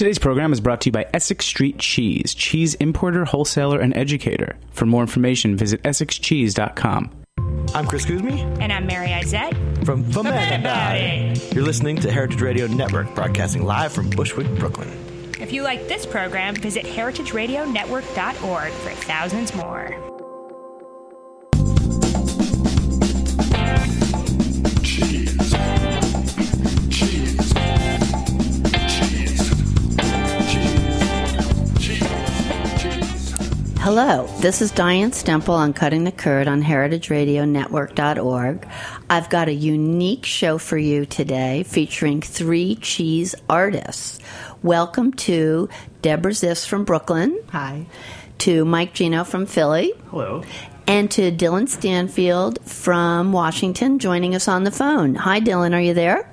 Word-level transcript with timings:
Today's 0.00 0.18
program 0.18 0.50
is 0.54 0.62
brought 0.62 0.80
to 0.80 0.88
you 0.88 0.92
by 0.92 1.06
Essex 1.12 1.44
Street 1.44 1.78
Cheese, 1.78 2.32
cheese 2.32 2.72
importer, 2.76 3.26
wholesaler, 3.26 3.78
and 3.78 3.94
educator. 3.94 4.56
For 4.72 4.86
more 4.86 5.02
information, 5.02 5.58
visit 5.58 5.82
essexcheese.com. 5.82 7.10
I'm 7.74 7.86
Chris 7.86 8.06
Kuzmi 8.06 8.40
And 8.62 8.72
I'm 8.72 8.86
Mary 8.86 9.08
Izette. 9.08 9.84
from 9.84 10.10
The 10.10 10.22
Man 10.22 10.60
About 10.60 10.96
It. 10.96 11.52
You're 11.54 11.64
listening 11.64 11.96
to 11.96 12.10
Heritage 12.10 12.40
Radio 12.40 12.66
Network, 12.66 13.14
broadcasting 13.14 13.66
live 13.66 13.92
from 13.92 14.08
Bushwick, 14.08 14.48
Brooklyn. 14.58 14.88
If 15.38 15.52
you 15.52 15.64
like 15.64 15.86
this 15.86 16.06
program, 16.06 16.54
visit 16.54 16.86
heritageradionetwork.org 16.86 18.72
for 18.72 18.90
thousands 19.02 19.54
more. 19.54 20.09
Hello, 33.92 34.28
this 34.38 34.62
is 34.62 34.70
Diane 34.70 35.10
Stemple 35.10 35.48
on 35.48 35.72
Cutting 35.72 36.04
the 36.04 36.12
Curd 36.12 36.46
on 36.46 36.62
heritageradionetwork.org. 36.62 38.68
I've 39.10 39.28
got 39.28 39.48
a 39.48 39.52
unique 39.52 40.24
show 40.24 40.58
for 40.58 40.78
you 40.78 41.04
today 41.04 41.64
featuring 41.64 42.22
three 42.22 42.76
cheese 42.76 43.34
artists. 43.48 44.20
Welcome 44.62 45.12
to 45.14 45.68
Deborah 46.02 46.30
Ziff 46.30 46.68
from 46.68 46.84
Brooklyn. 46.84 47.36
Hi. 47.50 47.86
To 48.38 48.64
Mike 48.64 48.94
Geno 48.94 49.24
from 49.24 49.46
Philly. 49.46 49.92
Hello. 50.12 50.44
And 50.86 51.10
to 51.10 51.32
Dylan 51.32 51.68
Stanfield 51.68 52.64
from 52.64 53.32
Washington 53.32 53.98
joining 53.98 54.36
us 54.36 54.46
on 54.46 54.62
the 54.62 54.70
phone. 54.70 55.16
Hi, 55.16 55.40
Dylan, 55.40 55.74
are 55.74 55.80
you 55.80 55.94
there? 55.94 56.32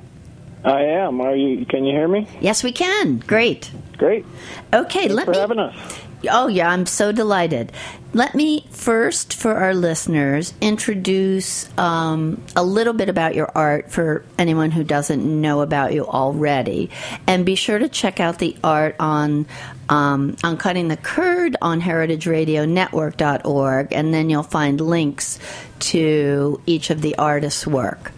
I 0.63 0.83
am. 0.83 1.19
Are 1.21 1.35
you? 1.35 1.65
Can 1.65 1.85
you 1.85 1.95
hear 1.95 2.07
me? 2.07 2.27
Yes, 2.39 2.63
we 2.63 2.71
can. 2.71 3.17
Great. 3.17 3.71
Great. 3.97 4.27
Okay, 4.71 5.07
Thanks 5.07 5.15
let 5.15 5.25
for 5.25 5.31
me. 5.31 5.37
having 5.39 5.57
us. 5.57 6.03
Oh, 6.29 6.47
yeah, 6.47 6.69
I'm 6.69 6.85
so 6.85 7.11
delighted. 7.11 7.71
Let 8.13 8.35
me 8.35 8.67
first, 8.71 9.33
for 9.33 9.55
our 9.55 9.73
listeners, 9.73 10.53
introduce 10.61 11.67
um, 11.77 12.41
a 12.55 12.63
little 12.63 12.93
bit 12.93 13.09
about 13.09 13.35
your 13.35 13.51
art 13.53 13.91
for 13.91 14.23
anyone 14.37 14.71
who 14.71 14.83
doesn't 14.83 15.23
know 15.23 15.61
about 15.61 15.93
you 15.93 16.05
already. 16.05 16.89
And 17.27 17.45
be 17.45 17.55
sure 17.55 17.79
to 17.79 17.89
check 17.89 18.19
out 18.19 18.39
the 18.39 18.57
art 18.63 18.95
on, 18.99 19.45
um, 19.89 20.35
on 20.43 20.57
Cutting 20.57 20.87
the 20.87 20.97
Curd 20.97 21.55
on 21.61 21.81
heritageradionetwork.org, 21.81 23.87
and 23.91 24.13
then 24.13 24.29
you'll 24.29 24.43
find 24.43 24.81
links 24.81 25.39
to 25.79 26.61
each 26.65 26.89
of 26.89 27.01
the 27.01 27.15
artists' 27.15 27.67
work. 27.67 28.11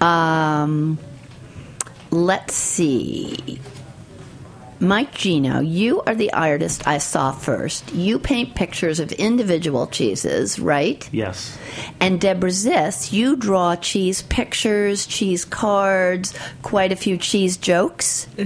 Um, 0.00 0.98
let's 2.10 2.54
see. 2.54 3.60
Mike 4.80 5.14
Geno, 5.14 5.60
you 5.60 6.02
are 6.02 6.14
the 6.14 6.32
artist 6.32 6.86
I 6.86 6.98
saw 6.98 7.32
first. 7.32 7.92
You 7.94 8.18
paint 8.18 8.54
pictures 8.54 9.00
of 9.00 9.12
individual 9.12 9.86
cheeses, 9.86 10.58
right? 10.58 11.08
Yes. 11.12 11.56
And 12.00 12.20
Deborah 12.20 12.50
Ziss, 12.50 13.12
you 13.12 13.36
draw 13.36 13.76
cheese 13.76 14.22
pictures, 14.22 15.06
cheese 15.06 15.44
cards, 15.44 16.34
quite 16.62 16.92
a 16.92 16.96
few 16.96 17.16
cheese 17.16 17.56
jokes. 17.56 18.26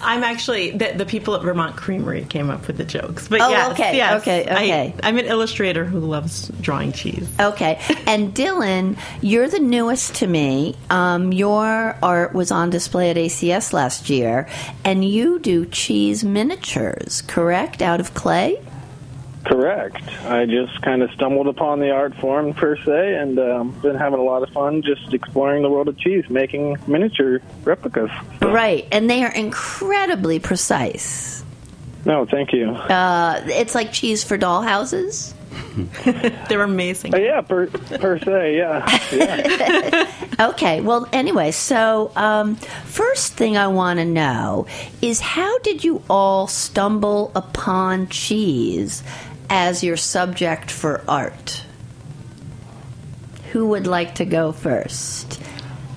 I'm 0.00 0.24
actually 0.24 0.70
the, 0.72 0.92
the 0.96 1.06
people 1.06 1.34
at 1.34 1.42
Vermont 1.42 1.76
Creamery 1.76 2.24
came 2.24 2.50
up 2.50 2.66
with 2.66 2.76
the 2.76 2.84
jokes. 2.84 3.28
But 3.28 3.40
Oh, 3.40 3.48
yes, 3.50 3.72
okay, 3.72 3.96
yes, 3.96 4.20
okay, 4.22 4.42
okay. 4.42 4.94
I, 5.02 5.08
I'm 5.08 5.18
an 5.18 5.26
illustrator 5.26 5.84
who 5.84 6.00
loves 6.00 6.48
drawing 6.60 6.92
cheese. 6.92 7.28
Okay. 7.38 7.80
And 8.06 8.34
Dylan, 8.34 8.98
you're 9.20 9.48
the 9.48 9.58
newest 9.60 10.16
to 10.16 10.26
me. 10.26 10.76
Um, 10.90 11.32
your 11.32 11.96
art 12.02 12.32
was 12.34 12.50
on 12.50 12.70
display 12.70 13.10
at 13.10 13.16
ACS 13.16 13.72
last 13.72 14.08
year, 14.10 14.48
and 14.84 15.04
you 15.04 15.38
do 15.38 15.66
cheese 15.66 16.24
miniatures, 16.24 17.22
correct? 17.22 17.82
Out 17.82 18.00
of 18.00 18.14
clay? 18.14 18.60
Correct. 19.46 20.02
I 20.24 20.44
just 20.44 20.82
kind 20.82 21.02
of 21.02 21.10
stumbled 21.12 21.46
upon 21.46 21.78
the 21.78 21.90
art 21.90 22.14
form 22.16 22.52
per 22.52 22.76
se, 22.76 23.14
and 23.14 23.38
um, 23.38 23.70
been 23.80 23.94
having 23.94 24.18
a 24.18 24.22
lot 24.22 24.42
of 24.42 24.50
fun 24.50 24.82
just 24.82 25.14
exploring 25.14 25.62
the 25.62 25.70
world 25.70 25.86
of 25.86 25.96
cheese, 25.98 26.28
making 26.28 26.76
miniature 26.88 27.40
replicas. 27.62 28.10
Right. 28.42 28.88
And 28.90 29.08
they 29.08 29.22
are 29.22 29.32
incredibly 29.32 30.40
precise. 30.40 31.44
No, 32.04 32.26
thank 32.26 32.52
you. 32.52 32.70
Uh, 32.70 33.42
it's 33.46 33.74
like 33.74 33.92
cheese 33.92 34.24
for 34.24 34.36
dollhouses. 34.36 35.32
They're 36.48 36.62
amazing. 36.62 37.14
Uh, 37.14 37.18
yeah, 37.18 37.40
per 37.40 37.66
per 37.66 38.18
se, 38.18 38.56
yeah, 38.56 38.98
yeah. 39.12 40.48
Okay, 40.48 40.80
well, 40.80 41.08
anyway, 41.12 41.50
so 41.50 42.12
um, 42.16 42.56
first 42.56 43.34
thing 43.34 43.56
I 43.56 43.66
want 43.68 43.98
to 43.98 44.04
know 44.04 44.66
is 45.00 45.20
how 45.20 45.58
did 45.60 45.82
you 45.84 46.02
all 46.08 46.46
stumble 46.46 47.32
upon 47.34 48.08
cheese 48.08 49.02
as 49.48 49.82
your 49.82 49.96
subject 49.96 50.70
for 50.70 51.02
art? 51.08 51.64
Who 53.52 53.68
would 53.68 53.86
like 53.86 54.16
to 54.16 54.24
go 54.24 54.52
first? 54.52 55.40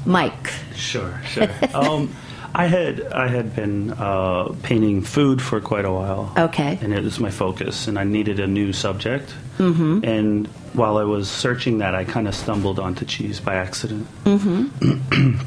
Mike. 0.05 0.51
Sure, 0.75 1.19
sure. 1.25 1.49
um, 1.73 2.15
I 2.53 2.67
had 2.67 3.01
I 3.13 3.27
had 3.27 3.55
been 3.55 3.91
uh, 3.91 4.55
painting 4.63 5.01
food 5.01 5.41
for 5.41 5.61
quite 5.61 5.85
a 5.85 5.91
while. 5.91 6.33
Okay. 6.37 6.79
And 6.81 6.93
it 6.93 7.03
was 7.03 7.19
my 7.19 7.29
focus, 7.29 7.87
and 7.87 7.99
I 7.99 8.03
needed 8.03 8.39
a 8.39 8.47
new 8.47 8.73
subject. 8.73 9.33
Mm-hmm. 9.57 9.99
And 10.03 10.47
while 10.73 10.97
I 10.97 11.03
was 11.03 11.29
searching 11.29 11.79
that, 11.79 11.95
I 11.95 12.05
kind 12.05 12.27
of 12.27 12.35
stumbled 12.35 12.79
onto 12.79 13.05
cheese 13.05 13.39
by 13.39 13.55
accident. 13.55 14.07
Mm-hmm. 14.23 15.39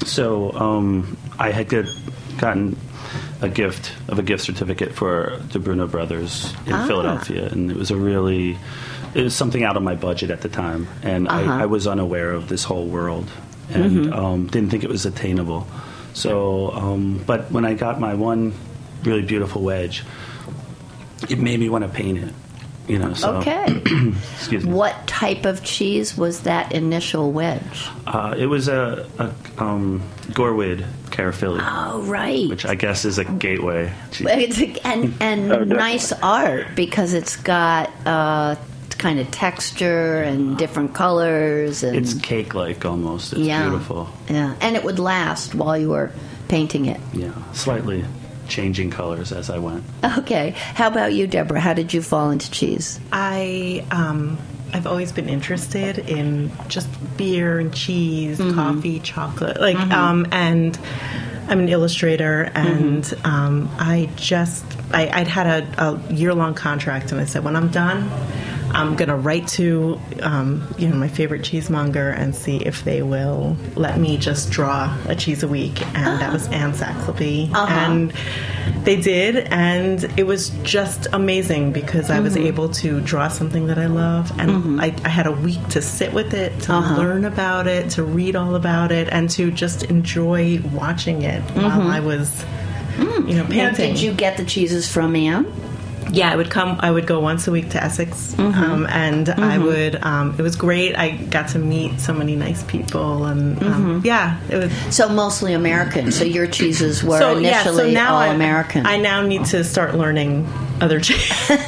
so 0.06 0.52
um, 0.52 1.16
I 1.38 1.50
had 1.50 1.68
get, 1.68 1.86
gotten 2.38 2.76
a 3.42 3.48
gift 3.48 3.92
of 4.08 4.18
a 4.18 4.22
gift 4.22 4.44
certificate 4.44 4.92
for 4.94 5.40
the 5.52 5.58
Bruno 5.58 5.86
Brothers 5.86 6.52
in 6.66 6.72
Ah. 6.74 6.86
Philadelphia, 6.86 7.46
and 7.50 7.70
it 7.70 7.76
was 7.76 7.90
a 7.90 7.96
really 7.96 8.58
it 9.14 9.24
was 9.24 9.34
something 9.34 9.64
out 9.64 9.76
of 9.76 9.82
my 9.82 9.94
budget 9.96 10.30
at 10.30 10.40
the 10.42 10.48
time, 10.48 10.86
and 11.02 11.26
Uh-huh. 11.26 11.50
I, 11.52 11.62
I 11.62 11.66
was 11.66 11.86
unaware 11.86 12.30
of 12.32 12.48
this 12.48 12.62
whole 12.64 12.86
world 12.86 13.28
and 13.72 14.12
um, 14.14 14.46
didn't 14.46 14.70
think 14.70 14.84
it 14.84 14.90
was 14.90 15.06
attainable. 15.06 15.66
So, 16.12 16.70
um, 16.72 17.22
but 17.26 17.50
when 17.52 17.64
I 17.64 17.74
got 17.74 17.98
my 18.00 18.14
one 18.14 18.52
really 19.04 19.22
beautiful 19.22 19.62
wedge, 19.62 20.02
it 21.28 21.38
made 21.38 21.58
me 21.60 21.68
want 21.68 21.84
to 21.84 21.90
paint 21.90 22.18
it. 22.18 22.34
You 22.88 22.98
know, 22.98 23.14
so 23.14 23.36
Okay. 23.36 23.80
excuse 24.34 24.66
me. 24.66 24.72
what 24.72 25.06
type 25.06 25.44
of 25.44 25.62
cheese 25.62 26.16
was 26.16 26.40
that 26.40 26.72
initial 26.72 27.30
wedge? 27.30 27.86
Uh, 28.06 28.34
it 28.36 28.46
was 28.46 28.66
a, 28.66 29.06
a 29.20 29.30
um, 29.62 30.02
Gorwydd 30.32 30.84
Caerphilly, 31.10 31.60
Oh, 31.62 32.00
right. 32.02 32.48
which 32.48 32.64
I 32.64 32.74
guess 32.74 33.04
is 33.04 33.18
a 33.18 33.24
gateway. 33.24 33.92
It's 34.20 34.60
a- 34.60 34.86
and 34.86 35.14
and 35.20 35.52
Oh, 35.52 35.64
nice 35.64 36.12
art 36.22 36.68
because 36.74 37.12
it's 37.14 37.36
got 37.36 37.90
uh, 38.06 38.56
kind 38.98 39.18
of 39.18 39.30
texture 39.30 40.22
and 40.22 40.56
different 40.58 40.94
colors 40.94 41.82
and 41.82 41.96
It's 41.96 42.14
cake-like 42.14 42.84
almost. 42.84 43.32
It's 43.32 43.40
yeah, 43.42 43.62
beautiful. 43.68 44.08
Yeah, 44.28 44.54
and 44.60 44.76
it 44.76 44.84
would 44.84 44.98
last 44.98 45.54
while 45.54 45.76
you 45.78 45.88
were 45.90 46.10
painting 46.48 46.86
it. 46.86 47.00
Yeah, 47.14 47.32
slightly 47.52 48.04
changing 48.48 48.90
colors 48.90 49.32
as 49.32 49.48
I 49.48 49.58
went. 49.58 49.84
Okay, 50.18 50.50
how 50.74 50.88
about 50.88 51.12
you, 51.14 51.26
Deborah? 51.26 51.60
How 51.60 51.72
did 51.72 51.94
you 51.94 52.02
fall 52.02 52.30
into 52.30 52.50
cheese? 52.50 52.98
I 53.12 53.84
um, 53.90 54.36
I've 54.72 54.86
always 54.86 55.12
been 55.12 55.28
interested 55.28 55.98
in 55.98 56.50
just 56.68 56.88
beer 57.16 57.58
and 57.58 57.72
cheese, 57.74 58.38
coffee, 58.38 59.00
chocolate, 59.00 59.60
like 59.60 59.76
um, 59.76 60.26
and. 60.32 60.78
I'm 61.48 61.58
an 61.58 61.68
illustrator, 61.68 62.48
and 62.54 63.12
um, 63.24 63.68
I 63.76 64.08
just 64.14 64.64
I, 64.92 65.08
I'd 65.08 65.26
had 65.26 65.64
a, 65.64 65.84
a 65.84 66.12
year 66.12 66.32
long 66.32 66.54
contract, 66.54 67.10
and 67.10 67.20
I 67.20 67.24
said 67.24 67.42
when 67.42 67.56
I'm 67.56 67.70
done, 67.70 68.08
I'm 68.72 68.96
gonna 68.96 69.16
write 69.16 69.48
to 69.48 70.00
um, 70.22 70.66
you 70.78 70.88
know 70.88 70.96
my 70.96 71.08
favorite 71.08 71.42
cheesemonger 71.42 72.10
and 72.16 72.34
see 72.34 72.58
if 72.58 72.84
they 72.84 73.02
will 73.02 73.56
let 73.74 73.98
me 73.98 74.16
just 74.16 74.50
draw 74.50 74.96
a 75.06 75.14
cheese 75.14 75.42
a 75.42 75.48
week, 75.48 75.84
and 75.86 76.20
that 76.20 76.30
ah. 76.30 76.32
was 76.32 76.48
Anne 76.48 76.72
Saxelby, 76.72 77.52
uh-huh. 77.52 77.66
and 77.66 78.12
they 78.84 79.00
did, 79.00 79.36
and 79.50 80.04
it 80.18 80.26
was 80.26 80.50
just 80.62 81.06
amazing 81.12 81.72
because 81.72 82.10
I 82.10 82.20
was 82.20 82.34
mm-hmm. 82.34 82.46
able 82.46 82.68
to 82.70 83.00
draw 83.00 83.28
something 83.28 83.66
that 83.66 83.78
I 83.78 83.86
love, 83.86 84.30
and 84.38 84.50
mm-hmm. 84.50 84.80
I, 84.80 84.94
I 85.04 85.08
had 85.08 85.26
a 85.26 85.32
week 85.32 85.66
to 85.68 85.82
sit 85.82 86.12
with 86.12 86.34
it, 86.34 86.58
to 86.62 86.74
uh-huh. 86.74 86.96
learn 86.96 87.24
about 87.24 87.66
it, 87.66 87.90
to 87.90 88.04
read 88.04 88.36
all 88.36 88.54
about 88.54 88.92
it, 88.92 89.08
and 89.10 89.28
to 89.30 89.50
just 89.50 89.84
enjoy 89.84 90.60
watching 90.72 91.22
it 91.22 91.42
while 91.52 91.70
mm-hmm. 91.70 91.90
I 91.90 92.00
was, 92.00 92.44
mm. 92.96 93.28
you 93.28 93.36
know, 93.36 93.46
Now, 93.46 93.72
did 93.72 94.00
you 94.00 94.12
get 94.12 94.36
the 94.36 94.44
cheeses 94.44 94.90
from 94.90 95.16
Anne? 95.16 95.52
Yeah, 96.12 96.32
I 96.32 96.36
would 96.36 96.50
come. 96.50 96.78
I 96.80 96.90
would 96.90 97.06
go 97.06 97.20
once 97.20 97.46
a 97.48 97.52
week 97.52 97.70
to 97.70 97.82
Essex, 97.82 98.38
um, 98.38 98.86
and 98.90 99.28
I 99.28 99.58
would. 99.58 100.02
Um, 100.02 100.34
it 100.38 100.42
was 100.42 100.56
great. 100.56 100.96
I 100.96 101.10
got 101.16 101.48
to 101.50 101.58
meet 101.58 102.00
so 102.00 102.12
many 102.12 102.36
nice 102.36 102.62
people, 102.64 103.26
and 103.26 103.62
um, 103.62 104.02
yeah, 104.04 104.38
it 104.48 104.56
was. 104.56 104.94
So 104.94 105.08
mostly 105.08 105.52
American. 105.54 106.10
So 106.12 106.24
your 106.24 106.46
cheeses 106.46 107.04
were 107.04 107.18
so 107.18 107.38
yeah, 107.38 107.62
so 107.62 107.70
initially 107.70 107.94
now 107.94 108.14
all 108.14 108.20
I, 108.20 108.26
American. 108.28 108.86
I 108.86 108.96
now 108.96 109.22
need 109.22 109.44
to 109.46 109.62
start 109.64 109.94
learning 109.94 110.46
other 110.80 111.00
cheeses. 111.00 111.48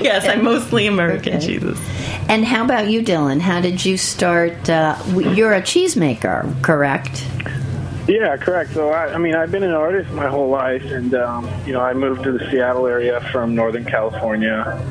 yes, 0.00 0.26
I'm 0.28 0.44
mostly 0.44 0.86
American 0.86 1.36
Okay. 1.36 1.46
cheeses. 1.46 1.78
and 2.28 2.44
how 2.44 2.64
about 2.64 2.88
you, 2.88 3.02
Dylan? 3.02 3.40
How 3.40 3.60
did 3.60 3.84
you 3.84 3.96
start? 3.96 4.68
Uh, 4.68 4.96
you're 5.14 5.52
a 5.54 5.62
cheesemaker, 5.62 6.60
correct? 6.62 7.24
Yeah, 8.08 8.36
correct. 8.36 8.72
So 8.72 8.90
I, 8.90 9.14
I 9.14 9.18
mean, 9.18 9.34
I've 9.34 9.52
been 9.52 9.62
an 9.62 9.72
artist 9.72 10.10
my 10.12 10.28
whole 10.28 10.48
life, 10.48 10.84
and 10.84 11.14
um, 11.14 11.48
you 11.64 11.72
know, 11.72 11.80
I 11.80 11.94
moved 11.94 12.24
to 12.24 12.32
the 12.32 12.50
Seattle 12.50 12.86
area 12.86 13.20
from 13.30 13.54
Northern 13.54 13.84
California 13.84 14.82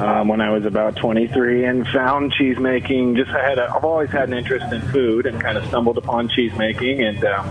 um, 0.00 0.26
when 0.26 0.40
I 0.40 0.50
was 0.50 0.64
about 0.64 0.96
23, 0.96 1.64
and 1.64 1.86
found 1.86 2.32
cheese 2.32 2.58
making. 2.58 3.14
Just 3.14 3.30
I 3.30 3.48
had, 3.48 3.58
a, 3.58 3.72
I've 3.72 3.84
always 3.84 4.10
had 4.10 4.28
an 4.28 4.34
interest 4.34 4.72
in 4.72 4.80
food, 4.90 5.26
and 5.26 5.40
kind 5.40 5.56
of 5.56 5.64
stumbled 5.66 5.98
upon 5.98 6.28
cheese 6.28 6.52
making, 6.58 7.00
and 7.02 7.24
um, 7.24 7.48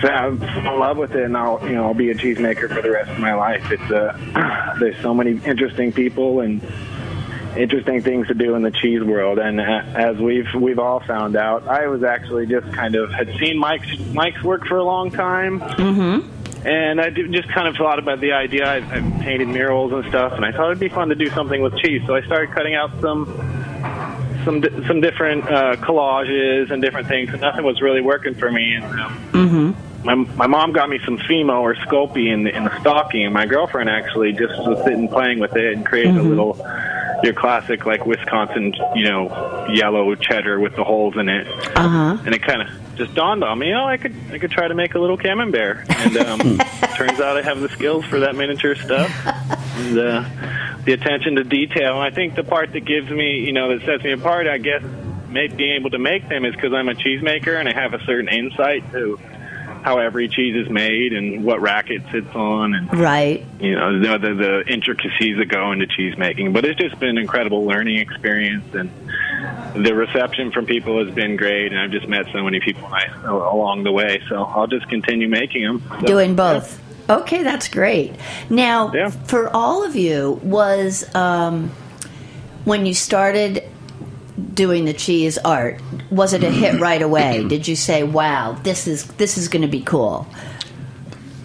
fell 0.00 0.28
in 0.28 0.78
love 0.78 0.96
with 0.96 1.16
it. 1.16 1.24
And 1.24 1.36
I'll, 1.36 1.60
you 1.66 1.74
know, 1.74 1.86
I'll 1.86 1.94
be 1.94 2.10
a 2.10 2.14
cheesemaker 2.14 2.72
for 2.72 2.82
the 2.82 2.90
rest 2.90 3.10
of 3.10 3.18
my 3.18 3.34
life. 3.34 3.68
It's 3.72 3.90
uh, 3.90 4.76
there's 4.78 5.00
so 5.02 5.12
many 5.12 5.40
interesting 5.44 5.92
people 5.92 6.40
and 6.40 6.62
interesting 7.56 8.02
things 8.02 8.28
to 8.28 8.34
do 8.34 8.54
in 8.54 8.62
the 8.62 8.70
cheese 8.70 9.02
world. 9.02 9.38
And 9.38 9.60
as 9.60 10.16
we've 10.16 10.52
we've 10.54 10.78
all 10.78 11.00
found 11.00 11.36
out, 11.36 11.66
I 11.68 11.86
was 11.86 12.02
actually 12.02 12.46
just 12.46 12.72
kind 12.72 12.94
of 12.94 13.12
had 13.12 13.28
seen 13.38 13.58
Mike's 13.58 13.98
Mike's 14.12 14.42
work 14.42 14.66
for 14.66 14.78
a 14.78 14.84
long 14.84 15.10
time. 15.10 15.60
Mm-hmm. 15.60 16.66
And 16.66 17.00
I 17.00 17.10
just 17.10 17.48
kind 17.48 17.66
of 17.66 17.74
thought 17.76 17.98
about 17.98 18.20
the 18.20 18.32
idea. 18.32 18.64
I, 18.64 18.76
I 18.76 19.00
painted 19.20 19.48
murals 19.48 19.92
and 19.92 20.04
stuff, 20.08 20.34
and 20.34 20.44
I 20.44 20.52
thought 20.52 20.66
it'd 20.66 20.78
be 20.78 20.88
fun 20.88 21.08
to 21.08 21.16
do 21.16 21.28
something 21.30 21.60
with 21.60 21.76
cheese. 21.78 22.02
So 22.06 22.14
I 22.14 22.22
started 22.22 22.54
cutting 22.54 22.74
out 22.74 22.90
some 23.00 23.26
some 24.44 24.62
some 24.86 25.00
different 25.00 25.44
uh, 25.44 25.76
collages 25.76 26.70
and 26.70 26.80
different 26.80 27.08
things, 27.08 27.30
and 27.30 27.40
nothing 27.40 27.64
was 27.64 27.80
really 27.80 28.00
working 28.00 28.34
for 28.34 28.50
me. 28.50 28.74
And 28.74 28.84
um, 29.00 29.30
my 30.04 30.14
my 30.14 30.46
mom 30.46 30.72
got 30.72 30.88
me 30.88 31.00
some 31.04 31.18
Fimo 31.18 31.60
or 31.60 31.74
Sculpey 31.74 32.32
in 32.32 32.44
the 32.44 32.54
in 32.54 32.64
the 32.64 32.80
stocking, 32.80 33.24
and 33.24 33.34
my 33.34 33.46
girlfriend 33.46 33.90
actually 33.90 34.32
just 34.32 34.56
was 34.58 34.82
sitting 34.84 35.08
playing 35.08 35.40
with 35.40 35.56
it 35.56 35.72
and 35.72 35.84
created 35.84 36.16
a 36.16 36.22
little 36.22 36.54
your 37.22 37.34
classic 37.34 37.86
like 37.86 38.04
Wisconsin, 38.06 38.74
you 38.94 39.04
know, 39.08 39.66
yellow 39.72 40.14
cheddar 40.14 40.58
with 40.58 40.74
the 40.76 40.84
holes 40.84 41.16
in 41.16 41.28
it. 41.28 41.46
Uh 41.76 41.88
huh. 41.88 42.18
And 42.24 42.34
it 42.34 42.42
kind 42.42 42.62
of 42.62 42.96
just 42.96 43.14
dawned 43.14 43.42
on 43.42 43.58
me, 43.58 43.72
oh, 43.72 43.84
I 43.84 43.96
could 43.96 44.14
I 44.30 44.38
could 44.38 44.50
try 44.50 44.68
to 44.68 44.74
make 44.74 44.94
a 44.94 44.98
little 44.98 45.16
camembert. 45.16 45.86
And 45.88 46.16
um, 46.18 46.58
turns 46.96 47.20
out 47.20 47.36
I 47.36 47.42
have 47.42 47.60
the 47.60 47.68
skills 47.68 48.04
for 48.04 48.20
that 48.20 48.34
miniature 48.34 48.74
stuff 48.74 49.10
and 49.76 49.98
uh, 49.98 50.28
the 50.84 50.92
attention 50.92 51.36
to 51.36 51.44
detail. 51.44 52.02
And 52.02 52.02
I 52.02 52.10
think 52.10 52.34
the 52.34 52.44
part 52.44 52.72
that 52.72 52.80
gives 52.80 53.10
me, 53.10 53.40
you 53.40 53.52
know, 53.52 53.76
that 53.76 53.86
sets 53.86 54.04
me 54.04 54.12
apart, 54.12 54.46
I 54.46 54.58
guess, 54.58 54.82
may, 55.28 55.48
being 55.48 55.74
able 55.74 55.90
to 55.90 55.98
make 55.98 56.28
them 56.28 56.44
is 56.44 56.54
because 56.54 56.72
I'm 56.72 56.88
a 56.88 56.94
cheesemaker 56.94 57.58
and 57.58 57.68
I 57.68 57.72
have 57.72 57.94
a 57.94 58.04
certain 58.04 58.28
insight 58.28 58.90
to 58.92 59.18
how 59.82 59.98
every 59.98 60.28
cheese 60.28 60.54
is 60.56 60.70
made 60.70 61.12
and 61.12 61.44
what 61.44 61.60
rack 61.60 61.90
it 61.90 62.02
sits 62.12 62.34
on 62.34 62.74
and 62.74 62.98
Right. 62.98 63.44
you 63.60 63.74
know 63.74 63.98
the, 63.98 64.18
the, 64.18 64.34
the 64.34 64.64
intricacies 64.72 65.36
that 65.38 65.46
go 65.46 65.72
into 65.72 65.86
cheese 65.86 66.16
making. 66.16 66.52
But 66.52 66.64
it's 66.64 66.78
just 66.80 66.98
been 67.00 67.10
an 67.10 67.18
incredible 67.18 67.64
learning 67.64 67.98
experience, 67.98 68.72
and 68.74 68.90
the 69.74 69.94
reception 69.94 70.52
from 70.52 70.66
people 70.66 71.04
has 71.04 71.12
been 71.14 71.36
great. 71.36 71.72
And 71.72 71.80
I've 71.80 71.90
just 71.90 72.06
met 72.08 72.26
so 72.32 72.42
many 72.44 72.60
people 72.60 72.88
along 73.24 73.82
the 73.84 73.92
way. 73.92 74.22
So 74.28 74.44
I'll 74.44 74.66
just 74.68 74.88
continue 74.88 75.28
making 75.28 75.64
them. 75.64 75.82
So, 76.00 76.06
Doing 76.06 76.36
both. 76.36 76.80
Okay, 77.10 77.42
that's 77.42 77.68
great. 77.68 78.14
Now, 78.48 78.92
Yeah. 78.94 79.10
for 79.10 79.48
all 79.54 79.84
of 79.84 79.96
you, 79.96 80.38
was 80.44 81.04
um, 81.16 81.70
when 82.64 82.86
you 82.86 82.94
started 82.94 83.64
doing 84.52 84.84
the 84.84 84.92
cheese 84.92 85.38
art, 85.38 85.80
was 86.10 86.32
it 86.32 86.42
a 86.44 86.50
hit 86.50 86.80
right 86.80 87.02
away? 87.02 87.44
Did 87.48 87.66
you 87.68 87.76
say, 87.76 88.02
"Wow, 88.02 88.52
this 88.62 88.86
is 88.86 89.06
this 89.18 89.36
is 89.38 89.48
going 89.48 89.62
to 89.62 89.68
be 89.68 89.80
cool"? 89.82 90.26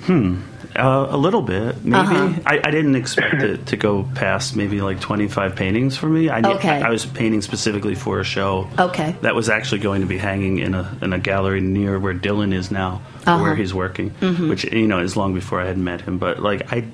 Uh, 0.09 1.07
a 1.09 1.17
little 1.17 1.41
bit, 1.41 1.83
maybe. 1.83 1.95
Uh-huh. 1.95 2.33
I, 2.45 2.59
I 2.63 2.69
didn't 2.71 2.95
expect 2.95 3.41
it 3.41 3.65
to 3.67 3.77
go 3.77 4.07
past 4.13 4.55
maybe 4.55 4.79
like 4.79 4.99
25 5.01 5.55
paintings 5.55 5.97
for 5.97 6.07
me. 6.07 6.29
I, 6.29 6.39
Okay. 6.47 6.81
I 6.81 6.89
was 6.91 7.03
painting 7.05 7.41
specifically 7.41 7.95
for 7.95 8.19
a 8.19 8.23
show. 8.23 8.69
Okay. 8.77 9.15
That 9.21 9.33
was 9.33 9.49
actually 9.49 9.79
going 9.79 10.01
to 10.01 10.07
be 10.07 10.19
hanging 10.19 10.59
in 10.59 10.75
a 10.75 10.95
in 11.01 11.13
a 11.13 11.19
gallery 11.19 11.61
near 11.61 11.97
where 11.99 12.13
Dylan 12.13 12.53
is 12.53 12.69
now, 12.69 13.01
Uh-huh. 13.25 13.41
where 13.41 13.55
he's 13.55 13.73
working. 13.73 14.11
Which 14.49 14.65
you 14.65 14.87
know 14.87 14.99
is 14.99 15.17
long 15.17 15.33
before 15.33 15.59
I 15.59 15.65
had 15.65 15.79
met 15.79 16.01
him. 16.01 16.19
But 16.19 16.39
like 16.43 16.71
I, 16.71 16.85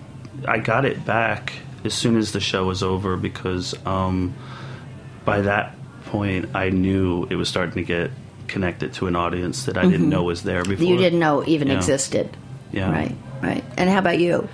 I 0.48 0.60
got 0.60 0.86
it 0.86 1.04
back 1.06 1.52
as 1.84 1.94
soon 1.94 2.16
as 2.18 2.32
the 2.32 2.40
show 2.40 2.66
was 2.66 2.84
over 2.84 3.18
because 3.18 3.76
um, 3.86 4.34
by 5.26 5.42
that 5.42 5.76
point 6.14 6.56
I 6.56 6.70
knew 6.70 7.26
it 7.30 7.36
was 7.36 7.50
starting 7.50 7.74
to 7.76 7.84
get 7.84 8.12
connected 8.48 8.94
to 8.94 9.08
an 9.08 9.16
audience 9.16 9.66
that 9.66 9.78
I 9.78 9.84
didn't 9.90 10.10
know 10.10 10.24
was 10.24 10.44
there 10.44 10.64
before. 10.64 10.76
Mm-hmm. 10.76 10.92
You 10.94 10.98
didn't 10.98 11.20
know 11.20 11.44
even 11.46 11.68
Yeah. 11.70 11.76
existed. 11.82 12.28
Yeah. 12.72 12.92
Right. 12.92 13.16
Right. 13.42 13.64
And 13.78 13.90
how 13.90 13.98
about 14.00 14.20
you? 14.20 14.48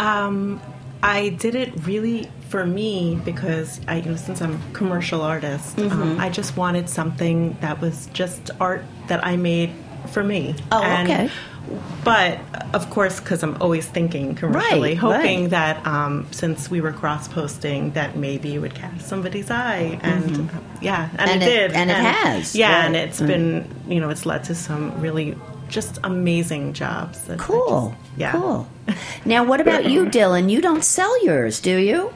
Um, 0.00 0.60
I 1.02 1.30
did 1.30 1.54
it 1.54 1.72
really 1.86 2.28
for 2.48 2.64
me 2.66 3.20
because 3.24 3.80
I, 3.88 3.96
you 3.98 4.10
know, 4.10 4.16
since 4.16 4.40
I'm 4.42 4.54
a 4.54 4.60
commercial 4.72 5.22
artist, 5.22 5.76
Mm-hmm. 5.76 6.02
um, 6.02 6.20
I 6.20 6.28
just 6.30 6.56
wanted 6.56 6.88
something 6.88 7.56
that 7.60 7.80
was 7.80 8.06
just 8.12 8.50
art 8.60 8.82
that 9.08 9.24
I 9.24 9.36
made 9.36 9.70
for 10.12 10.22
me. 10.24 10.54
Oh, 10.72 10.82
okay. 11.02 11.30
But 12.04 12.38
of 12.74 12.88
course, 12.90 13.18
because 13.20 13.42
I'm 13.42 13.60
always 13.60 13.86
thinking 13.86 14.34
commercially, 14.34 14.90
Right, 14.90 14.98
hoping 14.98 15.40
right. 15.42 15.50
that 15.50 15.86
um, 15.86 16.26
since 16.30 16.70
we 16.70 16.80
were 16.80 16.92
cross 16.92 17.26
posting, 17.28 17.90
that 17.92 18.16
maybe 18.16 18.54
it 18.54 18.58
would 18.58 18.74
catch 18.74 19.00
somebody's 19.00 19.50
eye, 19.50 19.98
and 20.02 20.48
uh, 20.50 20.54
yeah, 20.80 21.08
and, 21.18 21.18
Mm-hmm. 21.18 21.30
And 21.30 21.42
it, 21.42 21.46
it- 21.48 21.50
did, 21.68 21.72
and 21.72 21.90
it 21.90 21.96
has, 21.96 22.54
yeah, 22.54 22.84
and 22.86 22.94
right. 22.94 23.08
it's 23.08 23.20
been 23.20 23.68
you 23.88 24.00
know 24.00 24.10
it's 24.10 24.24
led 24.26 24.44
to 24.44 24.54
some 24.54 25.00
really 25.00 25.36
just 25.68 25.98
amazing 26.04 26.72
jobs. 26.72 27.28
Cool. 27.38 27.90
just- 27.96 28.18
yeah. 28.18 28.32
Cool. 28.32 28.68
Now, 29.24 29.42
what 29.44 29.60
about 29.60 29.90
you, 29.90 30.04
Dylan? 30.16 30.48
You 30.48 30.60
don't 30.60 30.84
sell 30.84 31.24
yours, 31.24 31.60
do 31.60 31.76
you? 31.76 32.12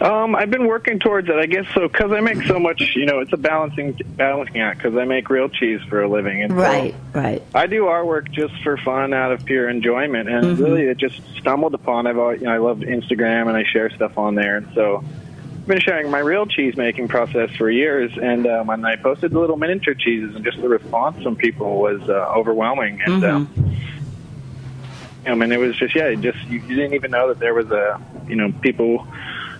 Um, 0.00 0.34
I've 0.34 0.50
been 0.50 0.66
working 0.66 0.98
towards 0.98 1.28
it, 1.28 1.34
I 1.36 1.46
guess. 1.46 1.66
So 1.74 1.86
because 1.86 2.10
I 2.12 2.20
make 2.20 2.42
so 2.44 2.58
much, 2.58 2.94
you 2.96 3.04
know, 3.04 3.18
it's 3.18 3.32
a 3.32 3.36
balancing 3.36 3.98
balancing 4.16 4.60
act 4.60 4.82
because 4.82 4.96
I 4.96 5.04
make 5.04 5.28
real 5.28 5.48
cheese 5.48 5.80
for 5.88 6.02
a 6.02 6.08
living. 6.08 6.42
And 6.42 6.52
so 6.52 6.56
Right. 6.56 6.94
Right. 7.12 7.42
I 7.54 7.66
do 7.66 7.84
artwork 7.84 8.30
just 8.32 8.54
for 8.62 8.78
fun, 8.78 9.12
out 9.12 9.32
of 9.32 9.44
pure 9.44 9.68
enjoyment, 9.68 10.28
and 10.28 10.58
really 10.58 10.84
it 10.84 10.96
just 10.96 11.20
stumbled 11.38 11.74
upon. 11.74 12.06
I've 12.06 12.18
always, 12.18 12.40
you 12.40 12.46
know, 12.46 12.54
I 12.54 12.58
love 12.58 12.78
Instagram 12.78 13.48
and 13.48 13.56
I 13.56 13.64
share 13.64 13.90
stuff 13.90 14.16
on 14.16 14.34
there, 14.34 14.56
and 14.56 14.68
so 14.74 15.04
I've 15.04 15.66
been 15.66 15.80
sharing 15.80 16.10
my 16.10 16.20
real 16.20 16.46
cheese 16.46 16.76
making 16.76 17.08
process 17.08 17.50
for 17.56 17.70
years. 17.70 18.10
And 18.16 18.46
um, 18.46 18.68
when 18.68 18.84
I 18.84 18.96
posted 18.96 19.32
the 19.32 19.38
little 19.38 19.58
miniature 19.58 19.94
cheeses, 19.94 20.34
and 20.34 20.44
just 20.44 20.60
the 20.62 20.68
response 20.68 21.22
from 21.22 21.36
people 21.36 21.78
was 21.78 22.00
uh, 22.08 22.32
overwhelming. 22.34 23.02
And 23.04 23.22
um, 23.24 23.76
I 25.26 25.34
mean, 25.34 25.52
it 25.52 25.58
was 25.58 25.76
just 25.76 25.94
yeah, 25.94 26.04
it 26.04 26.22
just 26.22 26.42
you, 26.48 26.60
you 26.60 26.74
didn't 26.76 26.94
even 26.94 27.10
know 27.10 27.28
that 27.28 27.38
there 27.38 27.52
was 27.52 27.70
a 27.70 28.00
you 28.26 28.36
know 28.36 28.50
people. 28.62 29.06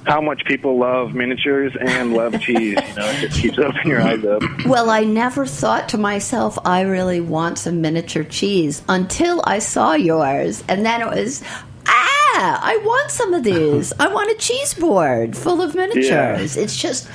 How 0.06 0.20
much 0.20 0.44
people 0.46 0.78
love 0.78 1.14
miniatures 1.14 1.72
and 1.80 2.14
love 2.14 2.40
cheese, 2.40 2.56
you 2.88 2.94
know, 2.96 3.06
it 3.10 3.20
just 3.28 3.40
keeps 3.40 3.58
opening 3.58 3.88
your 3.88 4.00
eyes 4.00 4.24
up. 4.24 4.42
Well, 4.66 4.88
I 4.90 5.04
never 5.04 5.44
thought 5.46 5.88
to 5.90 5.98
myself, 5.98 6.58
I 6.64 6.82
really 6.82 7.20
want 7.20 7.58
some 7.58 7.80
miniature 7.80 8.24
cheese 8.24 8.82
until 8.88 9.42
I 9.44 9.58
saw 9.58 9.92
yours. 9.92 10.64
And 10.68 10.86
then 10.86 11.02
it 11.02 11.06
was, 11.08 11.42
ah, 11.86 12.60
I 12.62 12.80
want 12.82 13.10
some 13.10 13.34
of 13.34 13.44
these. 13.44 13.92
I 13.98 14.08
want 14.08 14.30
a 14.30 14.34
cheese 14.36 14.72
board 14.74 15.36
full 15.36 15.60
of 15.60 15.74
miniatures. 15.74 16.56
It's 16.56 16.76
just, 16.80 17.06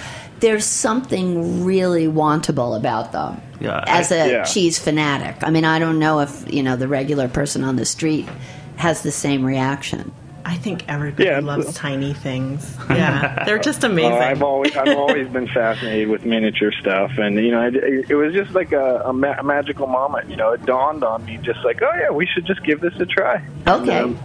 there's 0.41 0.65
something 0.65 1.63
really 1.65 2.07
wantable 2.07 2.77
about 2.77 3.11
them. 3.13 3.41
Yeah, 3.59 3.83
As 3.87 4.11
I- 4.11 4.15
a 4.17 4.31
Yeah. 4.31 4.43
cheese 4.43 4.77
fanatic. 4.77 5.37
I 5.41 5.49
mean, 5.49 5.65
I 5.65 5.79
don't 5.79 5.97
know 5.97 6.19
if, 6.19 6.43
you 6.53 6.61
know, 6.61 6.75
the 6.75 6.87
regular 6.87 7.27
person 7.27 7.63
on 7.63 7.77
the 7.77 7.85
street 7.85 8.27
has 8.75 9.01
the 9.01 9.11
same 9.11 9.43
reaction. 9.45 10.11
I 10.47 10.55
think 10.57 10.87
everybody 10.87 11.25
Yeah, 11.25 11.39
loves 11.39 11.73
tiny 11.73 12.13
things. 12.13 12.77
Yeah, 12.89 13.43
they're 13.45 13.57
just 13.59 13.83
amazing. 13.83 14.11
Oh, 14.13 14.17
I've 14.19 14.43
always 14.43 14.75
I've 14.77 14.95
always 14.97 15.27
been 15.27 15.47
fascinated 15.47 16.07
with 16.07 16.23
miniature 16.23 16.71
stuff, 16.79 17.11
and 17.17 17.35
you 17.35 17.49
know, 17.51 17.63
it, 17.67 17.75
it 18.09 18.15
was 18.15 18.31
just 18.33 18.51
like 18.51 18.71
a, 18.71 19.01
a, 19.05 19.11
ma- 19.13 19.35
a 19.39 19.43
magical 19.43 19.87
moment. 19.87 20.29
You 20.29 20.35
know, 20.35 20.51
it 20.51 20.65
dawned 20.65 21.03
on 21.03 21.25
me, 21.25 21.37
just 21.41 21.59
like, 21.65 21.81
oh 21.81 21.91
yeah, 21.99 22.11
we 22.11 22.25
should 22.27 22.45
just 22.45 22.63
give 22.63 22.79
this 22.79 22.93
a 22.99 23.05
try. 23.07 23.43
Okay. 23.67 23.97
Um, 23.99 24.19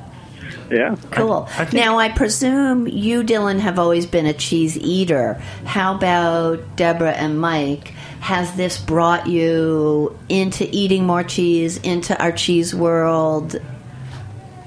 yeah. 0.71 0.95
Cool. 1.11 1.49
I 1.57 1.65
think- 1.65 1.73
now, 1.85 1.99
I 1.99 2.11
presume 2.11 2.87
you, 2.87 3.23
Dylan, 3.23 3.59
have 3.61 3.79
always 3.79 4.07
been 4.07 4.27
a 4.27 4.33
cheese 4.35 4.77
eater. 4.79 5.35
How 5.65 5.95
about 5.95 6.77
Deborah 6.77 7.12
and 7.12 7.41
Mike? 7.41 7.89
Has 8.21 8.55
this 8.57 8.79
brought 8.79 9.27
you 9.27 10.17
into 10.29 10.69
eating 10.71 11.07
more 11.07 11.23
cheese, 11.25 11.79
into 11.79 12.21
our 12.23 12.31
cheese 12.33 12.75
world, 12.75 13.57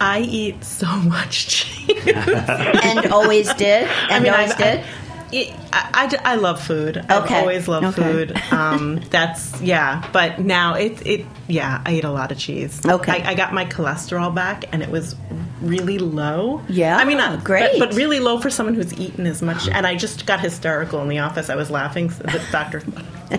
I 0.03 0.19
eat 0.22 0.63
so 0.63 0.88
much 1.15 1.48
cheese. 1.48 2.07
and 2.07 3.12
always 3.12 3.53
did? 3.53 3.88
And 4.10 4.27
always 4.27 4.51
I've- 4.51 4.63
did? 4.63 4.79
I, 4.79 4.83
it- 5.31 5.53
I, 5.75 6.07
I 6.24 6.33
I 6.33 6.36
love 6.36 6.62
food. 6.62 6.98
I've 7.10 7.24
Okay. 7.24 7.39
always 7.39 7.67
loved 7.67 7.98
Okay. 7.98 8.03
food. 8.03 8.41
Um, 8.51 9.01
that's 9.10 9.60
yeah. 9.62 10.07
But 10.13 10.38
now 10.39 10.75
it 10.75 11.01
it 11.07 11.25
yeah. 11.48 11.81
I 11.83 11.95
eat 11.95 12.03
a 12.03 12.12
lot 12.12 12.31
of 12.31 12.38
cheese. 12.38 12.79
Okay. 12.86 13.24
I, 13.24 13.31
I 13.31 13.33
got 13.33 13.51
my 13.51 13.65
cholesterol 13.65 14.33
back, 14.36 14.65
and 14.72 14.83
it 14.83 14.89
was 14.91 15.15
really 15.62 15.98
low. 15.98 16.62
Yeah, 16.69 16.98
I 16.98 17.05
mean, 17.05 17.17
great. 17.39 17.79
but, 17.79 17.89
but 17.89 17.95
really 17.98 18.19
low 18.19 18.38
for 18.39 18.51
someone 18.51 18.75
who's 18.75 18.93
eaten 18.93 19.25
as 19.25 19.41
much. 19.41 19.67
And 19.69 19.88
I 19.88 19.95
just 19.95 20.27
got 20.27 20.39
hysterical 20.39 21.01
in 21.01 21.07
the 21.07 21.17
office. 21.19 21.50
I 21.50 21.55
was 21.55 21.72
laughing. 21.72 22.10
The 22.10 22.39
doctor, 22.51 22.83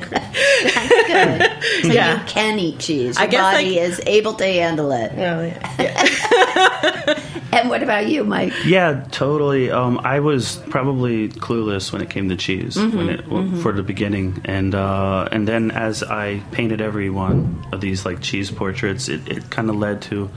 That's 0.00 1.06
good. 1.06 1.82
So 1.82 1.88
Yeah. 1.92 2.20
you 2.20 2.26
can 2.26 2.58
eat 2.58 2.78
cheese. 2.78 3.16
Your 3.16 3.24
I 3.24 3.26
guess, 3.26 3.40
body 3.54 3.70
like- 3.80 3.88
is 3.90 4.00
able 4.06 4.34
to 4.34 4.44
handle 4.44 4.92
it. 4.92 5.12
Well, 5.14 5.46
yeah. 5.78 7.20
And 7.54 7.68
what 7.70 7.84
about 7.84 8.08
you, 8.08 8.24
Mike? 8.24 8.52
Yeah, 8.64 9.04
totally. 9.12 9.70
Um, 9.70 10.00
I 10.02 10.18
was 10.18 10.56
probably 10.70 11.28
clueless 11.28 11.92
when 11.92 12.02
it 12.02 12.10
came 12.10 12.28
to 12.30 12.36
cheese 12.36 12.76
when 12.76 13.08
it 13.08 13.24
for 13.62 13.70
the 13.70 13.82
beginning, 13.84 14.40
and 14.44 14.74
uh, 14.74 15.28
and 15.30 15.46
then 15.46 15.70
as 15.70 16.02
I 16.02 16.40
painted 16.50 16.80
every 16.80 17.10
one 17.10 17.64
of 17.70 17.80
these 17.80 18.04
like 18.04 18.20
cheese 18.20 18.50
portraits, 18.50 19.08
it, 19.08 19.28
it 19.28 19.50
kind 19.50 19.70
of 19.70 19.76
led 19.76 20.02
to 20.02 20.28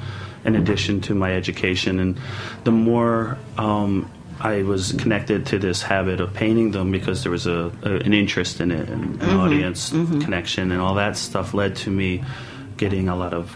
an 0.46 0.56
addition 0.56 1.02
to 1.02 1.16
my 1.16 1.34
education, 1.34 2.00
and 2.00 2.20
the 2.66 2.72
more. 2.72 3.40
Um, 3.58 4.12
I 4.40 4.64
was 4.64 4.94
connected 4.94 5.46
to 5.48 5.60
this 5.60 5.82
habit 5.82 6.20
of 6.20 6.34
painting 6.34 6.72
them 6.72 6.92
because 6.92 7.24
there 7.24 7.32
was 7.32 7.48
a, 7.48 7.72
a 7.84 7.96
an 7.96 8.14
interest 8.14 8.60
in 8.60 8.72
it 8.72 8.90
and 8.90 9.04
an 9.04 9.18
mm-hmm. 9.18 9.40
audience 9.40 9.90
mm-hmm. 9.90 10.20
connection 10.22 10.72
and 10.72 10.82
all 10.82 10.96
that 10.96 11.18
stuff 11.18 11.54
led 11.54 11.76
to 11.78 11.90
me 11.90 12.24
getting 12.78 13.10
a 13.10 13.16
lot 13.16 13.34
of 13.34 13.56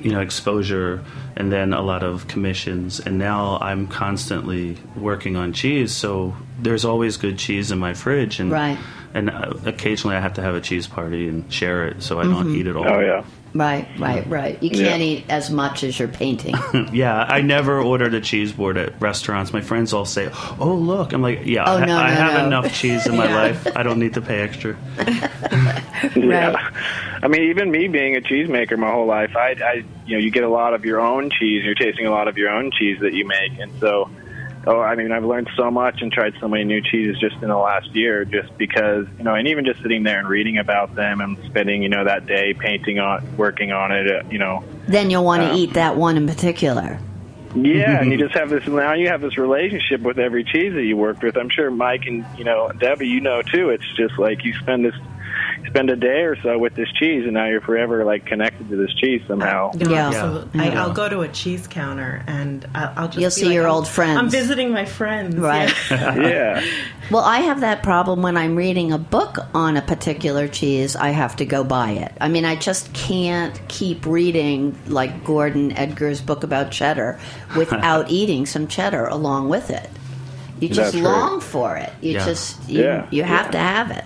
you 0.00 0.10
know 0.12 0.20
exposure 0.20 1.04
and 1.36 1.52
then 1.52 1.72
a 1.72 1.82
lot 1.82 2.02
of 2.02 2.28
commissions. 2.28 3.00
And 3.00 3.18
now 3.18 3.58
i'm 3.60 3.86
constantly 3.86 4.78
working 4.96 5.36
on 5.36 5.52
cheese 5.52 5.92
so 5.92 6.36
there's 6.58 6.84
always 6.84 7.16
good 7.16 7.38
cheese 7.38 7.70
in 7.70 7.78
my 7.78 7.94
fridge 7.94 8.40
and 8.40 8.50
Right. 8.50 8.78
and 9.14 9.30
uh, 9.30 9.52
occasionally 9.66 10.16
i 10.16 10.20
have 10.20 10.34
to 10.34 10.42
have 10.42 10.54
a 10.54 10.60
cheese 10.60 10.86
party 10.86 11.28
and 11.28 11.52
share 11.52 11.88
it 11.88 12.02
so 12.02 12.20
i 12.20 12.22
don't 12.22 12.46
mm-hmm. 12.46 12.56
eat 12.56 12.66
it 12.66 12.76
all. 12.76 12.88
Oh 12.88 13.00
yeah. 13.00 13.24
Right, 13.52 13.88
right, 13.98 14.24
right. 14.28 14.62
You 14.62 14.70
can't 14.70 15.02
eat 15.02 15.24
as 15.28 15.50
much 15.50 15.82
as 15.82 15.98
you're 15.98 16.06
painting. 16.08 16.54
yeah 16.92 17.24
i 17.28 17.40
never 17.40 17.80
ordered 17.80 18.14
a 18.14 18.20
cheese 18.20 18.52
board 18.52 18.76
at 18.76 19.00
restaurants 19.00 19.52
my 19.52 19.60
friends 19.60 19.92
all 19.92 20.04
say 20.04 20.30
oh 20.60 20.74
look 20.74 21.12
i'm 21.12 21.20
like 21.22 21.44
yeah 21.46 21.64
Oh, 21.66 21.76
I, 21.78 21.84
no, 21.84 21.96
I 21.96 22.10
no, 22.10 22.14
have 22.20 22.40
no. 22.40 22.46
enough 22.46 22.72
cheese 22.74 23.06
in 23.06 23.16
my 23.16 23.24
Yeah. 23.28 23.34
life 23.34 23.66
i 23.76 23.82
don't 23.82 23.98
need 23.98 24.14
to 24.14 24.20
pay 24.22 24.40
extra 24.40 24.76
Yeah. 26.16 26.70
I 27.22 27.28
mean, 27.28 27.42
even 27.50 27.70
me 27.70 27.86
being 27.88 28.16
a 28.16 28.20
cheesemaker 28.20 28.78
my 28.78 28.90
whole 28.90 29.06
life, 29.06 29.36
I, 29.36 29.50
I, 29.62 29.72
you 30.06 30.16
know, 30.16 30.18
you 30.18 30.30
get 30.30 30.44
a 30.44 30.48
lot 30.48 30.72
of 30.72 30.84
your 30.84 30.98
own 31.00 31.28
cheese. 31.30 31.62
You're 31.64 31.74
tasting 31.74 32.06
a 32.06 32.10
lot 32.10 32.26
of 32.28 32.38
your 32.38 32.48
own 32.48 32.70
cheese 32.70 32.98
that 33.00 33.12
you 33.12 33.26
make, 33.26 33.58
and 33.58 33.70
so, 33.80 34.08
oh, 34.66 34.80
I 34.80 34.94
mean, 34.94 35.10
I've 35.12 35.24
learned 35.24 35.48
so 35.56 35.70
much 35.70 36.02
and 36.02 36.12
tried 36.12 36.34
so 36.40 36.48
many 36.48 36.64
new 36.64 36.80
cheeses 36.82 37.18
just 37.20 37.36
in 37.42 37.48
the 37.48 37.56
last 37.56 37.94
year, 37.94 38.24
just 38.24 38.56
because, 38.58 39.06
you 39.18 39.24
know, 39.24 39.34
and 39.34 39.48
even 39.48 39.64
just 39.64 39.80
sitting 39.82 40.02
there 40.02 40.18
and 40.18 40.28
reading 40.28 40.58
about 40.58 40.94
them 40.94 41.20
and 41.20 41.38
spending, 41.46 41.82
you 41.82 41.88
know, 41.88 42.04
that 42.04 42.26
day 42.26 42.52
painting 42.54 42.98
on, 42.98 43.36
working 43.36 43.72
on 43.72 43.90
it, 43.92 44.10
uh, 44.10 44.28
you 44.30 44.38
know, 44.38 44.62
then 44.86 45.10
you'll 45.10 45.24
want 45.24 45.42
to 45.42 45.50
Um, 45.50 45.56
eat 45.56 45.74
that 45.74 45.96
one 45.96 46.16
in 46.16 46.26
particular. 46.26 46.98
yeah, 47.54 48.00
and 48.00 48.12
you 48.12 48.18
just 48.26 48.34
have 48.34 48.50
this 48.50 48.66
now. 48.66 48.92
You 48.94 49.08
have 49.08 49.20
this 49.20 49.36
relationship 49.38 50.02
with 50.02 50.18
every 50.18 50.44
cheese 50.44 50.72
that 50.74 50.84
you 50.84 50.96
worked 50.96 51.22
with. 51.22 51.36
I'm 51.36 51.48
sure 51.50 51.70
Mike 51.70 52.06
and 52.06 52.24
you 52.38 52.44
know 52.44 52.70
Debbie, 52.78 53.08
you 53.08 53.20
know 53.20 53.42
too. 53.42 53.70
It's 53.70 53.84
just 53.96 54.18
like 54.18 54.44
you 54.44 54.54
spend 54.58 54.84
this, 54.84 54.94
spend 55.66 55.90
a 55.90 55.96
day 55.96 56.22
or 56.22 56.36
so 56.42 56.58
with 56.58 56.74
this 56.74 56.88
cheese, 56.98 57.24
and 57.24 57.34
now 57.34 57.46
you're 57.46 57.60
forever 57.60 58.04
like 58.04 58.26
connected 58.26 58.68
to 58.70 58.76
this 58.76 58.92
cheese 58.94 59.22
somehow. 59.28 59.70
No, 59.74 59.90
Yeah. 59.90 60.08
absolutely. 60.08 60.60
Yeah. 60.64 60.80
I, 60.80 60.82
I'll 60.82 60.92
go 60.92 61.08
to 61.08 61.20
a 61.20 61.28
cheese 61.28 61.66
counter 61.66 62.22
and 62.26 62.66
I- 62.74 62.92
I'll 62.96 63.06
just 63.08 63.18
You'll 63.18 63.28
be 63.28 63.34
see 63.34 63.44
like, 63.46 63.54
your 63.54 63.64
I'm- 63.66 63.74
old 63.74 63.88
friends. 63.88 64.18
I'm 64.18 64.28
visiting 64.30 64.72
my 64.72 64.84
friends. 64.84 65.36
Right. 65.36 65.72
Yeah. 65.90 66.14
yeah, 66.20 66.64
Well, 67.10 67.22
I 67.24 67.38
have 67.40 67.60
that 67.60 67.82
problem 67.82 68.22
when 68.22 68.36
I'm 68.36 68.56
reading 68.56 68.92
a 68.92 68.98
book 68.98 69.38
on 69.54 69.76
a 69.76 69.82
particular 69.82 70.48
cheese. 70.48 70.96
I 70.96 71.10
have 71.10 71.36
to 71.36 71.44
go 71.44 71.64
buy 71.64 71.92
it. 71.92 72.12
I 72.20 72.28
mean, 72.28 72.44
I 72.44 72.56
just 72.56 72.92
can't 72.92 73.60
keep 73.68 74.06
reading 74.06 74.76
like 74.86 75.24
Gordon 75.24 75.72
Edgar's 75.72 76.20
book 76.20 76.42
about 76.44 76.70
cheddar 76.72 77.18
without 77.56 78.10
eating 78.10 78.46
some 78.46 78.66
cheddar 78.66 79.06
along 79.06 79.48
with 79.48 79.70
it. 79.70 79.88
You 80.60 80.68
just 80.68 80.92
That's 80.92 80.96
right. 80.96 81.02
long 81.04 81.40
for 81.40 81.76
it. 81.76 81.90
You 82.02 82.12
Yeah. 82.12 82.24
just 82.26 82.68
you, 82.68 82.82
Yeah, 82.82 83.06
you 83.10 83.22
have 83.22 83.46
yeah. 83.46 83.50
to 83.52 83.58
have 83.58 83.90
it. 83.92 84.04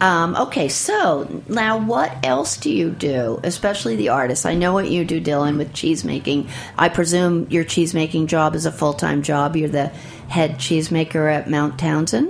Um, 0.00 0.36
okay, 0.36 0.68
so 0.68 1.42
now 1.48 1.78
what 1.78 2.14
else 2.26 2.56
do 2.58 2.70
you 2.70 2.90
do, 2.90 3.40
especially 3.42 3.96
the 3.96 4.10
artist? 4.10 4.44
I 4.44 4.54
know 4.54 4.72
what 4.72 4.90
you 4.90 5.04
do, 5.04 5.20
Dylan, 5.20 5.56
with 5.56 5.72
cheese 5.72 6.04
making. 6.04 6.48
I 6.76 6.88
presume 6.88 7.46
your 7.48 7.64
cheese 7.64 7.94
making 7.94 8.26
job 8.26 8.54
is 8.54 8.66
a 8.66 8.72
full 8.72 8.92
time 8.94 9.22
job. 9.22 9.56
You're 9.56 9.68
the 9.70 9.86
head 10.28 10.56
cheesemaker 10.56 11.32
at 11.32 11.48
Mount 11.48 11.78
Townsend. 11.78 12.28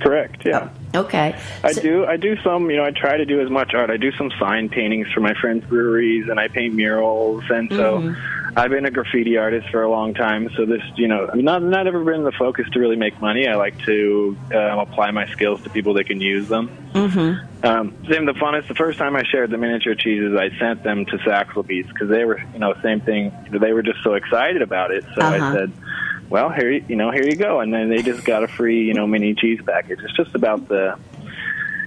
correct. 0.00 0.42
Yeah. 0.44 0.68
Okay. 0.94 1.34
I 1.64 1.72
So- 1.72 1.80
do. 1.82 2.06
I 2.06 2.16
do 2.18 2.36
some. 2.42 2.70
You 2.70 2.76
know, 2.76 2.84
I 2.84 2.90
try 2.90 3.16
to 3.16 3.24
do 3.24 3.40
as 3.40 3.50
much 3.50 3.72
art. 3.74 3.90
I 3.90 3.96
do 3.96 4.12
some 4.12 4.30
sign 4.38 4.68
paintings 4.68 5.08
for 5.12 5.20
my 5.20 5.32
friends' 5.34 5.64
breweries, 5.64 6.28
and 6.28 6.38
I 6.38 6.48
paint 6.48 6.74
murals. 6.74 7.42
And 7.50 7.70
so, 7.72 7.98
Mm-hmm. 7.98 8.35
I've 8.56 8.70
been 8.70 8.86
a 8.86 8.90
graffiti 8.90 9.36
artist 9.36 9.68
for 9.68 9.82
a 9.82 9.90
long 9.90 10.14
time. 10.14 10.48
So 10.56 10.64
this, 10.64 10.80
you 10.96 11.08
know, 11.08 11.28
I 11.30 11.34
mean 11.34 11.44
not 11.44 11.62
not 11.62 11.86
ever 11.86 12.02
been 12.02 12.24
the 12.24 12.32
focus 12.32 12.66
to 12.72 12.80
really 12.80 12.96
make 12.96 13.20
money. 13.20 13.46
I 13.46 13.54
like 13.56 13.78
to 13.84 14.36
um, 14.54 14.78
apply 14.78 15.10
my 15.10 15.26
skills 15.26 15.62
to 15.64 15.70
people 15.70 15.94
that 15.94 16.04
can 16.04 16.22
use 16.22 16.48
them. 16.48 16.70
Mm-hmm. 16.94 17.66
Um, 17.66 17.94
same. 18.10 18.24
The 18.24 18.32
funnest. 18.32 18.68
The 18.68 18.74
first 18.74 18.98
time 18.98 19.14
I 19.14 19.24
shared 19.24 19.50
the 19.50 19.58
miniature 19.58 19.94
cheeses, 19.94 20.34
I 20.34 20.56
sent 20.58 20.82
them 20.82 21.04
to 21.04 21.18
Saxelby's 21.18 21.86
because 21.86 22.08
they 22.08 22.24
were, 22.24 22.42
you 22.54 22.58
know, 22.58 22.74
same 22.82 23.00
thing. 23.00 23.30
They 23.50 23.74
were 23.74 23.82
just 23.82 24.02
so 24.02 24.14
excited 24.14 24.62
about 24.62 24.90
it. 24.90 25.04
So 25.14 25.20
Uh-huh. 25.20 25.44
I 25.44 25.52
said 25.52 25.72
well, 26.28 26.50
here 26.50 26.70
you 26.70 26.96
know, 26.96 27.10
here 27.10 27.24
you 27.24 27.36
go, 27.36 27.60
and 27.60 27.72
then 27.72 27.88
they 27.88 28.02
just 28.02 28.24
got 28.24 28.42
a 28.42 28.48
free, 28.48 28.84
you 28.84 28.94
know, 28.94 29.06
mini 29.06 29.34
cheese 29.34 29.60
package. 29.64 30.00
It's 30.02 30.16
just 30.16 30.34
about 30.34 30.66
the 30.68 30.98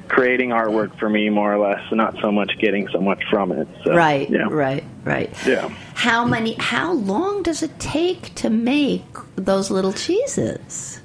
creating 0.10 0.50
artwork 0.50 0.98
for 1.00 1.10
me, 1.10 1.30
more 1.30 1.54
or 1.54 1.60
less, 1.60 1.82
not 1.92 2.16
so 2.20 2.32
much 2.32 2.58
getting 2.60 2.88
so 2.89 3.00
much 3.00 3.24
from 3.30 3.51
it. 3.51 3.68
So, 3.84 3.94
right, 3.96 4.30
yeah, 4.30 4.48
right, 4.50 4.84
right. 5.06 5.32
yeah. 5.48 5.70
How 5.94 6.25
many? 6.25 6.54
How 6.60 6.92
long 6.94 7.44
does 7.44 7.63
it 7.63 7.80
take 7.80 8.34
to 8.36 8.50
make 8.50 9.06
those 9.36 9.70
little 9.72 9.94
cheeses? 9.94 11.00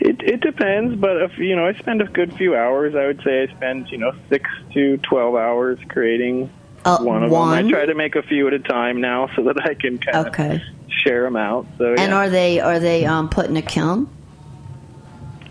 It 0.00 0.22
it 0.22 0.40
depends, 0.40 0.94
but 0.94 1.20
if 1.22 1.38
you 1.38 1.56
know, 1.56 1.66
I 1.66 1.72
spend 1.74 2.00
a 2.02 2.06
good 2.06 2.32
few 2.36 2.54
hours. 2.54 2.94
I 2.94 3.06
would 3.06 3.20
say 3.24 3.42
I 3.42 3.46
spend 3.56 3.90
you 3.90 3.98
know 3.98 4.12
six 4.28 4.48
to 4.74 4.96
twelve 4.98 5.34
hours 5.34 5.78
creating 5.88 6.50
Uh, 6.84 6.98
one 6.98 7.24
of 7.24 7.30
one? 7.32 7.56
them. 7.56 7.66
I 7.66 7.70
try 7.70 7.86
to 7.86 7.94
make 7.94 8.14
a 8.14 8.22
few 8.22 8.46
at 8.46 8.52
a 8.54 8.60
time 8.60 9.00
now, 9.00 9.28
so 9.34 9.42
that 9.44 9.60
I 9.64 9.74
can 9.74 9.98
kind 9.98 10.28
Okay. 10.28 10.54
of 10.56 10.60
share 11.02 11.22
them 11.24 11.36
out. 11.36 11.66
So, 11.78 11.94
And 11.94 12.10
yeah. 12.12 12.16
are 12.16 12.28
they 12.30 12.60
are 12.60 12.78
they 12.78 13.06
um, 13.06 13.28
put 13.28 13.46
in 13.46 13.56
a 13.56 13.62
kiln? 13.62 14.08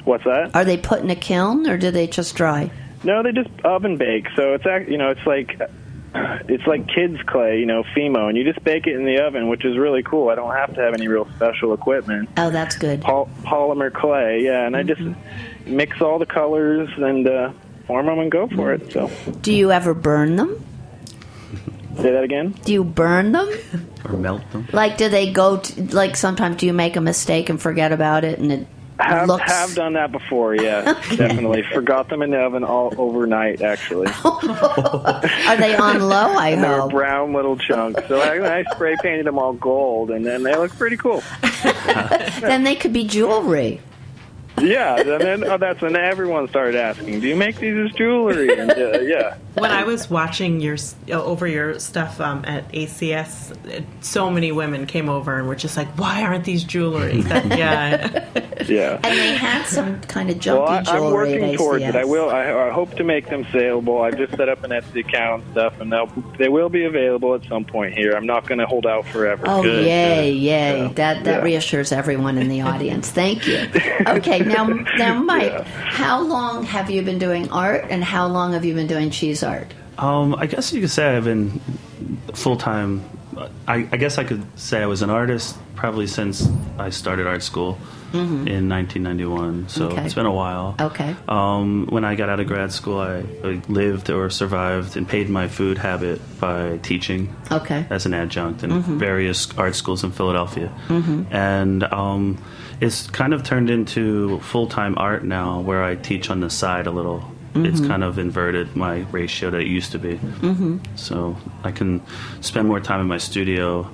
What's 0.07 0.23
that? 0.23 0.55
Are 0.55 0.65
they 0.65 0.77
put 0.77 1.01
in 1.01 1.09
a 1.09 1.15
kiln 1.15 1.67
or 1.69 1.77
do 1.77 1.91
they 1.91 2.07
just 2.07 2.35
dry? 2.35 2.71
No, 3.03 3.21
they 3.21 3.31
just 3.31 3.49
oven 3.63 3.97
bake. 3.97 4.27
So 4.35 4.53
it's 4.53 4.65
act- 4.65 4.89
you 4.89 4.97
know 4.97 5.11
it's 5.11 5.25
like 5.27 5.59
it's 6.49 6.65
like 6.65 6.87
kids 6.87 7.21
clay, 7.27 7.59
you 7.59 7.65
know, 7.67 7.83
Fimo, 7.95 8.27
and 8.27 8.35
you 8.37 8.43
just 8.43 8.63
bake 8.63 8.87
it 8.87 8.95
in 8.95 9.05
the 9.05 9.19
oven, 9.23 9.49
which 9.49 9.63
is 9.65 9.77
really 9.77 10.01
cool. 10.01 10.29
I 10.29 10.35
don't 10.35 10.53
have 10.55 10.73
to 10.73 10.81
have 10.81 10.93
any 10.95 11.07
real 11.07 11.27
special 11.35 11.73
equipment. 11.73 12.29
Oh, 12.37 12.49
that's 12.49 12.75
good. 12.75 13.01
Pol- 13.01 13.29
polymer 13.43 13.93
clay, 13.93 14.41
yeah, 14.43 14.65
and 14.65 14.75
I 14.75 14.81
just 14.83 15.01
mix 15.65 16.01
all 16.01 16.17
the 16.17 16.25
colors 16.25 16.89
and 16.97 17.27
uh, 17.27 17.51
form 17.85 18.07
them 18.07 18.17
and 18.19 18.31
go 18.31 18.47
for 18.47 18.73
it. 18.73 18.91
So 18.91 19.11
Do 19.41 19.53
you 19.53 19.71
ever 19.71 19.93
burn 19.93 20.37
them? 20.37 20.63
say 21.97 22.11
that 22.11 22.23
again. 22.23 22.51
Do 22.63 22.73
you 22.73 22.83
burn 22.83 23.31
them? 23.31 23.49
or 24.05 24.13
melt 24.13 24.49
them 24.51 24.67
Like, 24.71 24.97
do 24.97 25.09
they 25.09 25.31
go? 25.33 25.57
To, 25.57 25.95
like, 25.95 26.15
sometimes 26.15 26.57
do 26.57 26.65
you 26.65 26.73
make 26.73 26.95
a 26.95 27.01
mistake 27.01 27.49
and 27.49 27.61
forget 27.61 27.91
about 27.91 28.23
it, 28.23 28.39
and 28.39 28.51
it 28.51 28.67
Have 28.99 29.27
looks 29.27 29.43
have 29.43 29.75
done 29.75 29.93
that 29.93 30.11
before, 30.11 30.55
yeah, 30.55 30.81
definitely. 31.15 31.63
Forgot 31.73 32.09
them 32.09 32.21
in 32.23 32.31
the 32.31 32.39
oven 32.39 32.63
all 32.63 32.93
overnight, 32.97 33.61
actually. 33.61 34.07
Are 34.25 35.57
they 35.57 35.75
on 35.75 35.99
low? 36.01 36.33
I 36.35 36.49
And 36.49 36.63
they 36.63 36.67
were 36.69 36.81
hope. 36.81 36.91
brown 36.91 37.33
little 37.33 37.57
chunks. 37.57 38.01
So 38.07 38.19
I, 38.19 38.59
I 38.59 38.63
spray 38.73 38.95
painted 39.01 39.25
them 39.27 39.37
all 39.37 39.53
gold, 39.53 40.09
and 40.09 40.25
then 40.25 40.41
they 40.43 40.55
look 40.55 40.75
pretty 40.77 40.97
cool. 40.97 41.21
Then 42.41 42.63
they 42.63 42.75
could 42.75 42.93
be 42.93 43.03
jewelry. 43.05 43.81
Yeah, 44.59 44.95
and 44.99 45.21
then 45.21 45.43
oh, 45.43 45.57
that's 45.57 45.81
when 45.81 45.95
everyone 45.95 46.47
started 46.47 46.75
asking, 46.75 47.19
"Do 47.19 47.27
you 47.27 47.35
make 47.35 47.57
these 47.59 47.77
as 47.77 47.91
jewelry?" 47.95 48.57
And 48.57 48.71
uh, 48.71 48.99
yeah, 49.01 49.37
When 49.59 49.71
I 49.71 49.83
was 49.83 50.09
watching 50.09 50.59
your 50.61 50.77
uh, 51.09 51.23
over 51.23 51.47
your 51.47 51.79
stuff 51.79 52.19
um, 52.21 52.43
at 52.45 52.71
ACS, 52.71 53.51
uh, 53.51 53.81
so 54.01 54.29
many 54.29 54.51
women 54.51 54.85
came 54.85 55.09
over 55.09 55.37
and 55.37 55.47
were 55.47 55.55
just 55.55 55.77
like, 55.77 55.87
"Why 55.99 56.23
aren't 56.23 56.43
these 56.45 56.63
jewelry?" 56.63 57.21
That, 57.21 57.45
yeah, 57.57 58.27
yeah. 58.67 58.93
And 59.03 59.17
they 59.17 59.35
had 59.35 59.63
some 59.65 59.99
kind 60.01 60.29
of 60.29 60.39
jumpy 60.39 60.59
Well, 60.61 60.69
I, 60.71 60.77
I'm 60.77 60.85
jewelry 60.85 61.13
working 61.13 61.43
at 61.51 61.57
towards 61.57 61.83
it. 61.83 61.95
I 61.95 62.05
will. 62.05 62.29
I, 62.29 62.51
I 62.67 62.69
hope 62.71 62.95
to 62.95 63.03
make 63.03 63.29
them 63.29 63.45
saleable. 63.51 64.01
I've 64.01 64.17
just 64.17 64.35
set 64.35 64.49
up 64.49 64.63
an 64.63 64.71
Etsy 64.71 65.07
account 65.07 65.43
and 65.43 65.51
stuff, 65.53 65.79
and 65.79 65.91
they'll 65.91 66.07
they 66.37 66.49
will 66.49 66.69
be 66.69 66.85
available 66.85 67.33
at 67.35 67.43
some 67.45 67.65
point 67.65 67.93
here. 67.93 68.11
I'm 68.13 68.25
not 68.25 68.47
going 68.47 68.59
to 68.59 68.65
hold 68.65 68.85
out 68.85 69.05
forever. 69.07 69.43
Oh, 69.47 69.63
Good, 69.63 69.85
yay, 69.85 70.31
good. 70.33 70.37
yay. 70.39 70.77
Yeah. 70.77 70.87
That 70.89 71.23
that 71.23 71.37
Yeah. 71.39 71.41
reassures 71.41 71.91
everyone 71.91 72.37
in 72.37 72.47
the 72.49 72.61
audience. 72.61 73.09
Thank 73.09 73.47
you. 73.47 73.67
Okay, 74.07 74.39
now, 74.39 74.65
now 74.97 75.21
Mike, 75.21 75.65
how 75.65 76.21
long 76.21 76.63
have 76.63 76.89
you 76.89 77.01
been 77.01 77.17
doing 77.19 77.49
art 77.51 77.85
and 77.89 78.03
how 78.03 78.27
long 78.27 78.53
have 78.53 78.63
you 78.63 78.73
been 78.73 78.87
doing 78.87 79.09
cheese 79.09 79.43
art? 79.47 79.73
Um, 79.97 80.35
I 80.35 80.45
guess 80.45 80.71
you 80.73 80.81
could 80.81 80.91
say 80.91 81.15
I've 81.15 81.23
been 81.25 81.59
full 82.33 82.57
time. 82.57 83.03
I, 83.67 83.87
I 83.91 83.97
guess 83.97 84.17
I 84.17 84.23
could 84.23 84.43
say 84.59 84.81
I 84.81 84.85
was 84.87 85.01
an 85.01 85.09
artist 85.09 85.57
probably 85.75 86.07
since 86.07 86.47
I 86.79 86.89
started 86.89 87.27
art 87.27 87.43
school 87.43 87.77
in 88.13 88.67
1991. 88.69 89.67
So 89.69 89.87
Okay. 89.89 90.05
it's 90.05 90.13
been 90.15 90.25
a 90.25 90.31
while. 90.31 90.75
Okay. 90.79 91.15
Um, 91.27 91.85
when 91.89 92.03
I 92.05 92.15
got 92.15 92.29
out 92.29 92.39
of 92.39 92.47
grad 92.47 92.71
school, 92.71 92.99
I, 92.99 93.17
I 93.43 93.61
lived 93.67 94.09
or 94.09 94.29
survived 94.31 94.97
and 94.97 95.07
paid 95.07 95.29
my 95.29 95.47
food 95.47 95.77
habit 95.77 96.19
by 96.39 96.77
teaching 96.77 97.35
Okay. 97.51 97.85
as 97.89 98.05
an 98.07 98.13
adjunct 98.15 98.63
in 98.63 98.81
various 98.97 99.55
art 99.57 99.75
schools 99.75 100.03
in 100.03 100.11
Philadelphia. 100.11 100.71
And 101.29 101.83
um, 101.83 102.41
it's 102.79 103.07
kind 103.09 103.33
of 103.33 103.43
turned 103.43 103.69
into 103.69 104.39
full 104.39 104.67
time 104.67 104.95
art 104.97 105.23
now 105.23 105.59
where 105.59 105.83
I 105.83 105.95
teach 105.95 106.29
on 106.31 106.39
the 106.39 106.49
side 106.49 106.87
a 106.87 106.91
little 106.91 107.23
it's 107.65 107.79
kind 107.81 108.03
of 108.03 108.19
inverted 108.19 108.75
my 108.75 108.99
ratio 109.11 109.49
that 109.51 109.61
it 109.61 109.67
used 109.67 109.91
to 109.93 109.99
be. 109.99 110.15
Mm-hmm. 110.15 110.77
So 110.95 111.35
I 111.63 111.71
can 111.71 112.01
spend 112.41 112.67
more 112.67 112.79
time 112.79 113.01
in 113.01 113.07
my 113.07 113.17
studio, 113.17 113.89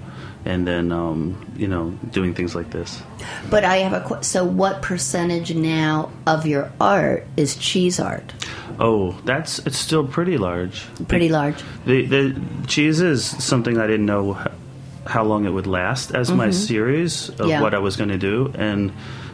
and 0.45 0.67
then 0.67 0.91
um, 0.91 1.37
you 1.55 1.67
know 1.67 1.91
doing 2.11 2.33
things 2.33 2.55
like 2.55 2.71
this. 2.71 3.01
But 3.49 3.63
I 3.63 3.77
have 3.77 3.93
a 3.93 4.01
qu- 4.07 4.23
so 4.23 4.43
what 4.43 4.81
percentage 4.81 5.53
now 5.55 6.11
of 6.27 6.45
your 6.45 6.71
art 6.81 7.25
is 7.37 7.55
cheese 7.55 7.99
art? 7.99 8.33
Oh, 8.79 9.11
that's 9.25 9.59
it's 9.59 9.77
still 9.77 10.05
pretty 10.07 10.37
large. 10.37 10.85
Pretty 11.07 11.29
large. 11.29 11.55
The 11.85 12.05
the 12.05 12.41
cheese 12.67 13.01
is 13.01 13.23
something 13.43 13.77
I 13.77 13.87
didn't 13.87 14.05
know 14.07 14.37
how 15.05 15.23
long 15.23 15.45
it 15.45 15.49
would 15.49 15.67
last 15.67 16.11
as 16.15 16.31
my 16.31 16.49
series 16.51 17.29
of 17.29 17.35
Mm-hmm. 17.35 17.49
Yeah. 17.49 17.61
what 17.61 17.73
I 17.73 17.79
was 17.79 17.95
going 17.97 18.09
to 18.09 18.17
do, 18.17 18.51
and 18.57 18.91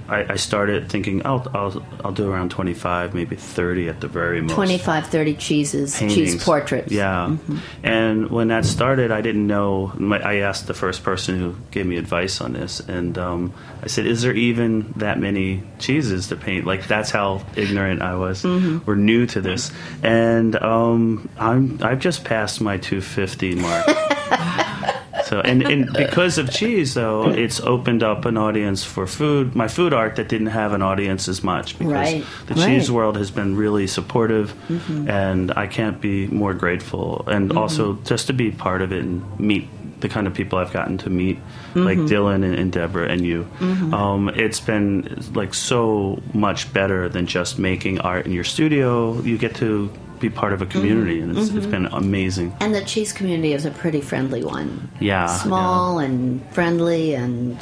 I, 0.09 0.33
I 0.33 0.35
started 0.35 0.89
thinking, 0.89 1.25
I'll, 1.25 1.45
I'll 1.53 1.85
I'll 2.03 2.11
do 2.11 2.29
around 2.31 2.49
twenty 2.51 2.73
five, 2.73 3.13
maybe 3.13 3.35
thirty 3.35 3.87
at 3.89 4.01
the 4.01 4.07
very 4.07 4.41
most. 4.41 4.53
25, 4.53 5.07
30 5.07 5.35
cheeses, 5.35 5.97
paintings. 5.97 6.33
cheese 6.33 6.43
portraits. 6.43 6.91
Yeah, 6.91 7.37
and 7.83 8.29
when 8.29 8.49
that 8.49 8.65
started, 8.65 9.11
I 9.11 9.21
didn't 9.21 9.47
know. 9.47 9.93
My, 9.97 10.19
I 10.19 10.35
asked 10.37 10.67
the 10.67 10.73
first 10.73 11.03
person 11.03 11.37
who 11.39 11.55
gave 11.71 11.85
me 11.85 11.97
advice 11.97 12.41
on 12.41 12.53
this, 12.53 12.79
and 12.79 13.17
um, 13.17 13.53
I 13.83 13.87
said, 13.87 14.05
"Is 14.05 14.21
there 14.21 14.33
even 14.33 14.93
that 14.97 15.19
many 15.19 15.63
cheeses 15.79 16.27
to 16.29 16.35
paint?" 16.35 16.65
Like 16.65 16.87
that's 16.87 17.11
how 17.11 17.45
ignorant 17.55 18.01
I 18.01 18.15
was, 18.15 18.43
or 18.45 18.95
new 18.95 19.25
to 19.27 19.41
this. 19.41 19.71
And 20.03 20.55
um, 20.55 21.29
I'm 21.37 21.79
I've 21.83 21.99
just 21.99 22.23
passed 22.23 22.61
my 22.61 22.77
250 22.77 23.55
mark. 23.55 23.85
So 25.29 25.41
and, 25.41 25.61
and 25.61 25.93
because 25.93 26.39
of 26.39 26.49
cheese 26.49 26.95
though, 26.95 27.29
it's 27.29 27.59
opened 27.59 28.01
up 28.01 28.25
an 28.25 28.35
audience 28.35 28.83
for 28.83 29.05
food. 29.05 29.55
My 29.55 29.67
food 29.67 29.93
art 29.93 30.15
that 30.15 30.27
didn't 30.27 30.47
have 30.47 30.73
an 30.73 30.81
audience 30.81 31.27
as 31.27 31.43
much 31.43 31.77
because 31.77 31.93
Right, 31.93 32.25
the 32.47 32.55
cheese 32.55 32.89
world 32.89 33.15
has 33.15 33.29
been 33.29 33.55
really 33.55 33.85
supportive, 33.85 34.55
mm-hmm. 34.67 35.07
and 35.07 35.53
I 35.55 35.67
can't 35.67 36.01
be 36.01 36.25
more 36.27 36.55
grateful. 36.55 37.25
And 37.27 37.49
mm-hmm. 37.49 37.57
also 37.59 37.93
just 38.05 38.25
to 38.27 38.33
be 38.33 38.49
part 38.49 38.81
of 38.81 38.91
it 38.91 39.03
and 39.03 39.39
meet 39.39 39.67
the 39.99 40.09
kind 40.09 40.25
of 40.25 40.33
people 40.33 40.57
I've 40.57 40.73
gotten 40.73 40.97
to 40.99 41.09
meet, 41.11 41.37
like 41.75 41.97
mm-hmm. 41.97 42.07
Dylan 42.07 42.43
and, 42.43 42.55
and 42.55 42.71
Deborah 42.71 43.09
and 43.09 43.23
you. 43.23 43.47
Um, 43.93 44.29
it's 44.29 44.59
been 44.59 45.23
like 45.33 45.53
so 45.53 46.23
much 46.33 46.71
better 46.73 47.09
than 47.09 47.27
just 47.27 47.59
making 47.59 47.99
art 47.99 48.25
in 48.25 48.31
your 48.31 48.45
studio. 48.45 49.21
You 49.21 49.37
get 49.37 49.55
to 49.57 49.91
be 50.19 50.29
part 50.29 50.53
of 50.53 50.61
a 50.61 50.65
community, 50.65 51.21
and 51.21 51.37
it's, 51.37 51.49
it's 51.49 51.65
been 51.65 51.85
amazing. 51.87 52.53
And 52.59 52.75
the 52.75 52.83
cheese 52.83 53.13
community 53.13 53.53
is 53.53 53.65
a 53.65 53.71
pretty 53.71 54.01
friendly 54.01 54.43
one. 54.43 54.89
Yeah, 54.99 55.27
Small 55.27 55.99
and 55.99 56.45
friendly 56.53 57.15
and 57.15 57.57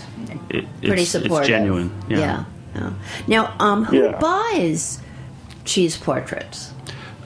It, 0.49 0.65
pretty 0.81 1.03
it's, 1.03 1.11
supportive. 1.11 1.39
It's 1.39 1.47
genuine. 1.47 1.91
Yeah. 2.09 2.17
yeah. 2.17 2.45
yeah. 2.75 2.93
Now, 3.27 3.55
um, 3.59 3.85
who 3.85 4.03
Yeah. 4.03 4.19
buys 4.19 4.99
cheese 5.65 5.97
portraits? 5.97 6.71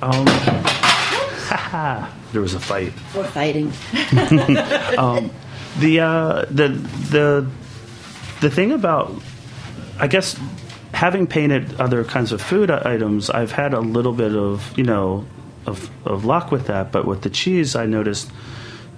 Um, 0.02 0.26
there 2.34 2.42
was 2.42 2.54
a 2.54 2.60
fight. 2.60 2.94
We're 3.16 3.24
fighting. 3.26 3.72
The 5.80 6.02
uh, 6.02 6.46
the 6.52 6.68
the 6.68 7.48
the 8.42 8.50
thing 8.50 8.74
about, 8.74 9.14
I 9.98 10.08
guess, 10.08 10.38
having 11.02 11.26
painted 11.26 11.82
other 11.82 12.04
kinds 12.04 12.32
of 12.32 12.40
food 12.40 12.70
items, 12.70 13.32
I've 13.32 13.52
had 13.52 13.74
a 13.74 13.80
little 13.80 14.14
bit 14.14 14.36
of 14.36 14.78
you 14.78 14.84
know 14.84 15.26
of 15.66 15.90
of 16.06 16.26
luck 16.26 16.52
with 16.52 16.68
that. 16.68 16.92
But 16.92 17.06
with 17.06 17.24
the 17.24 17.30
cheese, 17.32 17.76
I 17.76 17.88
noticed 17.88 18.32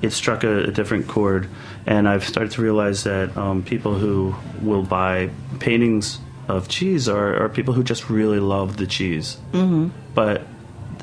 it 0.01 0.11
struck 0.11 0.43
a, 0.43 0.65
a 0.65 0.71
different 0.71 1.07
chord, 1.07 1.47
and 1.85 2.09
I've 2.09 2.25
started 2.27 2.51
to 2.51 2.61
realize 2.61 3.05
that 3.05 3.37
um, 3.37 3.63
people 3.63 3.93
who 3.95 4.35
will 4.61 4.83
buy 4.83 5.29
paintings 5.59 6.19
of 6.49 6.67
cheese 6.67 7.07
are, 7.07 7.41
are 7.41 7.47
people 7.47 7.73
who 7.73 7.85
just 7.85 8.09
really 8.09 8.41
love 8.41 8.75
the 8.75 8.85
cheese. 8.85 9.37
Mm-hmm. 9.53 9.87
But 10.13 10.41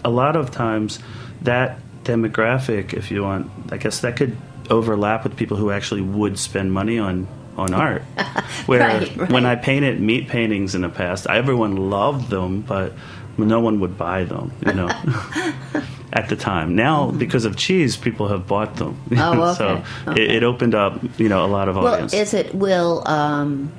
a 0.05 0.11
lot 0.11 0.37
of 0.37 0.51
times, 0.51 0.99
that 1.41 1.79
demographic, 2.05 2.93
if 2.93 3.11
you 3.11 3.23
want, 3.23 3.51
I 3.73 3.79
guess 3.79 4.01
that 4.01 4.17
could 4.17 4.37
overlap 4.69 5.25
with 5.25 5.35
people 5.35 5.57
who 5.57 5.71
actually 5.71 6.03
would 6.03 6.39
spend 6.39 6.75
money 6.75 6.99
on 6.99 7.27
on 7.61 7.75
art. 7.75 8.03
Where 8.67 8.81
Right, 8.81 9.17
right. 9.17 9.31
when 9.31 9.47
I 9.47 9.55
painted 9.57 10.01
meat 10.01 10.29
paintings 10.29 10.75
in 10.75 10.83
the 10.83 10.89
past, 10.89 11.27
everyone 11.29 11.77
loved 11.91 12.31
them, 12.31 12.63
but 12.63 12.93
no 13.39 13.61
one 13.61 13.81
would 13.81 13.97
buy 13.97 14.25
them. 14.25 14.53
You 14.67 14.73
know. 14.75 14.89
At 16.13 16.29
the 16.29 16.35
time, 16.35 16.75
now 16.75 17.13
because 17.13 17.45
of 17.45 17.55
cheese, 17.57 17.97
people 17.97 18.27
have 18.29 18.49
bought 18.49 18.75
them. 18.77 18.97
Mm-hmm. 19.11 19.41
Oh, 19.41 19.55
so 19.61 19.85
okay. 20.11 20.25
it, 20.25 20.31
it 20.37 20.43
opened 20.43 20.75
up, 20.75 20.99
you 21.21 21.29
know, 21.29 21.45
a 21.45 21.47
lot 21.47 21.69
of 21.69 21.77
Well, 21.77 21.87
audience. 21.95 22.13
is 22.13 22.35
it 22.35 22.53
will 22.53 23.07
um, 23.07 23.71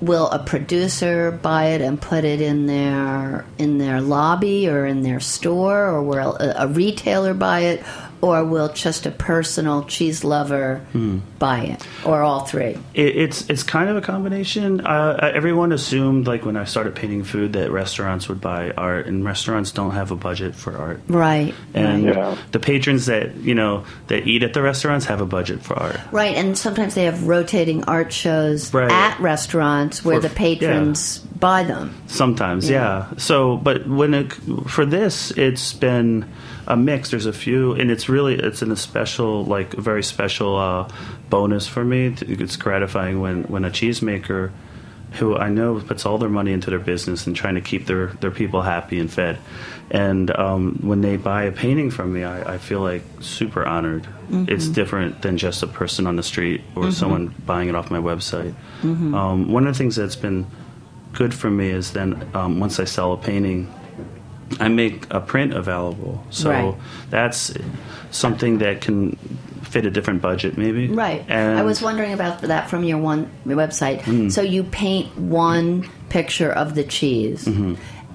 will 0.00 0.30
a 0.30 0.38
producer 0.38 1.30
buy 1.30 1.66
it 1.66 1.82
and 1.82 2.00
put 2.00 2.24
it 2.24 2.40
in 2.40 2.64
their 2.64 3.44
in 3.58 3.76
their 3.76 4.00
lobby 4.00 4.70
or 4.70 4.86
in 4.86 5.02
their 5.02 5.20
store, 5.20 5.84
or 5.86 6.02
will 6.02 6.34
a, 6.40 6.64
a 6.64 6.66
retailer 6.66 7.34
buy 7.34 7.60
it, 7.60 7.84
or 8.20 8.44
will 8.44 8.68
just 8.72 9.06
a 9.06 9.10
personal 9.10 9.84
cheese 9.84 10.24
lover 10.24 10.80
Hmm. 10.92 11.18
buy 11.38 11.60
it, 11.60 11.86
or 12.04 12.22
all 12.22 12.40
three? 12.44 12.76
It, 12.94 13.16
it's 13.16 13.48
it's 13.48 13.62
kind 13.62 13.88
of 13.88 13.96
a 13.96 14.00
combination. 14.00 14.80
Uh, 14.80 15.30
everyone 15.34 15.72
assumed, 15.72 16.26
like 16.26 16.44
when 16.44 16.56
I 16.56 16.64
started 16.64 16.94
painting 16.94 17.24
food, 17.24 17.52
that 17.54 17.70
restaurants 17.70 18.28
would 18.28 18.40
buy 18.40 18.72
art, 18.76 19.06
and 19.06 19.24
restaurants 19.24 19.70
don't 19.72 19.92
have 19.92 20.10
a 20.10 20.16
budget 20.16 20.54
for 20.54 20.76
art. 20.76 21.00
Right. 21.08 21.54
And 21.74 22.06
right. 22.06 22.16
Yeah. 22.16 22.36
the 22.52 22.58
patrons 22.60 23.06
that 23.06 23.36
you 23.36 23.54
know 23.54 23.84
that 24.08 24.26
eat 24.26 24.42
at 24.42 24.52
the 24.54 24.62
restaurants 24.62 25.06
have 25.06 25.20
a 25.20 25.26
budget 25.26 25.62
for 25.62 25.78
art. 25.78 26.00
Right, 26.12 26.36
and 26.36 26.56
sometimes 26.58 26.94
they 26.94 27.04
have 27.04 27.26
rotating 27.26 27.84
art 27.84 28.12
shows 28.12 28.72
Right. 28.74 28.90
at 28.90 29.18
restaurants 29.20 30.04
where 30.04 30.20
For- 30.20 30.28
the 30.28 30.34
patrons 30.34 31.18
buy 31.18 31.62
them. 31.64 31.94
Sometimes, 32.06 32.68
yeah. 32.68 33.06
So, 33.16 33.56
but 33.56 33.86
when 33.88 34.12
it 34.14 34.32
for 34.68 34.84
this, 34.84 35.30
it's 35.32 35.72
been 35.72 36.26
a 36.70 36.76
mix. 36.76 37.10
There's 37.10 37.26
a 37.26 37.32
few, 37.32 37.72
and 37.72 37.90
it's 37.90 38.08
really 38.08 38.36
it's 38.36 38.62
in 38.62 38.70
a 38.70 38.76
special, 38.76 39.44
like 39.44 39.72
very 39.74 40.02
special 40.02 40.56
uh, 40.56 40.88
bonus 41.28 41.66
for 41.66 41.84
me. 41.84 42.14
It's 42.20 42.56
gratifying 42.56 43.20
when 43.20 43.44
when 43.44 43.64
a 43.64 43.70
cheesemaker 43.70 44.52
who 45.14 45.36
I 45.36 45.48
know 45.48 45.80
puts 45.80 46.06
all 46.06 46.18
their 46.18 46.28
money 46.28 46.52
into 46.52 46.70
their 46.70 46.78
business 46.78 47.26
and 47.26 47.34
trying 47.34 47.56
to 47.56 47.60
keep 47.60 47.86
their 47.86 48.06
their 48.20 48.30
people 48.30 48.62
happy 48.62 49.00
and 49.00 49.10
fed, 49.12 49.38
and 49.90 50.30
um, 50.38 50.78
when 50.82 51.00
they 51.00 51.16
buy 51.16 51.42
a 51.44 51.52
painting 51.52 51.90
from 51.90 52.12
me, 52.12 52.22
I, 52.22 52.54
I 52.54 52.58
feel 52.58 52.80
like 52.80 53.02
super 53.20 53.66
honored. 53.66 54.06
It's 54.48 54.68
different 54.68 55.22
than 55.22 55.38
just 55.38 55.64
a 55.64 55.66
person 55.66 56.06
on 56.06 56.14
the 56.14 56.22
street 56.22 56.62
or 56.76 56.92
someone 56.92 57.34
buying 57.44 57.68
it 57.68 57.74
off 57.74 57.90
my 57.90 57.98
website. 57.98 58.54
Um, 59.12 59.50
one 59.50 59.66
of 59.66 59.74
the 59.74 59.78
things 59.78 59.96
that's 59.96 60.14
been 60.14 60.46
good 61.14 61.34
for 61.34 61.50
me 61.50 61.70
is 61.70 61.92
then 61.94 62.30
um, 62.32 62.60
once 62.60 62.78
I 62.78 62.84
sell 62.84 63.12
a 63.12 63.16
painting, 63.16 63.66
I 64.58 64.68
make 64.68 65.06
a 65.10 65.20
print 65.20 65.52
available. 65.54 66.24
So 66.30 66.50
Right. 66.50 66.74
that's 67.10 67.52
something 68.10 68.58
that 68.58 68.80
can 68.80 69.16
fit 69.62 69.86
a 69.86 69.90
different 69.90 70.20
budget, 70.20 70.58
maybe. 70.58 70.88
Right. 70.88 71.24
And 71.28 71.58
I 71.58 71.62
was 71.62 71.80
wondering 71.80 72.12
about 72.12 72.40
that 72.42 72.68
from 72.68 72.82
your 72.82 72.98
one 72.98 73.30
website. 73.46 74.00
Mm. 74.02 74.32
So 74.32 74.42
you 74.42 74.64
paint 74.64 75.16
one 75.16 75.88
picture 76.08 76.50
of 76.50 76.74
the 76.74 76.82
cheese, 76.82 77.44
Mm-hmm. 77.44 77.74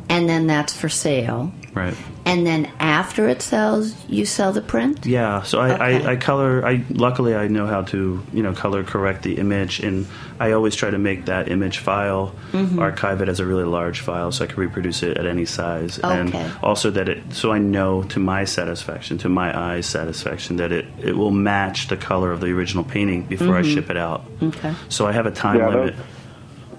and 0.10 0.28
then 0.28 0.48
that's 0.48 0.74
for 0.74 0.90
sale. 0.90 1.54
Right. 1.76 1.96
And 2.26 2.48
then 2.48 2.72
after 2.80 3.28
it 3.28 3.42
sells, 3.42 3.94
you 4.08 4.26
sell 4.26 4.54
the 4.54 4.62
print. 4.62 5.06
Yeah, 5.06 5.44
so 5.44 5.60
I, 5.60 5.74
Okay. 5.74 6.06
I, 6.08 6.12
I 6.12 6.16
color. 6.16 6.66
I 6.66 6.84
luckily 6.90 7.36
I 7.36 7.50
know 7.50 7.68
how 7.68 7.82
to 7.84 8.24
you 8.34 8.42
know 8.44 8.54
color 8.54 8.84
correct 8.86 9.24
the 9.24 9.38
image, 9.38 9.82
and 9.82 10.08
I 10.40 10.54
always 10.54 10.74
try 10.76 10.90
to 10.90 10.98
make 10.98 11.26
that 11.26 11.50
image 11.50 11.80
file 11.80 12.34
Mm-hmm. 12.54 12.80
archive 12.80 13.22
it 13.22 13.28
as 13.28 13.42
a 13.42 13.46
really 13.46 13.66
large 13.66 14.00
file, 14.00 14.32
so 14.32 14.46
I 14.46 14.48
can 14.48 14.56
reproduce 14.56 15.04
it 15.04 15.18
at 15.18 15.26
any 15.26 15.44
size, 15.46 16.00
Okay. 16.00 16.18
and 16.18 16.34
also 16.64 16.90
that 16.92 17.10
it 17.10 17.22
so 17.34 17.52
I 17.52 17.58
know 17.60 18.04
to 18.04 18.20
my 18.20 18.46
satisfaction, 18.46 19.18
to 19.20 19.30
my 19.30 19.52
eyes' 19.56 19.86
satisfaction, 19.86 20.56
that 20.56 20.72
it 20.72 20.86
it 21.04 21.18
will 21.18 21.32
match 21.32 21.90
the 21.90 21.98
color 21.98 22.32
of 22.32 22.40
the 22.40 22.48
original 22.54 22.86
painting 22.86 23.24
before 23.24 23.58
I 23.58 23.62
ship 23.64 23.90
it 23.90 23.98
out. 23.98 24.24
Mm-hmm. 24.40 24.48
Okay. 24.48 24.74
So 24.88 25.06
I 25.06 25.12
have 25.12 25.26
a 25.26 25.32
time 25.32 25.58
Yeah, 25.60 25.68
limit. 25.70 25.96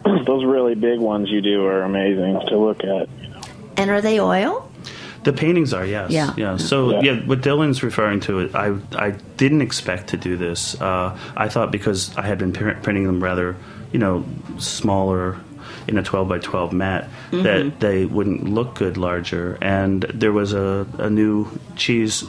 those, 0.04 0.24
those 0.26 0.44
really 0.46 0.74
big 0.74 0.98
ones 1.00 1.28
you 1.28 1.42
do 1.42 1.66
are 1.66 1.82
amazing 1.82 2.40
to 2.48 2.56
look 2.56 2.82
at. 2.82 3.08
And 3.76 3.90
are 3.90 4.00
they 4.00 4.18
oil? 4.20 4.70
The 5.26 5.32
paintings 5.32 5.74
are 5.74 5.84
yes, 5.84 6.12
Yeah. 6.36 6.56
So 6.56 6.90
Yeah. 6.90 7.00
yeah. 7.02 7.26
what 7.26 7.40
Dylan's 7.40 7.82
referring 7.82 8.20
to, 8.20 8.48
I 8.54 8.74
I 8.94 9.10
didn't 9.36 9.60
expect 9.60 10.10
to 10.10 10.16
do 10.16 10.36
this. 10.36 10.80
Uh, 10.80 11.18
I 11.36 11.48
thought 11.48 11.72
because 11.72 12.16
I 12.16 12.22
had 12.22 12.38
been 12.38 12.52
pr- 12.52 12.78
printing 12.80 13.06
them 13.06 13.20
rather, 13.20 13.56
you 13.90 13.98
know, 13.98 14.24
smaller 14.58 15.36
in 15.88 15.98
a 15.98 16.02
12 16.04 16.28
by 16.28 16.38
12 16.38 16.72
mat 16.72 17.08
mm-hmm. 17.32 17.42
that 17.42 17.80
they 17.80 18.04
wouldn't 18.04 18.44
look 18.44 18.76
good 18.76 18.96
larger. 18.96 19.58
And 19.60 20.02
there 20.14 20.32
was 20.32 20.52
a, 20.52 20.86
a 20.98 21.10
new 21.10 21.48
cheese 21.74 22.22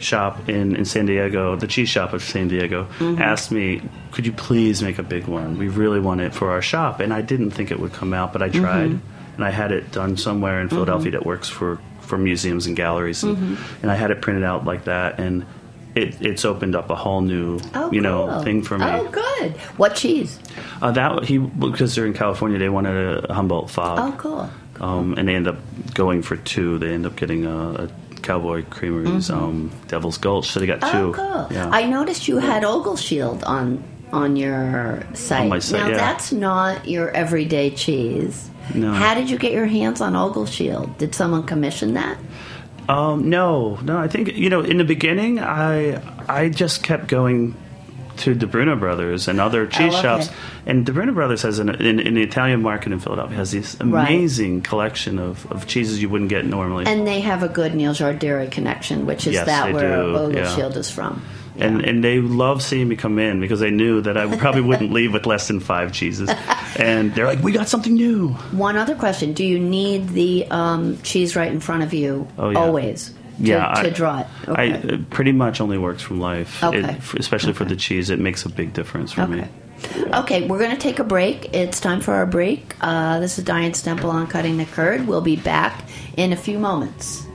shop 0.00 0.48
in, 0.48 0.74
in 0.74 0.84
San 0.84 1.06
Diego, 1.06 1.54
the 1.54 1.68
cheese 1.68 1.88
shop 1.88 2.12
of 2.12 2.24
San 2.24 2.48
Diego, 2.48 2.88
mm-hmm. 2.98 3.22
asked 3.22 3.52
me, 3.52 3.82
could 4.10 4.26
you 4.26 4.32
please 4.32 4.82
make 4.82 4.98
a 4.98 5.04
big 5.04 5.28
one? 5.28 5.58
We 5.58 5.68
really 5.68 6.00
want 6.00 6.22
it 6.22 6.34
for 6.34 6.50
our 6.50 6.62
shop. 6.62 6.98
And 6.98 7.14
I 7.14 7.22
didn't 7.22 7.52
think 7.52 7.70
it 7.70 7.78
would 7.78 7.92
come 7.92 8.12
out, 8.12 8.32
but 8.32 8.42
I 8.42 8.48
tried. 8.48 8.90
Mm-hmm. 8.90 9.12
And 9.36 9.44
I 9.44 9.50
had 9.50 9.70
it 9.70 9.92
done 9.92 10.16
somewhere 10.16 10.60
in 10.62 10.70
Philadelphia 10.70 11.12
that 11.12 11.26
works 11.26 11.48
for, 11.48 11.78
for 12.06 12.16
museums 12.18 12.66
and 12.66 12.76
galleries. 12.76 13.22
And, 13.22 13.58
and 13.82 13.90
I 13.90 13.94
had 13.94 14.10
it 14.10 14.22
printed 14.22 14.44
out 14.44 14.64
like 14.64 14.84
that. 14.84 15.18
And 15.20 15.44
it, 15.94 16.20
it's 16.20 16.44
opened 16.44 16.74
up 16.76 16.90
a 16.90 16.94
whole 16.94 17.20
new, 17.22 17.58
Oh, 17.74 17.90
you 17.90 18.00
know, 18.00 18.28
cool. 18.28 18.42
thing 18.42 18.62
for 18.62 18.78
me. 18.78 18.84
Oh, 18.86 19.08
good. 19.10 19.52
What 19.78 19.94
cheese? 19.96 20.38
Uh, 20.82 20.90
that 20.92 21.24
he 21.24 21.38
because 21.38 21.94
they're 21.94 22.06
in 22.06 22.12
California, 22.14 22.58
they 22.58 22.68
wanted 22.68 23.24
a 23.30 23.32
Humboldt 23.34 23.70
Fog. 23.70 23.98
Oh, 23.98 24.16
cool. 24.18 24.50
um, 24.84 25.14
and 25.18 25.26
they 25.28 25.34
end 25.34 25.48
up 25.48 25.56
going 25.94 26.22
for 26.22 26.36
two. 26.36 26.78
They 26.78 26.92
end 26.92 27.06
up 27.06 27.16
getting 27.16 27.46
a, 27.46 27.84
a 27.84 27.90
Cowboy 28.22 28.64
Creamery's 28.68 29.30
um, 29.30 29.70
Devil's 29.88 30.18
Gulch, 30.18 30.48
so 30.48 30.60
they 30.60 30.66
got 30.66 30.80
two. 30.80 30.86
Mm-hmm. 31.12 31.20
Oh, 31.20 31.46
cool. 31.48 31.56
Yeah. 31.56 31.68
I 31.70 31.86
noticed 31.86 32.28
you 32.28 32.38
had 32.38 32.62
Ogleshield 32.62 33.42
on 33.46 33.82
on 34.12 34.36
your 34.36 35.02
site. 35.14 35.42
On 35.44 35.48
my 35.48 35.58
site, 35.60 35.80
now 35.80 35.88
yeah. 35.88 35.96
that's 35.96 36.30
not 36.32 36.86
your 36.88 37.10
everyday 37.10 37.70
cheese. 37.70 38.50
No. 38.74 38.92
How 38.92 39.14
did 39.14 39.30
you 39.30 39.38
get 39.38 39.52
your 39.52 39.66
hands 39.66 40.00
on 40.00 40.14
Ogleshield? 40.14 40.98
Did 40.98 41.14
someone 41.14 41.44
commission 41.44 41.94
that? 41.94 42.18
Um, 42.88 43.30
no, 43.30 43.76
no. 43.76 43.98
I 43.98 44.08
think 44.08 44.36
you 44.36 44.48
know. 44.48 44.60
In 44.60 44.78
the 44.78 44.84
beginning, 44.84 45.40
I 45.40 46.00
I 46.28 46.48
just 46.48 46.82
kept 46.82 47.08
going 47.08 47.54
to 48.18 48.34
the 48.34 48.46
Bruno 48.46 48.76
Brothers 48.76 49.28
and 49.28 49.40
other 49.40 49.66
cheese 49.66 49.92
okay. 49.92 50.02
shops, 50.02 50.30
and 50.66 50.86
the 50.86 50.92
Bruno 50.92 51.12
Brothers 51.12 51.42
has 51.42 51.58
an 51.58 51.68
in, 51.68 52.00
in 52.00 52.14
the 52.14 52.22
Italian 52.22 52.62
market 52.62 52.92
in 52.92 53.00
Philadelphia 53.00 53.36
has 53.36 53.50
this 53.50 53.76
Right. 53.80 54.08
amazing 54.08 54.62
collection 54.62 55.18
of, 55.18 55.50
of 55.50 55.66
cheeses 55.66 56.00
you 56.00 56.08
wouldn't 56.08 56.30
get 56.30 56.44
normally. 56.46 56.86
And 56.86 57.06
they 57.06 57.20
have 57.20 57.42
a 57.42 57.48
good 57.48 57.74
Neal's 57.74 58.00
Yard 58.00 58.18
Dairy 58.18 58.48
connection, 58.48 59.04
which 59.04 59.26
is 59.26 59.34
Yes, 59.34 59.46
that 59.46 59.72
where 59.72 59.98
Ogleshield 59.98 60.72
yeah. 60.72 60.78
is 60.78 60.90
from. 60.90 61.22
And 61.58 61.84
and 61.84 62.02
they 62.04 62.20
love 62.20 62.62
seeing 62.62 62.88
me 62.88 62.96
come 62.96 63.18
in 63.18 63.40
because 63.40 63.60
they 63.60 63.70
knew 63.70 64.00
that 64.02 64.16
I 64.16 64.36
probably 64.36 64.60
wouldn't 64.62 64.92
leave 64.92 65.12
with 65.12 65.26
less 65.26 65.48
than 65.48 65.60
five 65.60 65.92
cheeses, 65.92 66.30
and 66.78 67.14
they're 67.14 67.26
like, 67.26 67.42
"We 67.42 67.52
got 67.52 67.68
something 67.68 67.94
new." 67.94 68.28
One 68.52 68.76
other 68.76 68.94
question: 68.94 69.32
Do 69.32 69.44
you 69.44 69.58
need 69.58 70.08
the 70.10 70.46
um, 70.50 71.00
cheese 71.02 71.36
right 71.36 71.50
in 71.50 71.60
front 71.60 71.82
of 71.82 71.92
you 71.94 72.26
Oh, 72.38 72.50
yeah. 72.50 72.58
always? 72.58 73.10
To, 73.10 73.42
yeah, 73.42 73.74
to 73.74 73.88
I, 73.88 73.90
draw 73.90 74.20
it. 74.20 74.26
I 74.48 74.64
it 74.64 75.10
pretty 75.10 75.32
much 75.32 75.60
only 75.60 75.76
works 75.78 76.02
from 76.02 76.20
life. 76.20 76.62
Okay. 76.64 76.78
It, 76.78 77.14
especially 77.18 77.52
for 77.52 77.64
the 77.66 77.76
cheese, 77.76 78.08
it 78.10 78.18
makes 78.18 78.44
a 78.46 78.48
big 78.48 78.72
difference 78.72 79.12
for 79.12 79.26
me. 79.26 79.40
Okay. 79.40 79.48
Okay, 80.14 80.46
we're 80.48 80.58
going 80.58 80.70
to 80.70 80.76
take 80.78 80.98
a 81.00 81.04
break. 81.04 81.54
It's 81.54 81.80
time 81.80 82.00
for 82.00 82.14
our 82.14 82.24
break. 82.24 82.74
Uh, 82.80 83.20
this 83.20 83.36
is 83.38 83.44
Diane 83.44 83.72
Stemple 83.72 84.06
on 84.10 84.26
Cutting 84.26 84.56
the 84.56 84.64
Curd. 84.64 85.06
We'll 85.06 85.20
be 85.20 85.36
back 85.36 85.84
in 86.16 86.32
a 86.32 86.36
few 86.36 86.58
moments. 86.58 87.26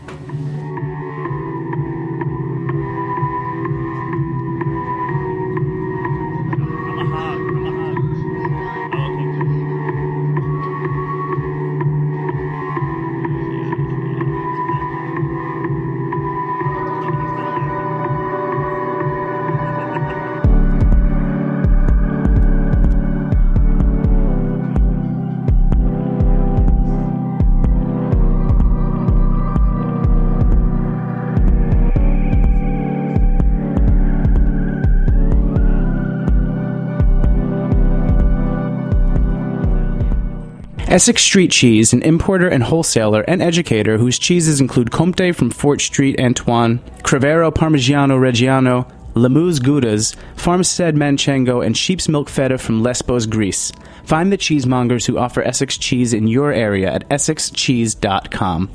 Essex 40.91 41.21
Street 41.21 41.51
Cheese, 41.51 41.93
an 41.93 42.01
importer 42.01 42.49
and 42.49 42.63
wholesaler 42.63 43.21
and 43.21 43.41
educator 43.41 43.97
whose 43.97 44.19
cheeses 44.19 44.59
include 44.59 44.91
Comte 44.91 45.33
from 45.33 45.49
Fort 45.49 45.79
Saint 45.79 46.19
Antoine, 46.19 46.79
Cravero 47.01 47.49
Parmigiano 47.49 48.19
Reggiano, 48.19 48.85
L'Amuse 49.15 49.61
Goudas, 49.61 50.17
Farmstead 50.35 50.95
Manchego, 50.95 51.65
and 51.65 51.77
Sheep's 51.77 52.09
Milk 52.09 52.27
Feta 52.27 52.57
from 52.57 52.83
Lesbos, 52.83 53.25
Greece. 53.25 53.71
Find 54.03 54.33
the 54.33 54.37
cheesemongers 54.37 55.07
who 55.07 55.17
offer 55.17 55.41
Essex 55.41 55.77
cheese 55.77 56.11
in 56.13 56.27
your 56.27 56.51
area 56.51 56.91
at 56.91 57.07
essexcheese.com. 57.07 58.69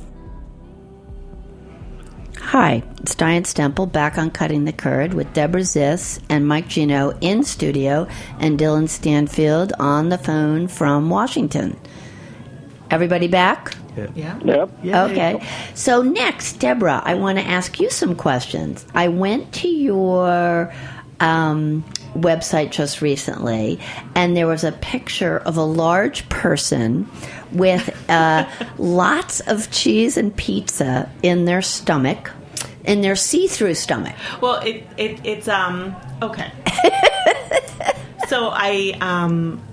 Hi, 2.41 2.83
it's 3.03 3.15
Diane 3.15 3.43
Stemple 3.43 3.93
back 3.93 4.17
on 4.17 4.31
Cutting 4.31 4.65
the 4.65 4.73
Curd 4.73 5.13
with 5.13 5.31
Deborah 5.35 5.65
Ziss 5.65 6.19
and 6.31 6.49
Mike 6.49 6.69
Geno 6.69 7.11
in 7.21 7.45
studio 7.45 8.09
and 8.39 8.59
Dylan 8.59 8.89
Stanfield 8.89 9.75
on 9.79 10.09
the 10.09 10.17
phone 10.17 10.67
from 10.67 11.11
Washington. 11.11 11.79
Everybody 12.91 13.29
back? 13.29 13.77
Yeah. 14.15 14.39
Yep. 14.85 15.11
Okay. 15.11 15.47
So 15.75 16.03
next, 16.03 16.55
Deborah, 16.55 17.03
I 17.05 17.15
want 17.15 17.39
to 17.39 17.45
ask 17.45 17.81
you 17.81 17.91
some 17.91 18.15
questions. 18.15 18.87
I 18.95 19.09
went 19.09 19.53
to 19.55 19.69
your 19.69 20.73
um, 21.21 21.83
website 22.15 22.71
just 22.71 23.01
recently, 23.01 23.81
and 24.15 24.37
there 24.37 24.47
was 24.47 24.65
a 24.65 24.73
picture 24.73 25.39
of 25.39 25.57
a 25.57 25.65
large 25.65 26.29
person 26.29 27.09
with 27.53 27.95
uh, 28.11 28.49
lots 28.79 29.41
of 29.41 29.71
cheese 29.71 30.17
and 30.17 30.37
pizza 30.37 31.11
in 31.23 31.45
their 31.45 31.63
stomach, 31.63 32.31
in 32.85 33.01
their 33.01 33.17
see-through 33.17 33.75
stomach. 33.75 34.15
Well, 34.41 34.61
it, 34.61 34.87
it 34.97 35.25
it's 35.25 35.49
um 35.49 35.97
okay. 36.23 36.53
so 38.29 38.51
I 38.53 38.97
um 39.01 39.66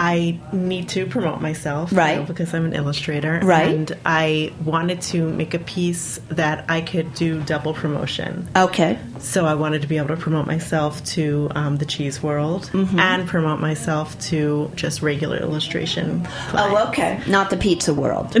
I 0.00 0.38
need 0.52 0.88
to 0.90 1.06
promote 1.06 1.40
myself, 1.40 1.90
you 1.90 1.98
Right. 1.98 2.18
know, 2.18 2.22
because 2.24 2.54
I'm 2.54 2.64
an 2.64 2.72
illustrator, 2.72 3.40
Right. 3.42 3.74
And 3.74 3.96
I 4.06 4.52
wanted 4.64 5.00
to 5.10 5.28
make 5.28 5.54
a 5.54 5.58
piece 5.58 6.20
that 6.28 6.64
I 6.68 6.82
could 6.82 7.14
do 7.14 7.40
double 7.42 7.74
promotion. 7.74 8.46
Okay. 8.54 8.96
So 9.18 9.44
I 9.44 9.54
wanted 9.54 9.82
to 9.82 9.88
be 9.88 9.96
able 9.98 10.14
to 10.14 10.16
promote 10.16 10.46
myself 10.46 11.02
to 11.16 11.50
um, 11.56 11.78
the 11.78 11.84
cheese 11.84 12.22
world 12.22 12.70
Mm-hmm. 12.72 13.00
and 13.00 13.26
promote 13.28 13.58
myself 13.60 14.16
to 14.30 14.70
just 14.76 15.02
regular 15.02 15.38
illustration. 15.38 16.24
Oh, 16.54 16.86
okay. 16.90 17.20
Not 17.26 17.50
the 17.50 17.56
pizza 17.56 17.92
world. 17.92 18.36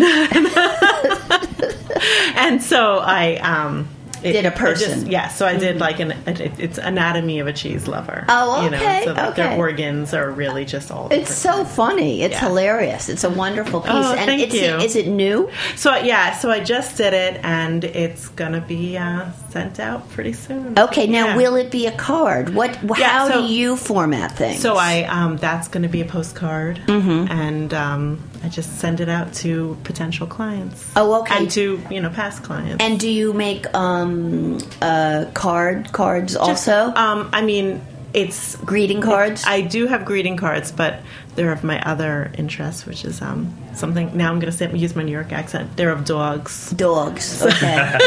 and 2.36 2.62
so 2.62 2.98
I 2.98 3.36
um, 3.42 3.88
it- 4.22 4.32
Did 4.32 4.44
a 4.44 4.48
I 4.48 4.50
just- 4.50 4.58
person. 4.58 5.10
yeah, 5.10 5.28
so 5.28 5.46
I 5.46 5.56
did 5.56 5.78
like 5.80 6.00
an 6.00 6.12
it, 6.26 6.52
it's 6.58 6.78
anatomy 6.78 7.38
of 7.40 7.46
a 7.46 7.52
cheese 7.52 7.86
lover. 7.88 8.24
Oh, 8.28 8.62
you 8.64 8.70
know, 8.70 8.76
okay, 8.76 9.02
so 9.04 9.14
that 9.14 9.28
okay. 9.32 9.42
their 9.42 9.58
organs 9.58 10.14
are 10.14 10.30
really 10.30 10.64
just 10.64 10.90
all. 10.90 11.08
It's 11.10 11.34
so 11.34 11.64
funny. 11.64 12.22
It's 12.22 12.34
Yeah. 12.34 12.48
hilarious. 12.48 13.08
It's 13.08 13.24
a 13.24 13.30
wonderful 13.30 13.80
piece. 13.80 13.90
Oh, 13.92 14.12
and 14.14 14.26
thank 14.26 14.42
it's, 14.42 14.54
you. 14.54 14.76
Is 14.76 14.96
it 14.96 15.06
new? 15.08 15.50
So 15.76 15.96
yeah, 15.96 16.32
so 16.32 16.50
I 16.50 16.60
just 16.60 16.96
did 16.96 17.14
it, 17.14 17.40
and 17.42 17.84
it's 17.84 18.28
gonna 18.28 18.60
be 18.60 18.96
uh, 18.98 19.26
sent 19.58 19.80
out 19.80 20.08
pretty 20.10 20.32
soon. 20.32 20.78
Okay, 20.78 21.06
now 21.06 21.26
Yeah. 21.28 21.36
will 21.36 21.56
it 21.56 21.70
be 21.70 21.86
a 21.86 21.92
card? 21.92 22.54
What? 22.54 22.78
Yeah, 22.98 23.08
how 23.08 23.28
so- 23.28 23.46
do 23.46 23.52
you 23.52 23.76
format 23.76 24.36
things? 24.36 24.60
So 24.60 24.76
I 24.76 25.02
um, 25.04 25.36
that's 25.36 25.68
going 25.68 25.82
to 25.82 25.88
be 25.88 26.00
a 26.00 26.04
postcard, 26.04 26.80
Mm-hmm. 26.86 27.30
and 27.32 27.74
um, 27.74 28.22
I 28.44 28.48
just 28.48 28.78
send 28.78 29.00
it 29.00 29.08
out 29.08 29.32
to 29.42 29.76
potential 29.84 30.26
clients. 30.26 30.84
Oh, 30.96 31.20
okay. 31.20 31.36
and 31.36 31.50
to 31.52 31.80
you 31.90 32.00
know 32.00 32.10
past 32.10 32.42
clients. 32.44 32.82
and 32.84 33.00
do 33.00 33.08
you 33.10 33.32
make 33.32 33.66
um, 33.74 34.58
uh, 34.80 35.24
card 35.34 35.92
cards 35.92 36.34
Just, 36.34 36.68
also? 36.68 36.92
um, 36.94 37.30
I 37.32 37.42
mean, 37.42 37.80
it's 38.14 38.56
Greeting 38.64 39.02
cards? 39.02 39.44
I 39.46 39.60
do 39.60 39.86
have 39.86 40.04
greeting 40.04 40.36
cards, 40.36 40.72
but 40.72 41.00
they're 41.34 41.52
of 41.52 41.62
my 41.62 41.78
other 41.82 42.30
interests, 42.38 42.86
which 42.86 43.04
is 43.04 43.20
um, 43.20 43.52
something. 43.74 44.16
Now 44.16 44.30
I'm 44.32 44.40
going 44.40 44.52
to 44.52 44.76
use 44.78 44.96
my 44.96 45.02
New 45.04 45.12
York 45.12 45.30
accent. 45.32 45.76
They're 45.76 45.90
of 45.92 46.04
dogs. 46.04 46.70
Dogs. 46.70 47.42
Okay. 47.48 47.98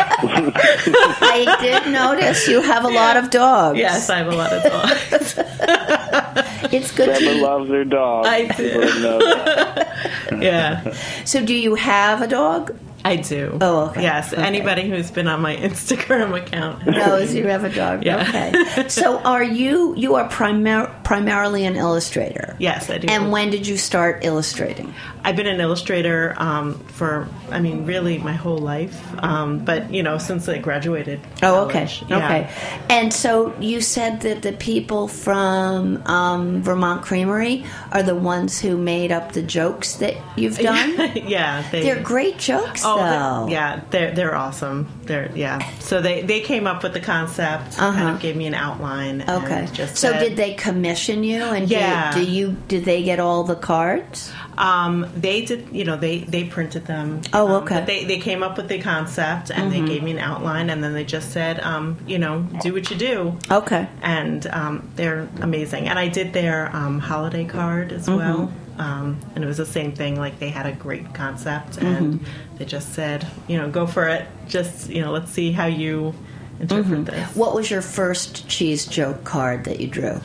I 0.22 1.56
did 1.60 1.92
notice 1.92 2.48
you 2.48 2.60
have 2.62 2.84
a 2.84 2.88
lot 2.88 3.16
of 3.16 3.30
dogs. 3.30 3.78
Yes, 3.78 4.08
I 4.10 4.18
have 4.18 4.28
a 4.28 4.36
lot 4.36 4.52
of 4.52 4.62
dogs. 4.62 5.38
It's 6.72 6.90
good 6.90 7.06
Deborah 7.06 7.34
to. 7.34 7.42
loves 7.42 7.70
her 7.70 7.84
dog. 7.84 8.26
I 8.26 8.46
do. 8.48 8.52
People 8.54 8.80
would 8.80 9.02
know 9.02 9.18
that. 9.18 10.32
yeah, 10.42 10.92
So, 11.24 11.44
do 11.44 11.54
you 11.54 11.76
have 11.76 12.22
a 12.22 12.26
dog? 12.26 12.74
I 13.06 13.16
do. 13.16 13.56
Oh, 13.60 13.86
okay. 13.90 14.02
Yes, 14.02 14.32
Okay. 14.32 14.42
anybody 14.42 14.88
who's 14.88 15.10
been 15.10 15.28
on 15.28 15.40
my 15.40 15.54
Instagram 15.56 16.36
account 16.36 16.86
Knows 16.98 17.34
you 17.34 17.46
have 17.46 17.64
a 17.64 17.70
dog. 17.70 18.04
Yeah. 18.04 18.22
Okay. 18.28 18.88
So, 18.88 19.18
are 19.20 19.42
you 19.42 19.94
you 19.96 20.14
are 20.16 20.28
primar- 20.28 20.90
primarily 21.04 21.64
an 21.66 21.76
illustrator? 21.76 22.56
Yes, 22.58 22.90
I 22.90 22.98
do. 22.98 23.08
And 23.08 23.30
when 23.32 23.50
did 23.50 23.66
you 23.66 23.76
start 23.76 24.24
illustrating? 24.24 24.92
I've 25.24 25.36
been 25.36 25.46
an 25.48 25.60
illustrator 25.60 26.34
um, 26.38 26.78
for, 26.98 27.28
I 27.50 27.58
mean, 27.60 27.84
really 27.84 28.18
my 28.18 28.32
whole 28.34 28.58
life. 28.58 28.96
Um, 29.22 29.58
but 29.64 29.92
you 29.92 30.02
know, 30.02 30.18
since 30.18 30.48
I 30.48 30.58
graduated. 30.58 31.20
Oh, 31.42 31.64
okay. 31.66 31.88
yeah. 32.08 32.16
Okay. 32.24 32.50
And 32.88 33.12
so 33.12 33.54
you 33.60 33.80
said 33.80 34.20
that 34.22 34.42
the 34.42 34.52
people 34.52 35.08
from 35.08 36.02
um, 36.06 36.62
Vermont 36.62 37.02
Creamery 37.02 37.64
are 37.92 38.02
the 38.02 38.14
ones 38.14 38.60
who 38.60 38.76
made 38.76 39.10
up 39.12 39.32
the 39.32 39.42
jokes 39.42 39.94
that 39.96 40.14
you've 40.36 40.58
done? 40.70 40.94
yeah, 41.26 41.68
they, 41.70 41.82
They're 41.82 42.02
great 42.02 42.38
jokes, 42.38 42.82
Oh, 42.84 42.95
they're- 42.96 43.52
yeah, 43.52 43.80
they're 43.90 44.12
they're 44.14 44.34
awesome. 44.34 44.88
They're 45.04 45.30
yeah. 45.34 45.58
So 45.80 46.00
they 46.00 46.22
they 46.22 46.40
came 46.40 46.66
up 46.66 46.82
with 46.82 46.92
the 46.94 47.00
concept, 47.00 47.78
Uh-huh. 47.78 47.92
kind 47.92 48.10
of 48.10 48.20
gave 48.20 48.36
me 48.36 48.46
an 48.46 48.54
outline. 48.54 49.22
and 49.22 49.44
Okay. 49.44 49.68
Just 49.72 49.96
so 49.96 50.12
said- 50.12 50.20
did 50.20 50.36
they 50.36 50.54
commission 50.54 51.22
you? 51.24 51.42
And 51.44 51.68
Yeah. 51.70 52.12
do, 52.14 52.22
you 52.22 52.56
did 52.68 52.84
they 52.84 53.02
get 53.02 53.20
all 53.20 53.44
the 53.44 53.54
cards? 53.56 54.32
Um, 54.58 55.06
they 55.16 55.42
did, 55.42 55.68
you 55.72 55.84
know, 55.84 55.96
they 55.96 56.18
they 56.20 56.44
printed 56.44 56.86
them. 56.86 57.20
Oh, 57.32 57.46
Um, 57.46 57.52
okay. 57.62 57.74
Mm-hmm. 57.74 57.74
but 57.74 57.86
they 57.86 58.04
they 58.04 58.18
came 58.18 58.42
up 58.42 58.56
with 58.56 58.68
the 58.68 58.78
concept 58.78 59.50
and 59.50 59.70
they 59.72 59.80
gave 59.82 60.02
me 60.02 60.12
an 60.12 60.18
outline, 60.18 60.70
and 60.70 60.82
then 60.82 60.94
they 60.94 61.04
just 61.04 61.30
said, 61.32 61.60
um, 61.60 61.96
you 62.06 62.18
know, 62.18 62.40
do 62.62 62.72
what 62.72 62.90
you 62.90 62.96
do. 62.96 63.36
Okay. 63.50 63.86
And 64.02 64.46
um, 64.52 64.88
they're 64.96 65.28
amazing. 65.42 65.88
And 65.88 65.98
I 65.98 66.08
did 66.08 66.32
their 66.32 66.70
um, 66.74 66.98
holiday 67.00 67.44
card 67.44 67.92
as 67.92 68.08
well. 68.08 68.50
Um, 68.78 69.18
and 69.34 69.42
it 69.42 69.46
was 69.46 69.56
the 69.56 69.66
same 69.66 69.92
thing. 69.92 70.16
Like 70.18 70.38
they 70.38 70.48
had 70.50 70.66
a 70.66 70.72
great 70.72 71.14
concept, 71.14 71.76
Mm-hmm. 71.76 71.86
and 71.86 72.26
they 72.58 72.64
just 72.64 72.92
said, 72.94 73.26
you 73.48 73.56
know, 73.58 73.70
go 73.70 73.86
for 73.86 74.06
it. 74.08 74.26
Just 74.48 74.88
you 74.90 75.00
know, 75.00 75.12
let's 75.12 75.30
see 75.32 75.52
how 75.52 75.66
you 75.66 76.14
interpret 76.60 77.06
this. 77.06 77.14
Mm-hmm. 77.14 77.38
What 77.38 77.54
was 77.54 77.70
your 77.70 77.82
first 77.82 78.48
cheese 78.48 78.86
joke 78.86 79.24
card 79.24 79.64
that 79.64 79.80
you 79.80 79.88
drew? 79.88 80.20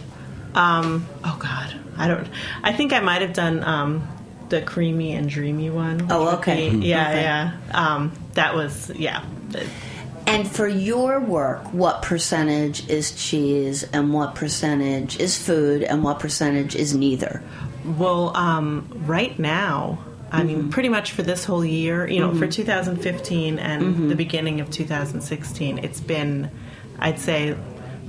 Um, 0.55 1.07
oh 1.23 1.37
God, 1.41 1.75
I 1.97 2.07
don't. 2.07 2.27
I 2.63 2.73
think 2.73 2.93
I 2.93 2.99
might 2.99 3.21
have 3.21 3.33
done 3.33 3.63
um, 3.63 4.07
the 4.49 4.61
creamy 4.61 5.13
and 5.13 5.29
dreamy 5.29 5.69
one. 5.69 6.07
Oh, 6.09 6.37
okay. 6.37 6.69
be- 6.69 6.87
yeah, 6.87 7.09
Okay. 7.09 7.21
yeah. 7.21 7.57
Um, 7.73 8.11
that 8.33 8.53
was 8.55 8.89
yeah. 8.95 9.23
And 10.27 10.49
for 10.49 10.67
your 10.67 11.19
work, 11.19 11.73
what 11.73 12.03
percentage 12.03 12.87
is 12.87 13.11
cheese 13.11 13.83
and 13.91 14.13
what 14.13 14.35
percentage 14.35 15.19
is 15.19 15.37
food 15.37 15.83
and 15.83 16.03
what 16.03 16.19
percentage 16.19 16.75
is 16.75 16.93
neither? 16.95 17.41
Well, 17.85 18.35
um, 18.35 18.87
right 19.05 19.37
now, 19.37 19.99
I 20.31 20.43
mean, 20.43 20.57
mm-hmm. 20.59 20.69
pretty 20.69 20.89
much 20.89 21.11
for 21.11 21.23
this 21.23 21.43
whole 21.43 21.65
year, 21.65 22.07
you 22.07 22.19
know, 22.19 22.31
for 22.31 22.45
mm-hmm. 22.45 22.51
2015 22.51 23.59
and 23.59 23.83
mm-hmm. 23.83 24.07
the 24.07 24.15
beginning 24.15 24.61
of 24.61 24.69
2016, 24.69 25.79
it's 25.79 25.99
been, 25.99 26.49
I'd 26.99 27.19
say, 27.19 27.57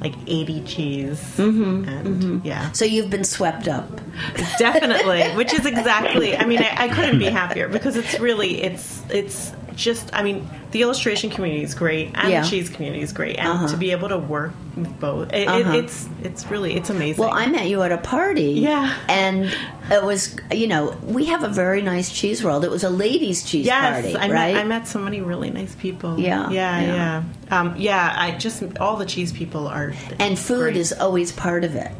like 0.00 0.14
80 0.26 0.64
cheese, 0.64 1.38
and 1.38 2.44
yeah, 2.44 2.72
So 2.72 2.84
you've 2.84 3.10
been 3.10 3.24
swept 3.24 3.68
up. 3.68 4.00
definitely 4.58 5.22
which 5.36 5.54
is 5.54 5.64
exactly 5.74 6.36
i 6.36 6.44
mean 6.44 6.58
I, 6.58 6.84
I 6.84 6.88
couldn't 6.88 7.18
be 7.18 7.26
happier 7.26 7.68
because 7.68 7.96
it's 7.96 8.20
really 8.20 8.60
it's 8.62 9.02
it's 9.10 9.52
just 9.76 10.10
i 10.14 10.22
mean 10.22 10.48
the 10.72 10.80
illustration 10.82 11.28
community 11.30 11.62
is 11.62 11.74
great 11.74 12.10
and 12.14 12.30
Yeah. 12.30 12.42
the 12.42 12.48
cheese 12.48 12.68
community 12.70 13.02
is 13.02 13.12
great 13.12 13.36
and 13.38 13.48
Uh-huh. 13.48 13.68
to 13.68 13.76
be 13.76 13.90
able 13.92 14.08
to 14.08 14.18
work 14.18 14.52
with 14.76 14.98
both 15.00 15.32
it, 15.32 15.46
Uh-huh. 15.48 15.72
it, 15.72 15.84
it's 15.84 16.08
it's 16.22 16.50
really 16.50 16.74
it's 16.74 16.90
amazing 16.90 17.22
Well, 17.24 17.32
I 17.34 17.46
met 17.46 17.66
you 17.68 17.82
at 17.82 17.92
a 17.92 17.98
party. 17.98 18.52
Yeah. 18.52 18.94
And 19.08 19.52
it 19.90 20.02
was, 20.02 20.34
you 20.50 20.66
know, 20.66 20.96
we 21.04 21.26
have 21.26 21.42
a 21.42 21.48
very 21.48 21.82
nice 21.82 22.10
cheese 22.10 22.42
world. 22.42 22.64
It 22.64 22.70
was 22.70 22.84
a 22.84 22.88
ladies' 22.90 23.42
cheese 23.44 23.66
yes 23.66 23.92
party, 23.92 24.16
I, 24.16 24.28
right? 24.30 24.54
met, 24.54 24.64
I 24.64 24.64
met 24.64 24.88
so 24.88 24.98
many 24.98 25.20
really 25.20 25.50
nice 25.50 25.74
people 25.74 26.18
Yeah, 26.18 26.48
yeah 26.50 26.80
yeah. 26.80 26.94
yeah 27.50 27.60
um, 27.60 27.74
yeah 27.76 28.14
i 28.16 28.30
just 28.38 28.62
all 28.78 28.96
the 28.96 29.04
cheese 29.06 29.30
people 29.32 29.68
are 29.68 29.92
and 30.18 30.38
food 30.38 30.72
great. 30.72 30.76
is 30.76 30.92
always 30.94 31.32
part 31.32 31.64
of 31.64 31.74
it. 31.76 31.90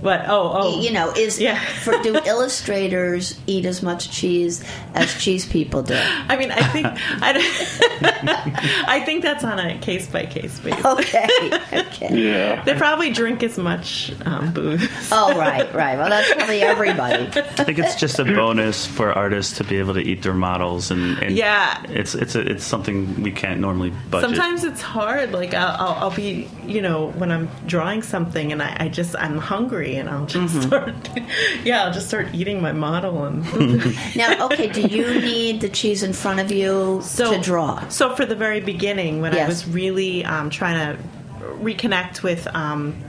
What 0.00 0.24
oh 0.28 0.52
oh 0.54 0.80
You 0.80 0.92
know, 0.92 1.10
is 1.12 1.40
Yeah. 1.40 1.58
for 1.58 1.98
do 2.02 2.14
illustrators 2.26 3.38
eat 3.46 3.64
as 3.66 3.82
much 3.82 4.10
cheese 4.10 4.62
as 4.94 5.12
cheese 5.20 5.44
people 5.46 5.82
do? 5.82 5.94
I 6.28 6.36
mean, 6.36 6.50
I 6.52 6.62
think 6.68 6.86
I, 7.22 7.32
don't- 7.32 8.14
I 8.86 9.02
think 9.04 9.22
that's 9.22 9.44
on 9.44 9.58
a 9.58 9.78
case 9.78 10.06
by 10.06 10.26
case 10.26 10.58
basis. 10.60 10.84
Okay, 10.84 11.28
okay. 11.72 12.08
Yeah. 12.32 12.62
They 12.64 12.74
probably 12.74 13.10
drink 13.12 13.42
as 13.42 13.58
much 13.58 14.12
um, 14.24 14.52
booze. 14.52 14.88
Oh, 15.12 15.36
right, 15.38 15.72
right. 15.74 15.96
Well, 15.98 16.08
that's 16.08 16.32
probably 16.34 16.62
everybody. 16.62 17.26
I 17.26 17.64
think 17.64 17.78
it's 17.78 17.96
just 17.96 18.18
a 18.18 18.24
bonus 18.24 18.86
for 18.86 19.12
artists 19.12 19.56
to 19.58 19.64
be 19.64 19.76
able 19.78 19.94
to 19.94 20.00
eat 20.00 20.22
their 20.22 20.34
models, 20.34 20.90
and, 20.90 21.18
and 21.22 21.36
Yeah. 21.36 21.82
it's 21.88 22.14
it's 22.14 22.34
a, 22.34 22.40
it's 22.40 22.64
something 22.64 23.22
we 23.22 23.30
can't 23.30 23.60
normally 23.60 23.90
budget. 24.10 24.30
Sometimes 24.30 24.64
it's 24.64 24.80
hard. 24.82 25.32
Like 25.32 25.54
I'll, 25.54 25.76
I'll, 25.88 25.94
I'll 26.04 26.16
be, 26.16 26.48
you 26.66 26.80
know, 26.82 27.08
when 27.12 27.30
I'm 27.30 27.48
drawing 27.66 28.02
something 28.02 28.52
and 28.52 28.62
I, 28.62 28.76
I 28.80 28.88
just 28.88 29.14
I'm 29.16 29.38
hungry 29.38 29.96
and 29.96 30.08
I'll 30.08 30.26
just 30.26 30.38
Mm-hmm. 30.38 30.68
start, 30.68 30.94
yeah, 31.64 31.84
I'll 31.84 31.92
just 31.92 32.06
start 32.08 32.28
eating 32.32 32.62
my 32.62 32.72
model 32.72 33.24
and 33.24 33.44
Now, 34.16 34.46
okay, 34.46 34.68
do 34.68 34.82
you 34.82 35.20
need 35.20 35.60
the 35.60 35.68
cheese 35.68 36.02
in 36.02 36.12
front 36.12 36.38
of 36.40 36.50
you 36.52 37.02
to 37.16 37.38
draw? 37.42 37.86
So 37.88 38.07
for 38.16 38.26
the 38.26 38.36
very 38.36 38.60
beginning, 38.60 39.20
when 39.20 39.36
I 39.36 39.46
was 39.46 39.66
really 39.66 40.24
um, 40.24 40.50
trying 40.50 40.96
to 40.96 41.02
reconnect 41.40 42.22
with, 42.22 42.46
um, 42.54 43.02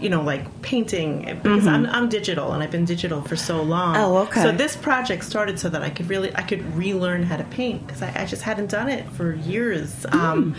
you 0.00 0.08
know, 0.08 0.22
like 0.22 0.62
painting, 0.62 1.38
because 1.42 1.66
I'm, 1.66 1.84
I'm 1.86 2.08
digital 2.08 2.52
and 2.52 2.62
I've 2.62 2.70
been 2.70 2.86
digital 2.86 3.20
for 3.20 3.36
so 3.36 3.62
long. 3.62 3.94
Mm-hmm. 3.94 4.04
Oh, 4.04 4.16
okay. 4.18 4.42
So 4.42 4.52
this 4.52 4.76
project 4.76 5.24
started 5.24 5.58
so 5.58 5.68
that 5.68 5.82
I 5.82 5.90
could 5.90 6.08
really, 6.08 6.34
I 6.34 6.42
could 6.42 6.62
relearn 6.74 7.22
how 7.22 7.36
to 7.36 7.44
paint 7.44 7.86
because 7.86 8.00
I, 8.00 8.22
I 8.22 8.24
just 8.24 8.42
hadn't 8.42 8.70
done 8.70 8.88
it 8.88 9.06
for 9.10 9.34
years. 9.34 9.90
Mm. 10.06 10.14
Um, 10.14 10.56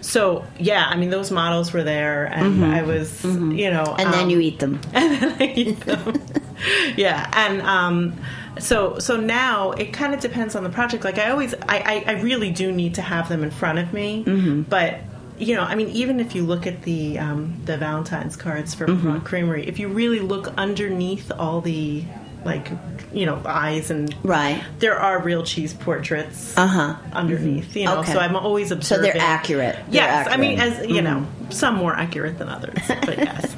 so 0.00 0.44
yeah, 0.58 0.86
I 0.86 0.96
mean, 0.96 1.10
those 1.10 1.30
models 1.32 1.72
were 1.72 1.82
there, 1.82 2.26
and 2.26 2.64
I 2.64 2.82
was, 2.82 3.24
you 3.24 3.70
know, 3.70 3.84
Mm-hmm. 3.84 4.00
And 4.00 4.12
then 4.12 4.24
um, 4.24 4.30
you 4.30 4.40
eat 4.40 4.58
them. 4.58 4.80
and 4.92 5.20
then 5.20 5.36
I 5.40 5.52
eat 5.54 5.80
them. 5.80 6.22
yeah, 6.96 7.30
and 7.32 7.62
um, 7.62 8.18
so 8.58 8.98
so 8.98 9.16
now 9.16 9.72
it 9.72 9.92
kind 9.92 10.14
of 10.14 10.20
depends 10.20 10.54
on 10.56 10.62
the 10.64 10.70
project. 10.70 11.04
Like 11.04 11.18
I 11.18 11.30
always, 11.30 11.54
I, 11.54 12.04
I, 12.06 12.12
I 12.12 12.12
really 12.22 12.50
do 12.50 12.70
need 12.72 12.94
to 12.96 13.02
have 13.02 13.28
them 13.28 13.42
in 13.42 13.50
front 13.50 13.78
of 13.78 13.92
me, 13.92 14.24
Mm-hmm. 14.24 14.62
but. 14.62 15.00
You 15.36 15.56
know, 15.56 15.62
I 15.62 15.74
mean, 15.74 15.88
even 15.88 16.20
if 16.20 16.36
you 16.36 16.44
look 16.44 16.64
at 16.64 16.82
the 16.82 17.18
um, 17.18 17.60
the 17.64 17.76
Valentine's 17.76 18.36
cards 18.36 18.72
for 18.72 18.86
Mm-hmm. 18.86 19.18
Creamery, 19.24 19.66
if 19.66 19.80
you 19.80 19.88
really 19.88 20.20
look 20.20 20.46
underneath 20.56 21.32
all 21.32 21.60
the 21.60 22.04
like, 22.44 22.70
you 23.12 23.26
know, 23.26 23.42
eyes 23.44 23.90
and 23.90 24.14
Right. 24.22 24.62
there 24.78 24.96
are 24.96 25.20
real 25.20 25.42
cheese 25.42 25.74
portraits 25.74 26.56
Uh-huh. 26.56 26.94
underneath. 27.12 27.74
You 27.74 27.86
know, 27.86 27.98
Okay. 27.98 28.12
so 28.12 28.20
I'm 28.20 28.36
always 28.36 28.70
observing 28.70 29.10
So 29.10 29.12
they're 29.18 29.20
accurate. 29.26 29.74
They're 29.74 29.94
Yes, 30.04 30.28
I 30.30 30.36
mean, 30.36 30.60
accurate. 30.60 30.74
Mm-hmm. 30.74 30.90
as 30.90 30.94
you 30.96 31.02
know, 31.02 31.26
some 31.50 31.74
more 31.74 31.96
accurate 31.96 32.38
than 32.38 32.48
others, 32.48 32.78
but 32.86 33.18
yes. 33.18 33.56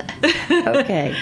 okay. 0.69 1.15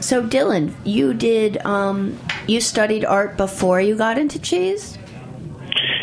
So, 0.00 0.22
Dylan, 0.26 0.72
you 0.84 1.12
did, 1.12 1.58
um, 1.66 2.18
you 2.48 2.60
studied 2.60 3.04
art 3.04 3.36
before 3.36 3.80
you 3.80 3.94
got 3.96 4.18
into 4.18 4.38
cheese? 4.38 4.98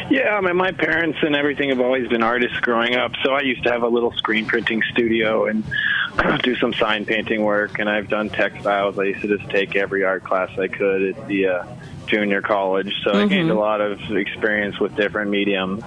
Yeah, 0.10 0.36
I 0.38 0.42
mean, 0.42 0.56
my 0.56 0.72
parents 0.72 1.18
and 1.24 1.36
everything 1.36 1.70
have 1.70 1.82
always 1.82 2.08
been 2.08 2.22
artists 2.24 2.60
growing 2.60 2.96
up, 2.96 3.12
so 3.24 3.34
I 3.34 3.42
used 3.42 3.64
to 3.64 3.72
have 3.72 3.82
a 3.82 3.88
little 3.88 4.12
screen 4.14 4.46
printing 4.46 4.82
studio 4.92 5.46
and 5.48 5.64
do 6.44 6.56
some 6.58 6.74
sign 6.74 7.06
painting 7.06 7.44
work, 7.44 7.80
and 7.80 7.90
I've 7.90 8.08
done 8.08 8.30
textiles. 8.30 8.98
I 9.00 9.04
used 9.06 9.22
to 9.22 9.38
just 9.38 9.50
take 9.50 9.76
every 9.76 10.04
art 10.04 10.24
class 10.24 10.50
I 10.60 10.68
could 10.68 11.02
at 11.18 11.28
the 11.28 11.48
uh, 11.48 11.66
junior 12.06 12.42
college, 12.42 12.94
so 13.04 13.14
I 13.14 13.26
gained 13.28 13.50
a 13.50 13.56
lot 13.56 13.82
of 13.82 14.00
experience 14.12 14.80
with 14.80 14.96
different 14.96 15.32
mediums. 15.32 15.84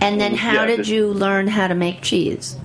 And 0.00 0.18
then 0.20 0.34
how 0.34 0.52
Yeah, 0.54 0.66
did 0.66 0.76
just- 0.78 0.90
you 0.90 1.08
learn 1.08 1.46
how 1.46 1.68
to 1.68 1.74
make 1.74 2.00
cheese? 2.00 2.56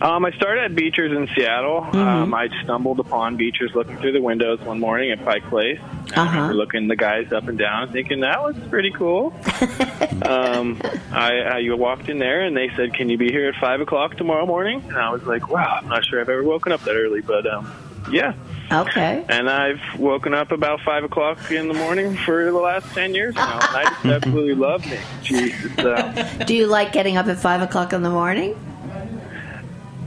Um, 0.00 0.24
I 0.24 0.30
started 0.32 0.64
at 0.64 0.74
Beechers 0.74 1.12
in 1.16 1.28
Seattle. 1.34 1.84
Um, 1.92 2.32
I 2.34 2.48
stumbled 2.62 3.00
upon 3.00 3.36
Beechers 3.36 3.74
looking 3.74 3.96
through 3.98 4.12
the 4.12 4.20
windows 4.22 4.60
one 4.60 4.78
morning 4.78 5.10
at 5.10 5.24
Pike 5.24 5.44
Place. 5.48 5.78
I 5.80 6.20
Uh-huh. 6.20 6.24
remember 6.36 6.54
looking 6.54 6.88
the 6.88 6.96
guys 6.96 7.32
up 7.32 7.48
and 7.48 7.58
down, 7.58 7.88
thinking 7.92 8.20
that 8.20 8.42
was 8.42 8.56
pretty 8.70 8.90
cool. 8.92 9.34
um, 10.22 10.80
I, 11.12 11.40
I 11.40 11.74
walked 11.74 12.08
in 12.08 12.18
there 12.18 12.42
and 12.44 12.56
they 12.56 12.70
said, 12.76 12.94
"Can 12.94 13.08
you 13.08 13.18
be 13.18 13.30
here 13.30 13.48
at 13.48 13.54
five 13.56 13.80
o'clock 13.80 14.16
tomorrow 14.16 14.46
morning?" 14.46 14.82
And 14.88 14.96
I 14.96 15.10
was 15.10 15.22
like, 15.24 15.48
"Wow, 15.48 15.80
I'm 15.82 15.88
not 15.88 16.04
sure 16.04 16.20
I've 16.20 16.28
ever 16.28 16.42
woken 16.44 16.72
up 16.72 16.80
that 16.82 16.94
early, 16.94 17.20
but 17.20 17.46
um, 17.46 17.70
yeah." 18.10 18.34
Okay. 18.70 19.24
And 19.30 19.48
I've 19.48 19.80
woken 19.98 20.34
up 20.34 20.52
about 20.52 20.80
five 20.82 21.02
o'clock 21.02 21.50
in 21.50 21.68
the 21.68 21.74
morning 21.74 22.16
for 22.16 22.44
the 22.44 22.52
last 22.58 22.86
ten 22.94 23.14
years 23.14 23.34
now. 23.34 23.54
And 23.54 23.76
I 23.76 23.84
just 23.84 24.04
absolutely 24.06 24.54
love 24.54 24.84
cheese. 25.22 25.54
It's, 25.64 25.78
uh, 25.78 26.44
Do 26.46 26.54
you 26.54 26.66
like 26.66 26.92
getting 26.92 27.16
up 27.16 27.26
at 27.28 27.38
5 27.38 27.62
o'clock 27.62 27.92
in 27.94 28.02
the 28.02 28.10
morning? 28.10 28.54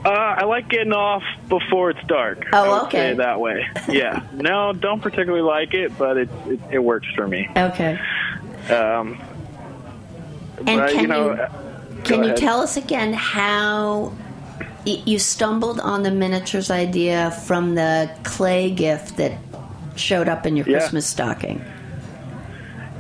Uh, 0.03 0.09
I 0.09 0.45
like 0.45 0.67
getting 0.69 0.93
off 0.93 1.23
before 1.47 1.91
it's 1.91 2.03
dark. 2.07 2.47
Oh, 2.53 2.85
okay. 2.85 3.11
Say 3.11 3.13
that 3.17 3.39
way. 3.39 3.67
Yeah. 3.87 4.23
No, 4.33 4.73
don't 4.73 4.99
particularly 5.01 5.43
like 5.43 5.73
it, 5.75 5.95
but 5.97 6.17
it 6.17 6.29
it, 6.47 6.59
it 6.71 6.79
works 6.79 7.07
for 7.15 7.27
me. 7.27 7.47
Okay. 7.55 7.99
Um, 8.69 9.19
And 10.65 10.65
but, 10.79 10.91
can 10.91 11.01
you 11.01 11.07
know, 11.07 11.25
you- 11.33 11.41
uh, 11.41 11.49
Can 12.03 12.23
you 12.23 12.33
tell 12.35 12.61
us 12.61 12.77
again 12.77 13.13
how 13.13 14.11
you 14.85 15.19
stumbled 15.19 15.79
on 15.79 16.01
the 16.01 16.09
miniatures 16.11 16.71
idea 16.71 17.29
from 17.45 17.75
the 17.75 18.09
clay 18.23 18.71
gift 18.71 19.17
that 19.17 19.33
showed 19.95 20.27
up 20.27 20.45
in 20.47 20.55
your 20.55 20.67
Yeah. 20.67 20.79
Christmas 20.79 21.05
stocking? 21.05 21.63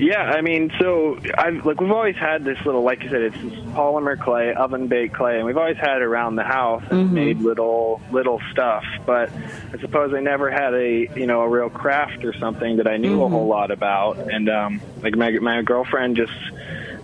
Yeah, 0.01 0.23
I 0.23 0.41
mean, 0.41 0.71
so 0.79 1.19
I've 1.37 1.63
like 1.63 1.79
we've 1.79 1.91
always 1.91 2.15
had 2.15 2.43
this 2.43 2.57
little, 2.65 2.81
like 2.81 3.03
you 3.03 3.09
said, 3.11 3.21
it's 3.21 3.39
this 3.39 3.53
polymer 3.75 4.19
clay, 4.19 4.51
oven 4.51 4.87
baked 4.87 5.13
clay, 5.13 5.37
and 5.37 5.45
we've 5.45 5.57
always 5.57 5.77
had 5.77 5.97
it 5.97 6.01
around 6.01 6.37
the 6.37 6.43
house 6.43 6.83
and 6.89 7.13
made 7.13 7.37
little 7.37 8.01
little 8.11 8.41
stuff. 8.51 8.83
But 9.05 9.31
I 9.71 9.77
suppose 9.79 10.11
I 10.15 10.19
never 10.19 10.49
had 10.49 10.73
a 10.73 11.07
you 11.15 11.27
know 11.27 11.41
a 11.41 11.47
real 11.47 11.69
craft 11.69 12.25
or 12.25 12.33
something 12.33 12.77
that 12.77 12.87
I 12.87 12.97
knew 12.97 13.21
a 13.21 13.29
whole 13.29 13.45
lot 13.45 13.69
about. 13.69 14.17
And 14.17 14.49
um, 14.49 14.81
like 15.03 15.15
my 15.15 15.29
my 15.33 15.61
girlfriend 15.61 16.17
just 16.17 16.33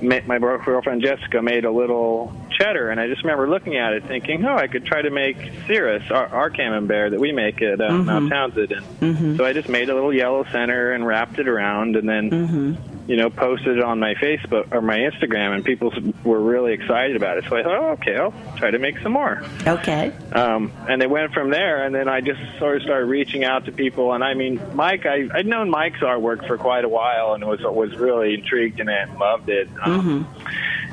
my 0.02 0.40
girlfriend 0.40 1.04
Jessica 1.04 1.44
made 1.44 1.66
a 1.66 1.72
little 1.72 2.34
cheddar, 2.58 2.90
and 2.90 3.00
I 3.00 3.08
just 3.08 3.24
remember 3.24 3.50
looking 3.50 3.78
at 3.78 3.94
it 3.94 4.06
thinking, 4.06 4.46
oh, 4.46 4.56
I 4.56 4.68
could 4.68 4.86
try 4.86 5.02
to 5.02 5.10
make 5.10 5.38
Cirrus, 5.68 6.10
our, 6.12 6.28
our 6.28 6.50
camembert 6.50 7.12
that 7.12 7.20
we 7.20 7.32
make 7.32 7.62
at 7.62 7.80
uh, 7.80 7.92
Mount 7.92 8.30
Townsend. 8.30 8.72
And 9.02 9.38
so 9.38 9.46
I 9.46 9.54
just 9.54 9.70
made 9.70 9.90
a 9.90 9.94
little 9.94 10.14
yellow 10.14 10.46
center 10.52 10.92
and 10.92 11.06
wrapped 11.06 11.40
it 11.40 11.48
around, 11.48 11.96
and 11.96 12.08
then 12.08 12.78
you 13.08 13.16
know, 13.16 13.30
posted 13.30 13.78
it 13.78 13.84
on 13.84 14.00
my 14.00 14.16
Facebook 14.16 14.74
or 14.74 14.82
my 14.82 14.98
Instagram, 14.98 15.56
and 15.56 15.64
people 15.64 15.94
were 16.26 16.42
really 16.42 16.74
excited 16.74 17.16
about 17.16 17.38
it. 17.38 17.46
So 17.50 17.56
I 17.56 17.64
thought, 17.64 17.80
oh, 17.82 17.90
okay, 17.92 18.18
I'll 18.18 18.34
try 18.58 18.70
to 18.70 18.80
make 18.80 19.00
some 19.00 19.14
more. 19.14 19.42
Okay. 19.66 20.12
Um, 20.34 20.74
and 20.90 21.02
they 21.02 21.08
went 21.08 21.34
from 21.34 21.50
there, 21.50 21.86
and 21.86 21.96
then 21.96 22.10
I 22.10 22.20
just 22.20 22.42
sort 22.60 22.76
of 22.76 22.84
started 22.84 23.06
reaching 23.06 23.46
out 23.46 23.66
to 23.66 23.72
people. 23.72 24.14
And 24.14 24.24
I 24.24 24.34
mean, 24.34 24.60
Mike, 24.76 25.06
I, 25.06 25.30
I'd 25.34 25.48
known 25.48 25.70
Mike's 25.70 26.00
artwork 26.00 26.46
for 26.48 26.58
quite 26.58 26.84
a 26.84 26.90
while, 26.90 27.34
and 27.34 27.46
was 27.46 27.62
was 27.62 27.96
really 27.96 28.34
intrigued 28.34 28.82
in 28.82 28.90
it, 28.90 29.10
and 29.10 29.18
loved 29.18 29.50
it. 29.50 29.70
Um, 29.82 30.28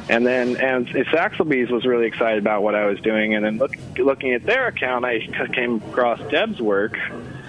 And 0.09 0.27
then, 0.27 0.57
and 0.57 0.87
Saxelby's 0.87 1.71
was 1.71 1.87
really 1.87 2.07
excited 2.07 2.39
about 2.39 2.63
what 2.63 2.75
I 2.75 2.87
was 2.87 3.01
doing. 3.01 3.35
And 3.35 3.45
then 3.45 3.59
look, 3.59 3.75
looking 3.97 4.33
at 4.35 4.45
their 4.45 4.67
account, 4.67 5.05
I 5.05 5.21
came 5.55 5.77
across 5.77 6.21
Deb's 6.31 6.61
work, 6.61 6.99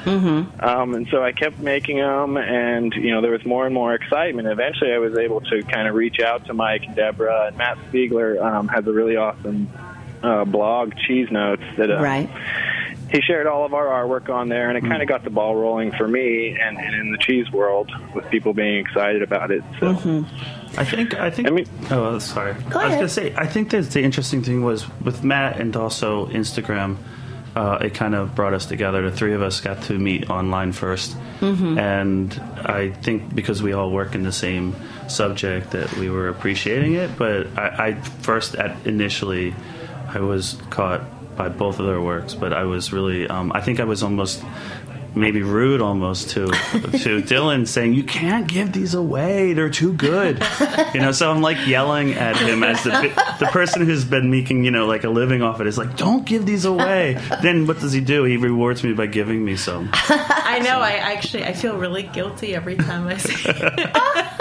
Mm-hmm. 0.06 0.64
Um, 0.64 0.94
and 0.94 1.08
so 1.10 1.24
I 1.24 1.32
kept 1.32 1.58
making 1.60 1.98
them, 1.98 2.38
and 2.38 2.94
you 2.94 3.12
know 3.12 3.22
there 3.22 3.32
was 3.32 3.44
more 3.44 3.66
and 3.66 3.74
more 3.74 3.96
excitement. 3.96 4.48
Eventually, 4.48 4.94
I 4.94 5.00
was 5.00 5.18
able 5.18 5.42
to 5.42 5.64
kind 5.64 5.88
of 5.88 5.96
reach 5.96 6.20
out 6.20 6.46
to 6.46 6.54
Mike 6.54 6.84
and 6.86 6.96
Deborah, 6.96 7.48
and 7.48 7.58
Matt 7.58 7.78
Spiegler 7.90 8.40
um, 8.40 8.68
has 8.68 8.86
a 8.86 8.92
really 8.92 9.16
awesome 9.16 9.68
uh, 10.22 10.46
blog, 10.46 10.94
Cheese 10.96 11.32
Notes, 11.32 11.64
that 11.78 11.90
uh, 11.90 12.02
Right. 12.02 12.30
He 13.12 13.22
shared 13.22 13.48
all 13.48 13.66
of 13.66 13.74
our 13.74 13.86
artwork 13.86 14.30
on 14.30 14.50
there, 14.50 14.70
and 14.70 14.78
it 14.78 14.82
kind 14.90 15.02
of 15.02 15.08
got 15.08 15.24
the 15.24 15.30
ball 15.30 15.56
rolling 15.56 15.92
for 15.92 16.08
me 16.08 16.58
and, 16.60 16.78
and 16.78 16.96
in 16.96 17.12
the 17.12 17.18
cheese 17.20 17.52
world 17.52 17.92
with 18.14 18.28
people 18.30 18.54
being 18.54 18.78
excited 18.80 19.22
about 19.22 19.52
it. 19.52 19.64
So. 19.80 20.26
I 20.78 20.84
think 20.84 21.14
I 21.14 21.30
think. 21.30 21.48
I 21.48 21.52
mean- 21.52 21.68
oh, 21.92 22.20
sorry. 22.20 22.54
Go 22.54 22.60
I 22.60 22.64
was 22.66 22.74
ahead. 22.86 22.92
gonna 22.98 23.10
say 23.10 23.34
I 23.38 23.48
think 23.48 23.70
that 23.70 23.84
the 23.92 24.02
interesting 24.02 24.44
thing 24.44 24.64
was 24.64 24.86
with 25.02 25.24
Matt 25.24 25.60
and 25.60 25.76
also 25.76 26.26
Instagram. 26.28 26.98
Uh, 27.56 27.78
it 27.80 27.94
kind 27.94 28.14
of 28.16 28.36
brought 28.36 28.54
us 28.54 28.66
together. 28.66 29.10
The 29.10 29.16
three 29.16 29.34
of 29.34 29.42
us 29.42 29.62
got 29.62 29.82
to 29.84 29.98
meet 29.98 30.30
online 30.30 30.74
1st 30.74 31.16
Mm-hmm. 31.40 31.78
and 31.80 32.34
I 32.66 32.90
think 32.92 33.34
because 33.34 33.62
we 33.64 33.72
all 33.74 33.92
work 33.92 34.14
in 34.16 34.24
the 34.24 34.32
same 34.34 34.76
subject 35.08 35.72
that 35.72 35.94
we 35.98 36.10
were 36.10 36.28
appreciating 36.28 36.96
it. 36.96 37.18
But 37.18 37.48
I, 37.58 37.88
I 37.88 37.94
first, 38.22 38.56
at 38.56 38.86
initially, 38.86 39.54
I 40.10 40.20
was 40.20 40.58
caught 40.70 41.02
by 41.36 41.50
both 41.50 41.80
of 41.80 41.86
their 41.86 42.02
works. 42.02 42.34
But 42.34 42.54
I 42.54 42.64
was 42.64 42.94
really, 42.94 43.28
um, 43.28 43.52
I 43.54 43.62
think 43.62 43.80
I 43.80 43.84
was 43.84 44.04
almost 44.04 44.44
maybe 45.16 45.42
rude 45.42 45.82
almost 45.82 46.30
to 46.32 46.48
to 46.48 46.52
Dylan 47.22 47.68
saying 47.68 47.94
you 47.94 48.04
can't 48.04 48.48
give 48.48 48.74
these 48.74 48.94
away 48.94 49.54
they're 49.54 49.70
too 49.70 49.94
good 49.94 50.44
you 50.94 51.00
know 51.00 51.12
so 51.12 51.32
I'm 51.32 51.42
like 51.42 51.66
yelling 51.68 52.14
at 52.14 52.36
him 52.38 52.64
as 52.64 52.84
the 52.84 52.92
the 53.40 53.46
person 53.48 53.86
who's 53.86 54.04
been 54.06 54.30
making 54.30 54.64
you 54.66 54.72
know 54.72 54.86
like 54.88 55.04
a 55.04 55.10
living 55.10 55.42
off 55.42 55.62
it 55.62 55.68
is 55.68 55.78
like 55.78 55.96
don't 55.98 56.26
give 56.26 56.46
these 56.46 56.66
away 56.66 57.18
then 57.42 57.66
what 57.68 57.80
does 57.80 57.94
he 57.94 58.02
do 58.02 58.24
he 58.24 58.38
rewards 58.38 58.84
me 58.84 58.94
by 58.94 59.06
giving 59.08 59.44
me 59.44 59.56
some 59.56 59.90
I 60.48 60.60
know. 60.60 60.80
I 60.80 60.92
actually 60.92 61.44
I 61.44 61.54
feel 61.54 61.78
really 61.78 62.04
guilty 62.04 62.56
every 62.56 62.76
time 62.76 63.08
I 63.08 63.18
say. 63.18 63.34
it. 63.46 63.92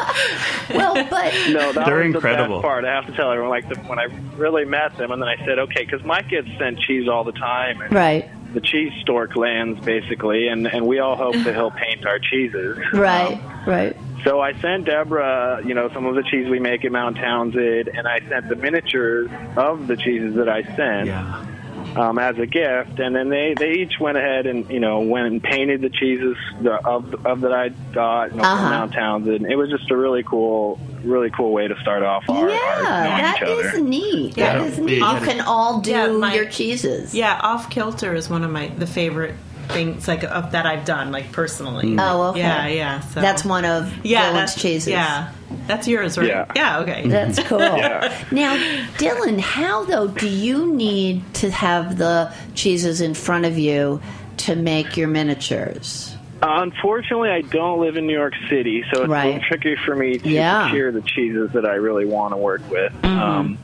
Well, 0.74 0.94
but 1.10 1.32
No, 1.50 1.72
that 1.72 1.86
They're 1.86 1.96
was 1.96 2.06
incredible. 2.14 2.56
the 2.56 2.62
part. 2.62 2.84
I 2.84 2.94
have 2.94 3.06
to 3.06 3.12
tell 3.12 3.30
everyone, 3.30 3.50
like 3.50 3.68
the, 3.68 3.74
when 3.82 3.98
I 3.98 4.04
really 4.36 4.64
met 4.64 4.96
them, 4.96 5.10
and 5.10 5.20
then 5.20 5.28
I 5.28 5.36
said, 5.44 5.58
okay, 5.58 5.84
because 5.84 6.04
my 6.04 6.22
kids 6.22 6.48
send 6.58 6.78
cheese 6.78 7.08
all 7.08 7.24
the 7.24 7.32
time, 7.32 7.80
and 7.80 7.92
right, 7.92 8.28
the 8.54 8.60
cheese 8.60 8.92
stork 9.00 9.36
lands 9.36 9.84
basically, 9.84 10.48
and 10.48 10.66
and 10.66 10.86
we 10.86 10.98
all 11.00 11.16
hope 11.16 11.34
that 11.34 11.54
he'll 11.54 11.70
paint 11.86 12.06
our 12.06 12.18
cheeses. 12.18 12.78
right, 12.92 13.40
right. 13.66 13.96
So 14.24 14.40
I 14.40 14.58
sent 14.60 14.86
Deborah, 14.86 15.60
you 15.66 15.74
know, 15.74 15.90
some 15.92 16.06
of 16.06 16.14
the 16.14 16.22
cheese 16.22 16.48
we 16.48 16.58
make 16.58 16.84
at 16.86 16.92
Mount 16.92 17.16
Townsend, 17.16 17.88
and 17.88 18.08
I 18.08 18.20
sent 18.26 18.48
the 18.48 18.56
miniatures 18.56 19.30
of 19.56 19.86
the 19.86 19.96
cheeses 19.96 20.36
that 20.36 20.48
I 20.48 20.62
sent 20.62 21.08
yeah 21.08 21.53
um, 21.96 22.18
as 22.18 22.38
a 22.38 22.46
gift, 22.46 22.98
and 22.98 23.14
then 23.14 23.28
they 23.28 23.54
they 23.54 23.72
each 23.72 23.98
went 24.00 24.16
ahead 24.18 24.46
and 24.46 24.68
you 24.70 24.80
know 24.80 25.00
went 25.00 25.26
and 25.26 25.42
painted 25.42 25.80
the 25.80 25.90
cheeses 25.90 26.36
the, 26.62 26.72
of 26.86 27.14
of 27.26 27.40
that 27.42 27.52
I 27.52 27.68
got 27.92 28.30
you 28.32 28.36
know, 28.38 28.42
Uh-huh. 28.42 28.56
from 28.62 28.70
Mount 28.70 28.92
Townsend. 28.92 29.46
It 29.46 29.56
was 29.56 29.70
just 29.70 29.90
a 29.90 29.96
really 29.96 30.22
cool, 30.22 30.78
really 31.04 31.30
cool 31.30 31.52
way 31.52 31.68
to 31.68 31.78
start 31.80 32.02
off 32.02 32.24
our, 32.28 32.36
our 32.36 32.50
Yeah, 32.50 32.56
knowing 32.82 33.22
that 33.22 33.36
each 33.36 33.42
other. 33.42 33.76
is 33.76 33.82
neat. 33.82 34.36
Yeah. 34.36 34.58
That 34.58 34.66
is 34.66 34.78
neat. 34.78 34.98
You 34.98 35.04
can 35.20 35.40
all 35.42 35.80
do 35.80 35.90
Yeah, 35.90 36.06
my- 36.08 36.34
your 36.34 36.46
cheeses. 36.46 37.14
yeah, 37.14 37.38
off 37.42 37.70
kilter 37.70 38.14
is 38.14 38.28
one 38.28 38.42
of 38.44 38.50
my 38.50 38.68
the 38.68 38.86
favorite 38.86 39.34
things 39.68 40.08
like 40.08 40.24
of, 40.24 40.52
that 40.52 40.66
I've 40.66 40.84
done 40.84 41.12
like 41.12 41.32
personally. 41.32 41.90
Mm. 41.90 41.98
Oh, 42.00 42.22
okay. 42.30 42.40
Yeah, 42.40 42.66
yeah. 42.68 43.00
So 43.00 43.20
That's 43.20 43.44
one 43.44 43.64
of 43.64 43.92
yeah, 44.04 44.24
Dylan's 44.30 44.34
that's, 44.34 44.62
cheeses. 44.62 44.88
Yeah, 44.88 45.32
that's 45.66 45.88
yours, 45.88 46.18
right? 46.18 46.28
Yeah. 46.28 46.52
Yeah. 46.54 46.78
Okay. 46.80 47.08
That's 47.08 47.38
cool. 47.44 47.60
Yeah. 47.60 48.24
Now, 48.32 48.56
Dylan, 48.96 49.38
how 49.40 49.84
though 49.84 50.08
do 50.08 50.28
you 50.28 50.72
need 50.72 51.22
to 51.34 51.50
have 51.50 51.98
the 51.98 52.32
cheeses 52.54 53.00
in 53.00 53.14
front 53.14 53.44
of 53.44 53.56
you 53.58 54.00
to 54.38 54.56
make 54.56 54.96
your 54.96 55.08
miniatures? 55.08 56.16
Uh, 56.42 56.60
unfortunately, 56.62 57.30
I 57.30 57.40
don't 57.40 57.80
live 57.80 57.96
in 57.96 58.06
New 58.06 58.12
York 58.12 58.34
City, 58.50 58.84
so 58.92 59.02
it's 59.02 59.08
a 59.08 59.10
little 59.10 59.40
tricky 59.40 59.76
for 59.76 59.96
me 59.96 60.18
to 60.18 60.28
Yeah. 60.28 60.66
secure 60.66 60.92
the 60.92 61.00
cheeses 61.00 61.52
that 61.52 61.64
I 61.64 61.74
really 61.74 62.04
want 62.04 62.32
to 62.32 62.36
work 62.36 62.68
with. 62.68 62.92
Mm-hmm. 62.92 63.06
Um, 63.06 63.58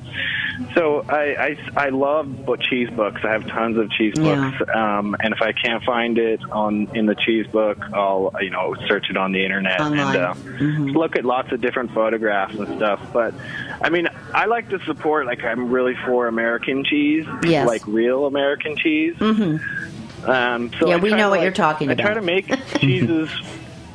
so 0.74 1.04
I, 1.08 1.56
I, 1.76 1.86
I 1.86 1.88
love 1.88 2.44
book, 2.44 2.60
cheese 2.60 2.90
books. 2.90 3.20
I 3.24 3.30
have 3.32 3.46
tons 3.46 3.76
of 3.78 3.90
cheese 3.90 4.14
Yeah. 4.16 4.50
books, 4.58 4.70
um, 4.74 5.16
and 5.20 5.32
if 5.34 5.40
I 5.42 5.52
can't 5.52 5.82
find 5.84 6.18
it 6.18 6.40
on 6.50 6.88
in 6.94 7.06
the 7.06 7.14
cheese 7.14 7.46
book, 7.46 7.78
I'll 7.92 8.32
you 8.40 8.50
know 8.50 8.74
search 8.88 9.10
it 9.10 9.16
on 9.16 9.32
the 9.32 9.44
internet 9.44 9.80
Online. 9.80 10.16
and 10.16 10.16
uh, 10.16 10.98
look 10.98 11.16
at 11.16 11.24
lots 11.24 11.52
of 11.52 11.60
different 11.60 11.92
photographs 11.92 12.54
and 12.54 12.68
stuff. 12.76 13.00
But 13.12 13.34
I 13.80 13.88
mean, 13.90 14.08
I 14.34 14.46
like 14.46 14.68
to 14.70 14.78
support. 14.84 15.26
Like 15.26 15.44
I'm 15.44 15.70
really 15.70 15.94
for 16.06 16.26
American 16.26 16.84
cheese, 16.84 17.26
Yes. 17.42 17.66
like 17.66 17.86
real 17.86 18.26
American 18.26 18.76
cheese. 18.76 19.16
Um, 19.20 20.70
so 20.78 20.88
Yeah, 20.88 20.96
I 20.96 20.98
we 20.98 21.10
know 21.10 21.30
what 21.30 21.38
like- 21.38 21.42
you're 21.42 21.52
talking 21.52 21.90
about. 21.90 22.00
I 22.04 22.08
try 22.08 22.14
to 22.14 22.20
make 22.22 22.46
cheeses 22.78 23.30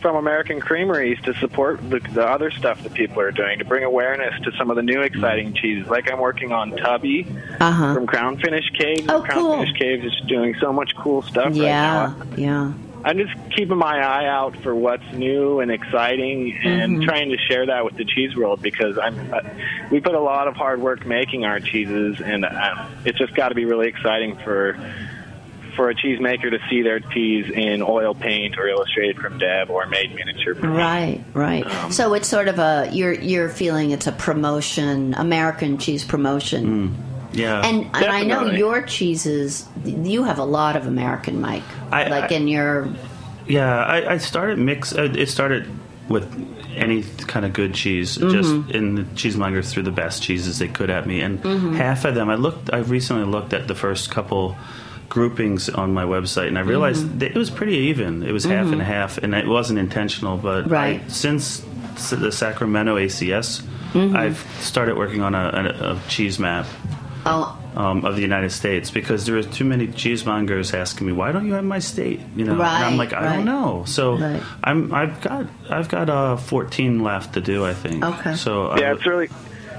from 0.05 0.17
American 0.17 0.59
creameries 0.59 1.19
to 1.23 1.33
support 1.39 1.79
the, 1.89 1.97
the 2.13 2.23
other 2.23 2.51
stuff 2.51 2.83
that 2.83 2.93
people 2.93 3.19
are 3.21 3.31
doing 3.31 3.57
to 3.57 3.65
bring 3.65 3.83
awareness 3.83 4.39
to 4.43 4.51
some 4.55 4.69
of 4.69 4.75
the 4.75 4.83
new 4.83 5.01
exciting 5.01 5.51
cheeses. 5.55 5.89
Like 5.89 6.11
I'm 6.11 6.19
working 6.19 6.51
on 6.51 6.69
Tubby 6.77 7.25
Uh-huh. 7.59 7.95
from 7.95 8.05
Crown 8.05 8.37
Finish 8.37 8.69
Caves. 8.77 9.07
Oh, 9.09 9.23
Crown 9.23 9.41
cool. 9.41 9.53
Finish 9.57 9.73
Caves 9.79 10.05
is 10.05 10.13
doing 10.27 10.53
so 10.61 10.71
much 10.71 10.95
cool 10.95 11.23
stuff 11.23 11.55
Yeah, 11.55 12.03
right 12.03 12.19
now. 12.19 12.25
yeah. 12.35 12.73
I'm 13.03 13.17
just 13.17 13.33
keeping 13.55 13.77
my 13.77 13.97
eye 13.97 14.27
out 14.27 14.55
for 14.57 14.75
what's 14.75 15.11
new 15.11 15.59
and 15.59 15.71
exciting, 15.71 16.55
and 16.63 16.97
Mm-hmm. 16.97 17.03
trying 17.05 17.29
to 17.31 17.37
share 17.49 17.65
that 17.65 17.83
with 17.83 17.95
the 17.97 18.05
cheese 18.05 18.35
world 18.35 18.61
because 18.61 18.99
I'm. 18.99 19.33
Uh, 19.33 19.39
we 19.89 20.01
put 20.01 20.13
a 20.13 20.19
lot 20.19 20.47
of 20.47 20.55
hard 20.55 20.81
work 20.81 21.03
making 21.07 21.45
our 21.45 21.59
cheeses, 21.59 22.21
and 22.23 22.45
uh, 22.45 22.87
it's 23.05 23.17
just 23.17 23.33
got 23.33 23.49
to 23.49 23.55
be 23.55 23.65
really 23.65 23.87
exciting 23.87 24.35
for 24.37 24.77
for 25.75 25.89
a 25.89 25.95
cheesemaker 25.95 26.49
to 26.51 26.59
see 26.69 26.81
their 26.81 26.99
cheese 26.99 27.49
in 27.49 27.81
oil 27.81 28.13
paint 28.15 28.57
or 28.57 28.67
illustrated 28.67 29.17
from 29.17 29.37
Deb 29.37 29.69
or 29.69 29.85
made 29.87 30.13
miniature. 30.15 30.53
Right, 30.55 31.23
right. 31.33 31.65
Um, 31.65 31.91
so 31.91 32.13
it's 32.13 32.27
sort 32.27 32.47
of 32.47 32.59
a 32.59 32.89
you're 32.91 33.13
you're 33.13 33.49
feeling 33.49 33.91
it's 33.91 34.07
a 34.07 34.11
promotion, 34.11 35.13
American 35.15 35.77
cheese 35.77 36.03
promotion. 36.03 36.95
yeah 37.33 37.61
And, 37.65 37.85
and 37.93 38.05
I 38.05 38.23
know 38.23 38.49
your 38.51 38.81
cheeses. 38.81 39.67
You 39.83 40.23
have 40.23 40.39
a 40.39 40.45
lot 40.45 40.75
of 40.75 40.87
American, 40.87 41.41
Mike. 41.41 41.63
I- 41.91 42.07
like 42.07 42.31
I- 42.31 42.35
in 42.35 42.47
your 42.47 42.87
Yeah, 43.47 43.83
I, 43.83 44.13
I 44.13 44.17
started 44.17 44.57
mix. 44.57 44.93
Uh, 44.93 45.13
it 45.15 45.27
started 45.27 45.67
with 46.07 46.25
any 46.75 47.03
kind 47.27 47.45
of 47.45 47.53
good 47.53 47.73
cheese, 47.73 48.15
just 48.17 48.49
and 48.75 48.97
the 48.97 49.03
cheesemongers 49.15 49.71
threw 49.71 49.81
the 49.81 49.91
best 49.91 50.21
cheeses 50.21 50.59
they 50.59 50.67
could 50.67 50.89
at 50.89 51.07
me, 51.07 51.21
and 51.21 51.39
half 51.75 52.03
of 52.05 52.15
them. 52.15 52.29
I 52.29 52.35
looked. 52.35 52.71
I 52.73 52.79
recently 52.79 53.23
looked 53.25 53.53
at 53.53 53.67
the 53.67 53.75
first 53.75 54.11
couple 54.11 54.55
groupings 55.09 55.69
on 55.69 55.93
my 55.93 56.03
website, 56.03 56.47
and 56.47 56.57
I 56.57 56.61
realized 56.61 57.19
that 57.19 57.31
it 57.31 57.35
was 57.37 57.49
pretty 57.49 57.77
even. 57.89 58.23
It 58.23 58.31
was 58.31 58.43
half 58.45 58.67
and 58.71 58.81
half, 58.81 59.17
and 59.17 59.33
it 59.35 59.47
wasn't 59.47 59.79
intentional. 59.79 60.37
But 60.37 60.69
Right. 60.69 61.01
I, 61.03 61.07
since 61.07 61.63
the 62.11 62.31
Sacramento 62.31 62.97
ACS, 62.97 63.63
I've 63.95 64.39
started 64.59 64.97
working 64.97 65.21
on 65.21 65.33
a, 65.35 65.49
a, 65.79 65.93
a 65.93 66.01
cheese 66.09 66.37
map 66.37 66.65
oh 67.25 67.57
um, 67.77 68.03
of 68.05 68.15
the 68.15 68.21
United 68.21 68.51
States 68.51 68.91
because 68.91 69.25
there 69.25 69.37
are 69.37 69.43
too 69.43 69.63
many 69.63 69.87
cheesemongers 69.87 70.73
asking 70.73 71.07
me 71.07 71.13
why 71.13 71.31
don't 71.31 71.45
you 71.47 71.53
have 71.53 71.63
my 71.63 71.79
state 71.79 72.19
you 72.35 72.43
know 72.45 72.53
and 72.53 72.61
I'm 72.61 72.97
like 72.97 73.13
I 73.13 73.23
right. 73.25 73.35
don't 73.37 73.45
know 73.45 73.83
so 73.87 74.17
Right. 74.17 74.43
I'm 74.63 74.93
I've 74.93 75.19
got 75.21 75.45
I've 75.69 75.87
got 75.89 76.09
uh, 76.09 76.35
14 76.37 77.03
left 77.03 77.33
to 77.35 77.41
do 77.41 77.65
I 77.65 77.73
think 77.73 78.03
Okay. 78.03 78.35
so 78.35 78.67
uh, 78.71 78.77
Yeah, 78.79 78.93
it's 78.93 79.05
really 79.05 79.29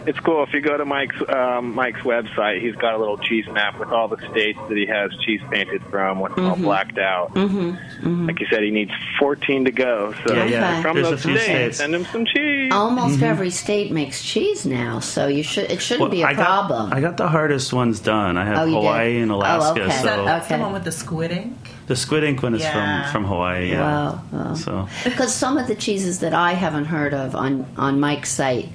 it's 0.06 0.20
cool. 0.20 0.42
If 0.44 0.52
you 0.54 0.60
go 0.60 0.76
to 0.76 0.84
Mike's 0.84 1.16
um, 1.28 1.74
Mike's 1.74 2.00
website, 2.00 2.60
he's 2.60 2.76
got 2.76 2.94
a 2.94 2.98
little 2.98 3.18
cheese 3.18 3.46
map 3.48 3.78
with 3.78 3.88
all 3.90 4.08
the 4.08 4.18
states 4.30 4.58
that 4.68 4.76
he 4.76 4.86
has 4.86 5.10
cheese 5.24 5.40
painted 5.50 5.82
from, 5.84 6.20
with 6.20 6.32
Mm-hmm. 6.32 6.46
all 6.46 6.56
blacked 6.56 6.98
out. 6.98 7.32
Mm-hmm. 7.34 8.26
Like 8.26 8.40
you 8.40 8.46
said, 8.50 8.62
he 8.62 8.70
needs 8.70 8.90
14 9.18 9.64
to 9.64 9.70
go. 9.72 10.14
So 10.26 10.34
Yeah, 10.34 10.44
yeah. 10.44 10.82
From 10.82 10.96
There's 10.96 11.10
those 11.10 11.20
states, 11.22 11.42
states. 11.44 11.76
send 11.78 11.94
him 11.94 12.04
some 12.06 12.24
cheese. 12.26 12.70
almost 12.72 13.22
every 13.22 13.50
state 13.50 13.90
makes 13.92 14.22
cheese 14.22 14.64
now, 14.66 15.00
so 15.00 15.26
you 15.28 15.42
should 15.42 15.70
it 15.70 15.80
shouldn't 15.80 16.02
well, 16.02 16.10
be 16.10 16.22
a 16.22 16.26
I 16.26 16.34
got, 16.34 16.44
problem. 16.68 16.92
I 16.92 17.00
got 17.00 17.16
the 17.16 17.28
hardest 17.28 17.72
ones 17.72 18.00
done 18.00 18.36
I 18.36 18.44
have 18.44 18.58
Oh, 18.58 18.64
you 18.64 18.70
did? 18.74 18.80
Hawaii 18.80 19.20
and 19.20 19.32
Oh, 19.32 19.36
Alaska 19.36 19.82
okay. 19.82 19.94
Is 19.94 20.00
so 20.00 20.06
that, 20.06 20.24
that's 20.24 20.46
Okay. 20.46 20.56
the 20.56 20.62
one 20.62 20.72
with 20.72 20.84
the 20.84 20.92
squid 20.92 21.30
ink. 21.32 21.56
the 21.86 21.96
squid 21.96 22.24
ink 22.24 22.42
one 22.42 22.54
is 22.54 22.60
Yeah. 22.62 23.02
from 23.04 23.12
from 23.12 23.24
Hawaii 23.24 23.70
yeah 23.70 23.80
Wow, 23.80 24.22
wow. 24.32 24.54
so 24.54 24.88
Because 25.04 25.34
some 25.34 25.56
of 25.58 25.66
the 25.68 25.74
cheeses 25.74 26.20
that 26.20 26.34
I 26.34 26.52
haven't 26.52 26.86
heard 26.86 27.14
of 27.14 27.34
on 27.34 27.66
on 27.76 27.98
Mike's 28.00 28.30
site 28.30 28.68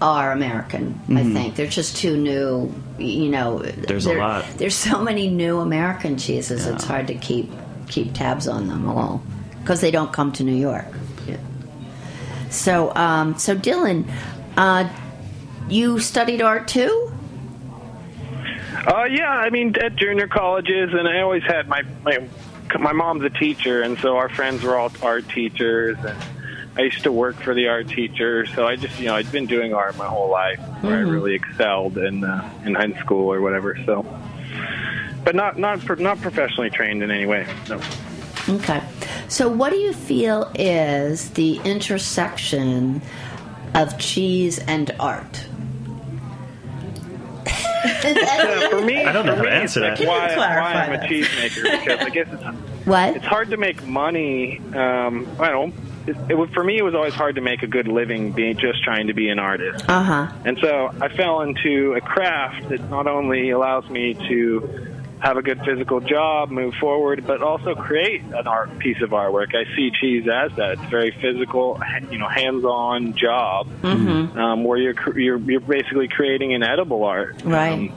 are 0.00 0.32
American. 0.32 1.00
I 1.10 1.22
think 1.24 1.56
they're 1.56 1.66
just 1.66 1.96
too 1.96 2.16
new. 2.16 2.72
You 2.98 3.28
know, 3.28 3.58
Mm-hmm. 3.58 3.82
There's 3.82 4.06
a 4.06 4.14
lot. 4.14 4.44
There's 4.56 4.74
so 4.74 5.02
many 5.02 5.28
new 5.28 5.60
American 5.60 6.16
cheeses. 6.18 6.66
It's 6.66 6.84
hard 6.84 7.06
to 7.08 7.14
keep 7.14 7.50
keep 7.88 8.14
tabs 8.14 8.46
on 8.48 8.68
them 8.68 8.88
all 8.88 9.22
because 9.60 9.80
they 9.80 9.90
don't 9.90 10.12
come 10.12 10.32
to 10.32 10.44
New 10.44 10.54
York. 10.54 10.86
So, 12.50 12.92
um, 12.96 13.38
so 13.38 13.54
Dylan, 13.54 14.10
uh, 14.56 14.88
you 15.68 16.00
studied 16.00 16.42
art 16.42 16.66
too? 16.66 17.12
Uh, 18.86 19.04
yeah, 19.04 19.30
I 19.30 19.50
mean, 19.50 19.76
at 19.76 19.94
junior 19.94 20.26
colleges, 20.26 20.92
and 20.92 21.06
I 21.06 21.20
always 21.20 21.44
had 21.44 21.68
my 21.68 21.82
my 22.02 22.28
my 22.78 22.92
mom's 22.92 23.22
a 23.24 23.30
teacher, 23.30 23.82
and 23.82 23.98
so 23.98 24.16
our 24.16 24.28
friends 24.28 24.62
were 24.62 24.76
all 24.76 24.90
art 25.02 25.28
teachers, 25.28 25.96
and 25.98 26.18
I 26.80 26.84
used 26.84 27.02
to 27.02 27.12
work 27.12 27.36
for 27.36 27.52
the 27.54 27.68
art 27.68 27.88
teacher. 27.88 28.46
So 28.46 28.66
I 28.66 28.76
just, 28.76 28.98
you 28.98 29.06
know, 29.06 29.14
I'd 29.14 29.30
been 29.30 29.44
doing 29.44 29.74
art 29.74 29.98
my 29.98 30.06
whole 30.06 30.30
life, 30.30 30.58
where 30.80 30.96
I 30.96 31.00
really 31.00 31.34
excelled 31.34 31.98
in 31.98 32.24
uh, 32.24 32.50
in 32.64 32.74
high 32.74 32.98
school 33.00 33.30
or 33.30 33.42
whatever. 33.42 33.76
So, 33.84 34.06
but 35.22 35.34
not 35.34 35.58
not 35.58 35.80
pro- 35.80 35.96
not 35.96 36.22
professionally 36.22 36.70
trained 36.70 37.02
in 37.02 37.10
any 37.10 37.26
way. 37.26 37.46
No. 37.68 37.82
Okay. 38.48 38.82
So, 39.28 39.46
what 39.50 39.70
do 39.70 39.76
you 39.76 39.92
feel 39.92 40.50
is 40.54 41.30
the 41.32 41.58
intersection 41.66 43.02
of 43.74 43.98
cheese 43.98 44.58
and 44.60 44.90
art? 44.98 45.46
Yeah, 48.02 48.68
for 48.70 48.80
me, 48.80 49.04
I 49.04 49.12
don't 49.12 49.26
know 49.26 49.32
for 49.36 49.40
how 49.40 49.44
to 49.44 49.52
answer 49.52 49.84
it's 49.84 50.00
that. 50.00 50.06
like 50.08 50.36
why, 50.38 50.60
why 50.60 50.72
I'm 50.72 50.92
a 50.94 50.96
that? 50.96 51.10
cheesemaker 51.10 51.78
because 51.78 52.00
I 52.00 52.08
guess 52.08 52.28
it's 52.32 52.42
what? 52.86 53.16
it's 53.16 53.26
hard 53.26 53.50
to 53.50 53.58
make 53.58 53.86
money. 53.86 54.58
Um, 54.74 55.28
I 55.38 55.50
don't. 55.50 55.74
It, 56.06 56.16
it 56.30 56.50
for 56.54 56.64
me, 56.64 56.78
it 56.78 56.82
was 56.82 56.94
always 56.94 57.14
hard 57.14 57.36
to 57.36 57.40
make 57.40 57.62
a 57.62 57.66
good 57.66 57.88
living 57.88 58.32
being 58.32 58.56
just 58.56 58.82
trying 58.82 59.08
to 59.08 59.14
be 59.14 59.28
an 59.28 59.38
artist. 59.38 59.84
Uh 59.88 60.02
huh. 60.02 60.32
And 60.44 60.58
so 60.60 60.90
I 61.00 61.08
fell 61.08 61.42
into 61.42 61.94
a 61.94 62.00
craft 62.00 62.68
that 62.70 62.88
not 62.90 63.06
only 63.06 63.50
allows 63.50 63.88
me 63.88 64.14
to 64.28 64.90
have 65.20 65.36
a 65.36 65.42
good 65.42 65.60
physical 65.64 66.00
job, 66.00 66.50
move 66.50 66.74
forward, 66.74 67.26
but 67.26 67.42
also 67.42 67.74
create 67.74 68.22
an 68.22 68.46
art 68.46 68.78
piece 68.78 69.02
of 69.02 69.10
artwork. 69.10 69.54
I 69.54 69.64
see 69.76 69.90
cheese 69.90 70.26
as 70.26 70.50
that. 70.56 70.72
It's 70.72 70.82
a 70.82 70.86
very 70.86 71.10
physical, 71.10 71.78
you 72.10 72.18
know, 72.18 72.28
hands-on 72.28 73.14
job 73.14 73.68
um, 74.36 74.64
where 74.64 74.78
you're 74.78 75.18
you're 75.18 75.38
you're 75.38 75.60
basically 75.60 76.08
creating 76.08 76.54
an 76.54 76.62
edible 76.62 77.04
art. 77.04 77.42
Right. 77.44 77.90
Um, 77.90 77.92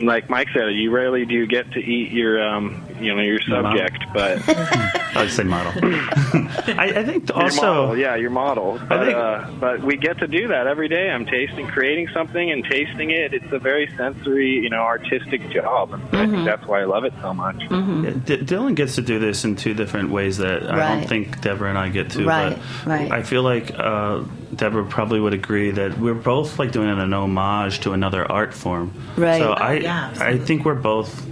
like 0.00 0.30
Mike 0.30 0.48
said, 0.54 0.72
you 0.72 0.90
rarely 0.90 1.26
do 1.26 1.46
get 1.46 1.72
to 1.72 1.78
eat 1.78 2.12
your 2.12 2.42
um, 2.42 2.86
you 3.02 3.14
know 3.14 3.22
your 3.22 3.40
Your 3.40 3.62
subject, 3.62 4.04
but 4.12 4.42
I 4.48 5.22
would 5.22 5.30
say 5.30 5.42
model. 5.44 5.72
I, 5.82 6.92
I 6.96 7.04
think 7.04 7.28
your 7.28 7.42
also. 7.42 7.62
model, 7.62 7.98
yeah, 7.98 8.16
your 8.16 8.30
model. 8.30 8.78
But 8.88 9.04
think- 9.04 9.16
uh, 9.16 9.50
but 9.58 9.82
we 9.82 9.96
get 9.96 10.18
to 10.18 10.26
do 10.26 10.48
that 10.48 10.66
every 10.66 10.88
day. 10.88 11.10
I'm 11.10 11.26
tasting, 11.26 11.66
creating 11.66 12.08
something, 12.14 12.50
and 12.50 12.64
tasting 12.64 13.10
it. 13.10 13.34
It's 13.34 13.52
a 13.52 13.58
very 13.58 13.90
sensory, 13.96 14.50
you 14.58 14.70
know, 14.70 14.80
artistic 14.80 15.50
job. 15.50 15.92
And 15.92 16.16
I 16.16 16.26
think 16.26 16.44
that's 16.44 16.66
why 16.66 16.80
I 16.82 16.84
love 16.84 17.04
it 17.04 17.12
so 17.20 17.34
much. 17.34 17.56
Yeah, 17.60 18.10
D- 18.24 18.38
Dylan 18.38 18.74
gets 18.74 18.94
to 18.96 19.02
do 19.02 19.18
this 19.18 19.44
in 19.44 19.56
two 19.56 19.74
different 19.74 20.10
ways 20.10 20.38
that 20.38 20.70
I 20.70 20.96
don't 20.96 21.08
think 21.08 21.40
Deborah 21.40 21.68
and 21.70 21.78
I 21.78 21.88
get 21.88 22.10
to. 22.12 22.24
Right, 22.26 22.58
but 22.84 22.90
right. 22.90 23.10
I 23.10 23.22
feel 23.22 23.42
like 23.42 23.72
uh, 23.76 24.22
Deborah 24.54 24.86
probably 24.86 25.20
would 25.20 25.34
agree 25.34 25.70
that 25.72 25.98
we're 25.98 26.14
both 26.14 26.58
like 26.58 26.72
doing 26.72 26.88
an 26.88 27.12
homage 27.12 27.80
to 27.80 27.92
another 27.92 28.30
art 28.30 28.54
form. 28.54 28.92
Right. 29.16 29.40
So 29.40 29.52
I, 29.52 29.74
yeah, 29.74 30.14
I 30.18 30.38
think 30.38 30.64
we're 30.64 30.74
both 30.74 31.26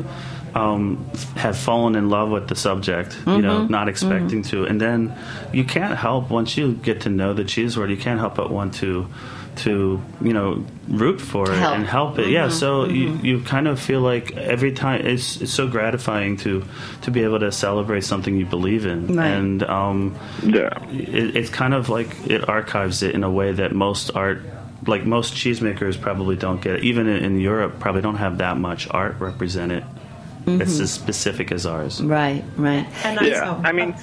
um, 0.54 1.04
have 1.36 1.56
fallen 1.56 1.94
in 1.96 2.08
love 2.10 2.30
with 2.30 2.48
the 2.48 2.54
subject. 2.56 3.16
You 3.26 3.42
know, 3.42 3.60
Mm-hmm. 3.60 3.72
not 3.72 3.88
expecting 3.88 4.42
to, 4.44 4.64
and 4.64 4.80
then 4.80 5.14
you 5.52 5.64
can't 5.64 5.96
help 5.96 6.30
once 6.30 6.56
you 6.56 6.74
get 6.74 7.02
to 7.02 7.08
know 7.10 7.34
the 7.34 7.44
cheese 7.44 7.76
world. 7.76 7.90
You 7.90 7.96
can't 7.96 8.20
help 8.20 8.34
but 8.36 8.50
want 8.50 8.74
to. 8.76 9.06
To 9.64 10.00
you 10.22 10.32
know, 10.32 10.64
root 10.86 11.20
for 11.20 11.50
it 11.50 11.58
Help. 11.58 11.74
and 11.74 11.84
help 11.84 12.18
it. 12.20 12.28
Yeah, 12.28 12.48
so 12.48 12.84
you, 12.84 13.18
you 13.24 13.40
kind 13.40 13.66
of 13.66 13.80
feel 13.80 14.00
like 14.00 14.36
every 14.36 14.70
time 14.70 15.04
it's 15.04 15.40
it's 15.40 15.52
so 15.52 15.66
gratifying 15.66 16.36
to 16.46 16.62
to 17.02 17.10
be 17.10 17.24
able 17.24 17.40
to 17.40 17.50
celebrate 17.50 18.02
something 18.04 18.36
you 18.36 18.46
believe 18.46 18.86
in, 18.86 19.16
Right. 19.16 19.26
and 19.26 19.64
um, 19.64 20.14
Yeah. 20.44 20.68
it, 20.92 21.34
it's 21.36 21.50
kind 21.50 21.74
of 21.74 21.88
like 21.88 22.06
it 22.30 22.48
archives 22.48 23.02
it 23.02 23.16
in 23.16 23.24
a 23.24 23.30
way 23.30 23.50
that 23.50 23.74
most 23.74 24.12
art, 24.14 24.42
like 24.86 25.04
most 25.04 25.34
cheesemakers, 25.34 26.00
probably 26.00 26.36
don't 26.36 26.62
get. 26.62 26.84
Even 26.84 27.08
in, 27.08 27.24
in 27.24 27.40
Europe, 27.40 27.80
probably 27.80 28.00
don't 28.02 28.18
have 28.18 28.38
that 28.38 28.58
much 28.58 28.86
art 28.92 29.16
represented. 29.18 29.82
It's 30.48 30.74
mm-hmm. 30.74 30.82
as 30.82 30.92
specific 30.92 31.52
as 31.52 31.66
ours. 31.66 32.02
Right. 32.02 32.44
Right. 32.56 32.86
And 33.04 33.18
I, 33.18 33.24
Yeah, 33.24 33.56
oh, 33.56 33.62
I 33.64 33.72
mean, 33.72 33.94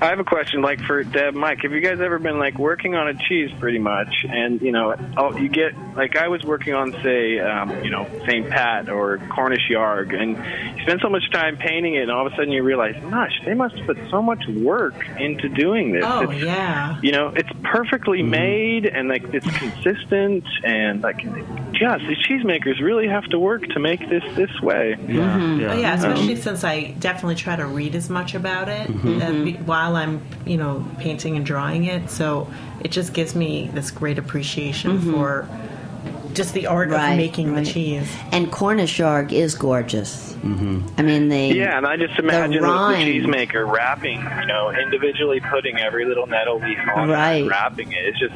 I 0.00 0.06
have 0.06 0.20
a 0.20 0.24
question. 0.24 0.62
Like 0.62 0.80
for 0.80 1.02
Deb, 1.02 1.34
Mike, 1.34 1.62
have 1.62 1.72
you 1.72 1.80
guys 1.80 2.00
ever 2.00 2.18
been 2.18 2.38
like 2.38 2.58
working 2.58 2.94
on 2.94 3.08
a 3.08 3.14
cheese, 3.14 3.50
pretty 3.58 3.78
much, 3.78 4.24
and 4.28 4.60
you 4.62 4.72
know, 4.72 4.94
oh, 5.16 5.36
you 5.36 5.48
get 5.48 5.76
like 5.96 6.16
I 6.16 6.28
was 6.28 6.42
working 6.44 6.74
on, 6.74 6.92
say, 7.02 7.38
um, 7.40 7.84
you 7.84 7.90
know, 7.90 8.08
St. 8.26 8.48
Pat 8.48 8.88
or 8.88 9.18
Cornish 9.30 9.68
Yarg, 9.70 10.14
and 10.14 10.36
you 10.76 10.82
spend 10.84 11.00
so 11.00 11.08
much 11.08 11.28
time 11.32 11.56
painting 11.56 11.94
it, 11.94 12.02
and 12.02 12.10
all 12.10 12.26
of 12.26 12.32
a 12.32 12.36
sudden 12.36 12.52
you 12.52 12.62
realize, 12.62 12.94
gosh, 13.10 13.40
they 13.44 13.54
must 13.54 13.74
put 13.86 13.98
so 14.10 14.22
much 14.22 14.46
work 14.48 14.94
into 15.18 15.48
doing 15.48 15.92
this. 15.92 16.04
oh 16.06 16.22
It's- 16.22 16.42
yeah. 16.42 16.98
you 17.02 17.12
know, 17.12 17.32
it's 17.34 17.48
perfectly 17.64 18.20
mm-hmm. 18.20 18.30
made 18.30 18.86
and 18.86 19.08
like 19.08 19.24
it's 19.34 19.46
consistent 19.58 20.44
and 20.64 21.02
like, 21.02 21.22
gosh, 21.78 22.00
these 22.06 22.18
cheesemakers 22.18 22.80
really 22.80 23.08
have 23.08 23.24
to 23.26 23.38
work 23.38 23.66
to 23.68 23.78
make 23.78 24.00
this 24.08 24.22
this 24.34 24.60
way. 24.60 24.90
Yeah, 24.90 24.96
mm-hmm. 24.96 25.60
yeah. 25.60 25.72
Oh, 25.72 25.78
yeah, 25.78 25.87
especially 25.94 26.36
since 26.36 26.64
I 26.64 26.92
definitely 26.98 27.34
try 27.36 27.56
to 27.56 27.66
read 27.66 27.94
as 27.94 28.08
much 28.10 28.34
about 28.34 28.68
it 28.68 28.88
Mm-hmm. 28.88 29.22
uh, 29.22 29.44
be- 29.44 29.52
while 29.64 29.96
I'm, 29.96 30.22
you 30.46 30.56
know, 30.56 30.84
painting 30.98 31.36
and 31.36 31.44
drawing 31.46 31.84
it. 31.84 32.10
So 32.10 32.50
it 32.82 32.90
just 32.90 33.12
gives 33.12 33.34
me 33.34 33.70
this 33.74 33.90
great 33.90 34.18
appreciation 34.18 35.00
for 35.12 35.48
just 36.34 36.54
the 36.54 36.66
art 36.66 36.90
Right, 36.90 37.10
of 37.12 37.16
making 37.16 37.52
right. 37.54 37.64
the 37.64 37.70
cheese. 37.72 38.08
And 38.32 38.52
Cornish 38.52 38.98
yarg 38.98 39.32
is 39.32 39.54
gorgeous. 39.54 40.32
Mm-hmm. 40.34 40.82
I 40.98 41.02
mean, 41.02 41.28
the 41.28 41.38
Yeah, 41.48 41.76
and 41.78 41.86
I 41.86 41.96
just 41.96 42.16
imagine 42.18 42.52
the, 42.62 42.68
the 42.68 42.72
rind. 42.72 43.08
cheesemaker 43.08 43.68
wrapping, 43.70 44.20
you 44.40 44.46
know, 44.46 44.70
individually 44.70 45.40
putting 45.40 45.78
every 45.78 46.04
little 46.04 46.26
nettle 46.28 46.60
leaf 46.60 46.78
on 46.94 47.08
Right. 47.08 47.40
and 47.42 47.50
wrapping 47.50 47.90
it. 47.92 47.98
It's 48.04 48.18
just, 48.20 48.34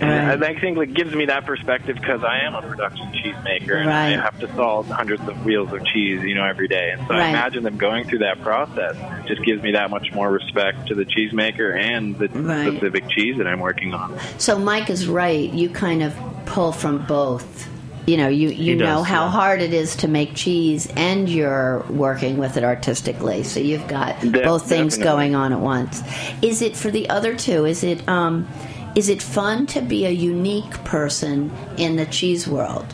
and 0.00 0.40
Right. 0.40 0.56
I 0.56 0.60
think 0.60 0.78
it 0.78 0.94
gives 0.94 1.14
me 1.14 1.26
that 1.26 1.46
perspective 1.46 1.96
because 1.96 2.22
I 2.22 2.40
am 2.40 2.54
a 2.54 2.62
production 2.62 3.06
cheesemaker 3.12 3.80
and 3.80 3.90
I 3.90 4.10
have 4.10 4.38
to 4.40 4.48
salt 4.54 4.86
hundreds 4.88 5.26
of 5.28 5.44
wheels 5.44 5.72
of 5.72 5.84
cheese, 5.86 6.22
you 6.22 6.34
know, 6.34 6.44
every 6.44 6.68
day. 6.68 6.90
And 6.92 7.00
so 7.06 7.14
Right. 7.14 7.22
I 7.24 7.28
imagine 7.30 7.62
them 7.62 7.76
going 7.78 8.04
through 8.04 8.18
that 8.20 8.42
process 8.42 8.96
just 9.26 9.42
gives 9.44 9.62
me 9.62 9.72
that 9.72 9.90
much 9.90 10.12
more 10.12 10.30
respect 10.30 10.88
to 10.88 10.94
the 10.94 11.04
cheesemaker 11.04 11.78
and 11.78 12.16
the 12.18 12.28
Right. 12.28 12.68
specific 12.72 13.08
cheese 13.08 13.38
that 13.38 13.46
I'm 13.46 13.60
working 13.60 13.94
on. 13.94 14.14
So 14.38 14.58
Mike 14.58 14.90
is 14.90 15.06
right. 15.06 15.50
You 15.52 15.68
kind 15.70 16.02
of 16.02 16.14
pull 16.46 16.72
from 16.72 16.98
both. 17.06 17.68
You 18.06 18.16
know, 18.18 18.28
you, 18.28 18.50
you 18.50 18.74
He 18.74 18.74
know 18.76 18.98
does, 18.98 19.06
how 19.06 19.24
yeah. 19.24 19.30
hard 19.32 19.60
it 19.60 19.74
is 19.74 19.96
to 19.96 20.06
make 20.08 20.32
cheese, 20.36 20.86
and 20.96 21.28
you're 21.28 21.84
working 21.90 22.36
with 22.36 22.56
it 22.56 22.62
artistically. 22.62 23.42
So 23.42 23.58
you've 23.58 23.88
got 23.88 24.20
De- 24.20 24.44
both 24.44 24.68
things 24.68 24.96
definitely. 24.96 25.30
going 25.30 25.34
on 25.34 25.52
at 25.52 25.58
once. 25.58 26.04
Is 26.40 26.62
it 26.62 26.76
for 26.76 26.88
the 26.92 27.08
other 27.08 27.34
two? 27.34 27.64
Is 27.64 27.82
it 27.82 28.08
um, 28.08 28.46
is 28.96 29.08
it 29.08 29.22
fun 29.22 29.66
to 29.66 29.80
be 29.80 30.04
a 30.06 30.10
unique 30.10 30.72
person 30.84 31.52
in 31.76 31.94
the 31.96 32.06
cheese 32.06 32.48
world? 32.48 32.86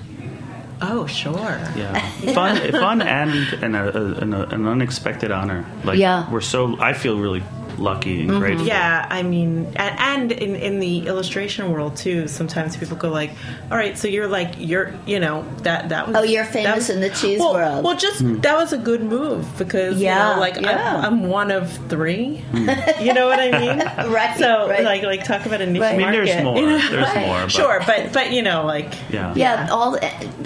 Oh, 0.84 1.06
sure. 1.06 1.60
Yeah, 1.76 2.00
fun, 2.34 2.72
fun, 2.72 3.00
and 3.02 3.32
and 3.62 3.76
a, 3.76 3.96
a, 3.96 4.04
an, 4.20 4.34
an 4.34 4.66
unexpected 4.66 5.30
honor. 5.30 5.64
Like 5.84 5.98
Yeah. 5.98 6.28
we're 6.30 6.40
so. 6.40 6.76
I 6.80 6.92
feel 6.92 7.18
really 7.18 7.42
lucky 7.78 8.20
and 8.22 8.30
mm-hmm. 8.30 8.38
grateful. 8.40 8.66
Yeah, 8.66 9.06
I 9.08 9.22
mean, 9.22 9.66
and, 9.76 10.30
and 10.30 10.32
in, 10.32 10.56
in 10.56 10.80
the 10.80 11.06
illustration 11.06 11.72
world 11.72 11.96
too, 11.96 12.28
sometimes 12.28 12.76
people 12.76 12.96
go 12.96 13.10
like, 13.10 13.30
"All 13.70 13.76
right, 13.76 13.96
so 13.96 14.08
you're 14.08 14.28
like 14.28 14.54
you're 14.58 14.94
you 15.06 15.20
know 15.20 15.44
that 15.62 15.88
that 15.90 16.08
was 16.08 16.16
Oh, 16.16 16.22
you're 16.22 16.44
famous 16.44 16.88
was- 16.88 16.90
in 16.90 17.00
the 17.00 17.10
cheese 17.10 17.40
well, 17.40 17.54
world. 17.54 17.84
Well, 17.84 17.96
just 17.96 18.20
hmm. 18.20 18.40
that 18.40 18.56
was 18.56 18.72
a 18.72 18.78
good 18.78 19.02
move 19.02 19.46
because 19.58 20.00
Yeah, 20.00 20.30
you 20.30 20.34
know, 20.34 20.40
like 20.40 20.60
yeah. 20.60 20.96
I'm, 20.98 21.04
I'm 21.22 21.28
one 21.28 21.50
of 21.50 21.70
three. 21.88 22.36
Hmm. 22.52 22.68
you 23.00 23.12
know 23.12 23.26
what 23.26 23.40
I 23.40 23.50
mean? 23.50 23.82
Right, 24.12 24.36
So 24.38 24.68
right. 24.68 24.84
like 24.84 25.02
like 25.02 25.24
talk 25.24 25.46
about 25.46 25.60
a 25.60 25.66
niche 25.66 25.80
Right. 25.80 25.94
I 25.94 25.98
mean, 25.98 26.12
there's 26.12 26.28
market. 26.28 26.44
more. 26.44 26.56
you 26.60 26.66
know? 26.66 26.78
There's 26.90 27.26
more. 27.26 27.40
But, 27.42 27.52
Sure, 27.52 27.80
but 27.86 28.12
but 28.12 28.32
you 28.32 28.42
know 28.42 28.64
like 28.66 28.92
Yeah. 29.10 29.32
Yeah, 29.34 29.68
all 29.70 29.98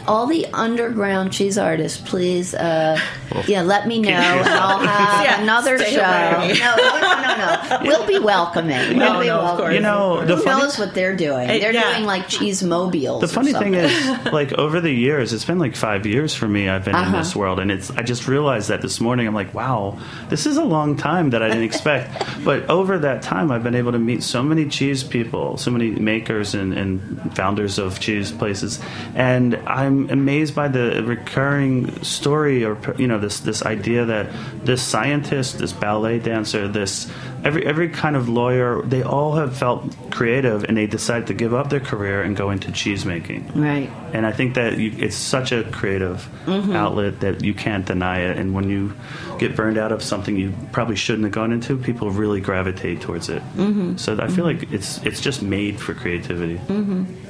all 0.07 0.27
the 0.27 0.47
underground 0.53 1.33
cheese 1.33 1.59
artists, 1.59 2.01
please. 2.01 2.55
Uh, 2.55 3.01
yeah, 3.47 3.63
let 3.63 3.87
me 3.87 4.01
know, 4.01 4.11
I'll 4.11 4.79
have 4.79 5.25
Yeah, 5.25 5.43
another 5.43 5.79
show. 5.79 6.01
away. 6.01 6.55
No, 6.59 6.75
no, 7.23 7.37
no, 7.37 7.37
no, 7.37 7.79
no. 7.79 7.85
We'll 7.87 8.07
be 8.07 8.19
welcoming. 8.19 8.97
We'll 8.99 9.21
be 9.21 9.27
no, 9.27 9.39
of 9.39 9.43
welcoming. 9.45 9.57
course. 9.59 9.75
You 9.75 9.81
know, 9.81 10.25
the 10.25 10.37
Who 10.37 10.43
funny- 10.43 10.63
knows 10.63 10.79
what 10.79 10.95
they're 10.95 11.17
doing? 11.17 11.47
They're 11.49 11.73
yeah. 11.73 11.93
doing 11.95 12.05
like 12.05 12.29
cheese 12.29 12.63
mobiles. 12.63 13.21
The 13.21 13.29
funny 13.29 13.53
thing 13.53 13.75
is, 13.75 13.93
like 14.33 14.53
over 14.55 14.81
the 14.81 14.91
years, 14.91 15.33
it's 15.33 15.45
been 15.45 15.59
like 15.59 15.77
five 15.77 16.07
years 16.07 16.35
for 16.35 16.49
me. 16.49 16.69
I've 16.69 16.85
been 16.85 16.95
Uh-huh. 16.95 17.07
in 17.07 17.13
this 17.23 17.35
world, 17.37 17.59
and 17.61 17.71
it's. 17.71 17.91
I 17.91 18.03
just 18.03 18.27
realized 18.29 18.69
that 18.69 18.83
this 18.83 19.01
morning. 19.01 19.27
I'm 19.27 19.35
like, 19.35 19.55
wow, 19.55 19.99
this 20.29 20.47
is 20.47 20.57
a 20.57 20.65
long 20.65 20.97
time 20.97 21.31
that 21.31 21.43
I 21.43 21.49
didn't 21.49 21.65
expect. 21.65 22.11
but 22.45 22.69
over 22.71 22.99
that 22.99 23.23
time, 23.23 23.51
I've 23.51 23.63
been 23.63 23.75
able 23.75 23.93
to 23.93 23.99
meet 23.99 24.23
so 24.23 24.43
many 24.43 24.69
cheese 24.69 25.03
people, 25.05 25.57
so 25.57 25.71
many 25.71 25.91
makers 25.91 26.55
and, 26.55 26.73
and 26.75 27.35
founders 27.37 27.79
of 27.79 27.99
cheese 28.01 28.33
places, 28.33 28.81
and 29.15 29.55
I'm 29.67 30.09
amazed 30.11 30.55
by 30.55 30.69
the 30.69 31.03
recurring 31.05 32.03
story, 32.03 32.65
or 32.65 32.79
you 32.99 33.07
know, 33.07 33.19
this 33.19 33.41
this 33.41 33.65
idea 33.65 34.05
that 34.07 34.27
this 34.65 34.83
scientist, 34.83 35.59
this 35.59 35.73
ballet 35.73 36.19
dancer, 36.19 36.69
this 36.69 37.06
every 37.45 37.67
every 37.67 37.89
kind 37.89 38.17
of 38.17 38.29
lawyer, 38.29 38.83
they 38.83 39.03
all 39.03 39.35
have 39.37 39.57
felt 39.57 39.95
creative, 40.11 40.65
and 40.65 40.77
they 40.77 40.87
decided 40.87 41.27
to 41.29 41.35
give 41.35 41.55
up 41.55 41.71
their 41.71 41.81
career 41.81 42.23
and 42.23 42.37
go 42.37 42.51
into 42.51 42.73
cheese 42.73 43.05
making. 43.05 43.47
right. 43.55 43.91
And 44.13 44.27
I 44.27 44.33
think 44.33 44.55
that 44.55 44.79
you, 44.79 44.93
it's 44.97 45.17
such 45.17 45.53
a 45.53 45.65
creative 45.65 46.29
mm-hmm. 46.47 46.73
outlet 46.73 47.21
that 47.21 47.45
you 47.45 47.53
can't 47.53 47.85
deny 47.85 48.21
it. 48.21 48.39
And 48.39 48.55
when 48.55 48.71
you 48.71 48.95
get 49.39 49.55
burned 49.55 49.79
out 49.79 49.93
of 49.93 50.03
something 50.03 50.37
you 50.37 50.55
probably 50.73 50.97
shouldn't 50.97 51.25
have 51.25 51.33
gone 51.33 51.53
into, 51.53 51.77
people 51.77 52.11
really 52.11 52.41
gravitate 52.41 53.01
towards 53.01 53.29
it. 53.29 53.43
Mm-hmm. 53.57 53.97
So 53.97 54.15
I 54.15 54.29
feel 54.29 54.47
mm-hmm. 54.47 54.61
like 54.61 54.73
it's 54.73 55.03
it's 55.05 55.21
just 55.21 55.43
made 55.43 55.79
for 55.79 55.95
creativity. 55.95 56.57
Mm-hmm. 56.57 57.26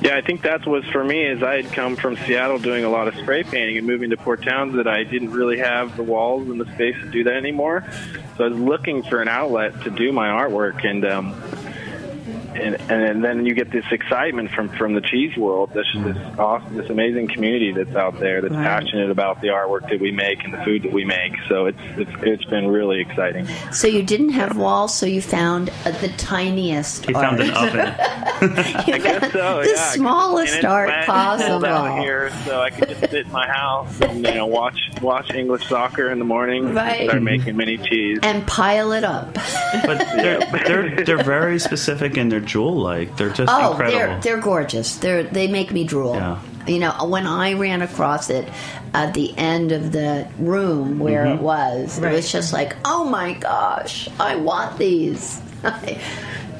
Yeah, 0.00 0.16
I 0.16 0.20
think 0.20 0.42
that's 0.42 0.66
was 0.66 0.84
for 0.86 1.04
me 1.04 1.24
is 1.24 1.42
I 1.42 1.62
had 1.62 1.72
come 1.72 1.94
from 1.94 2.16
Seattle 2.16 2.58
doing 2.58 2.84
a 2.84 2.90
lot 2.90 3.06
of 3.06 3.14
spray 3.14 3.44
painting 3.44 3.78
and 3.78 3.86
moving 3.86 4.10
to 4.10 4.16
Port 4.16 4.42
Townsend. 4.42 4.80
That 4.80 4.88
I 4.88 5.04
didn't 5.04 5.30
really 5.30 5.58
have 5.58 5.96
the 5.96 6.02
walls 6.02 6.48
and 6.48 6.60
the 6.60 6.66
space 6.74 6.96
to 6.96 7.08
do 7.08 7.24
that 7.24 7.34
anymore. 7.34 7.84
So 8.36 8.44
I 8.44 8.48
was 8.48 8.58
looking 8.58 9.02
for 9.04 9.22
an 9.22 9.28
outlet 9.28 9.80
to 9.82 9.90
do 9.90 10.10
my 10.12 10.28
artwork, 10.28 10.84
and 10.84 11.04
um, 11.04 11.34
and, 12.56 12.76
and 12.90 13.24
then 13.24 13.44
you 13.46 13.54
get 13.54 13.70
this 13.70 13.84
excitement 13.90 14.50
from 14.50 14.68
from 14.70 14.94
the 14.94 15.00
cheese 15.00 15.36
world. 15.36 15.70
This 15.74 15.86
this 15.94 16.16
awesome, 16.38 16.76
this 16.76 16.90
amazing 16.90 17.28
community 17.28 17.72
that's 17.72 17.94
out 17.96 18.18
there 18.20 18.40
that's 18.40 18.52
Right. 18.54 18.64
passionate 18.66 19.10
about 19.10 19.40
the 19.40 19.48
artwork 19.48 19.88
that 19.90 20.00
we 20.00 20.10
make 20.12 20.42
and 20.44 20.52
the 20.54 20.58
food 20.64 20.82
that 20.82 20.92
we 20.92 21.04
make. 21.04 21.32
So 21.48 21.66
it's 21.66 21.78
it's, 21.96 22.10
it's 22.22 22.44
been 22.44 22.68
really 22.68 23.00
exciting. 23.00 23.46
So 23.72 23.86
you 23.88 24.02
didn't 24.02 24.30
have 24.30 24.56
walls, 24.56 24.94
so 24.94 25.06
you 25.06 25.22
found 25.22 25.70
uh, 25.84 25.90
the 26.00 26.08
tiniest. 26.16 27.06
He 27.06 27.12
found 27.12 27.40
an 27.40 27.50
oven. 27.50 27.80
I 28.40 28.98
guess 28.98 29.32
so. 29.32 29.62
the 29.62 29.70
yeah. 29.74 29.90
smallest 29.92 30.52
And 30.54 30.58
it's 30.64 30.64
art 30.66 31.06
possible. 31.06 31.60
down 31.60 32.00
here, 32.00 32.30
so 32.44 32.60
I 32.60 32.70
could 32.70 32.88
just 32.88 33.00
sit 33.00 33.26
in 33.26 33.32
my 33.32 33.46
house 33.48 34.00
and 34.00 34.18
you 34.26 34.34
know 34.34 34.46
watch 34.46 34.78
watch 35.00 35.32
English 35.34 35.66
soccer 35.68 36.10
in 36.10 36.18
the 36.18 36.24
morning. 36.24 36.74
Right. 36.74 37.00
And 37.02 37.10
start 37.10 37.22
making 37.22 37.56
mini 37.56 37.78
cheese. 37.78 38.18
and 38.22 38.46
pile 38.46 38.92
it 38.92 39.04
up. 39.04 39.32
But 39.84 39.98
they're, 40.16 40.40
they're, 40.66 41.04
they're 41.04 41.22
very 41.24 41.58
specific 41.58 42.16
and 42.16 42.30
they're 42.30 42.40
jewel 42.42 42.74
like. 42.76 43.16
They're 43.16 43.30
just 43.30 43.50
Oh, 43.52 43.70
incredible. 43.72 43.98
they're 43.98 44.20
they're 44.20 44.40
gorgeous. 44.40 44.96
They're 44.96 45.22
they 45.22 45.46
make 45.48 45.72
me 45.72 45.84
drool. 45.84 46.14
Yeah. 46.14 46.40
You 46.66 46.78
know, 46.78 46.92
when 47.06 47.26
I 47.26 47.54
ran 47.54 47.82
across 47.82 48.30
it 48.30 48.48
at 48.94 49.14
the 49.14 49.36
end 49.36 49.72
of 49.72 49.90
the 49.92 50.28
room 50.38 50.98
where 51.00 51.24
Mm-hmm. 51.24 51.38
it 51.38 51.42
was, 51.42 51.98
it 51.98 52.12
was 52.12 52.30
just 52.30 52.52
like, 52.52 52.76
oh 52.84 53.04
my 53.04 53.32
gosh, 53.34 54.08
I 54.20 54.36
want 54.36 54.78
these. 54.78 55.40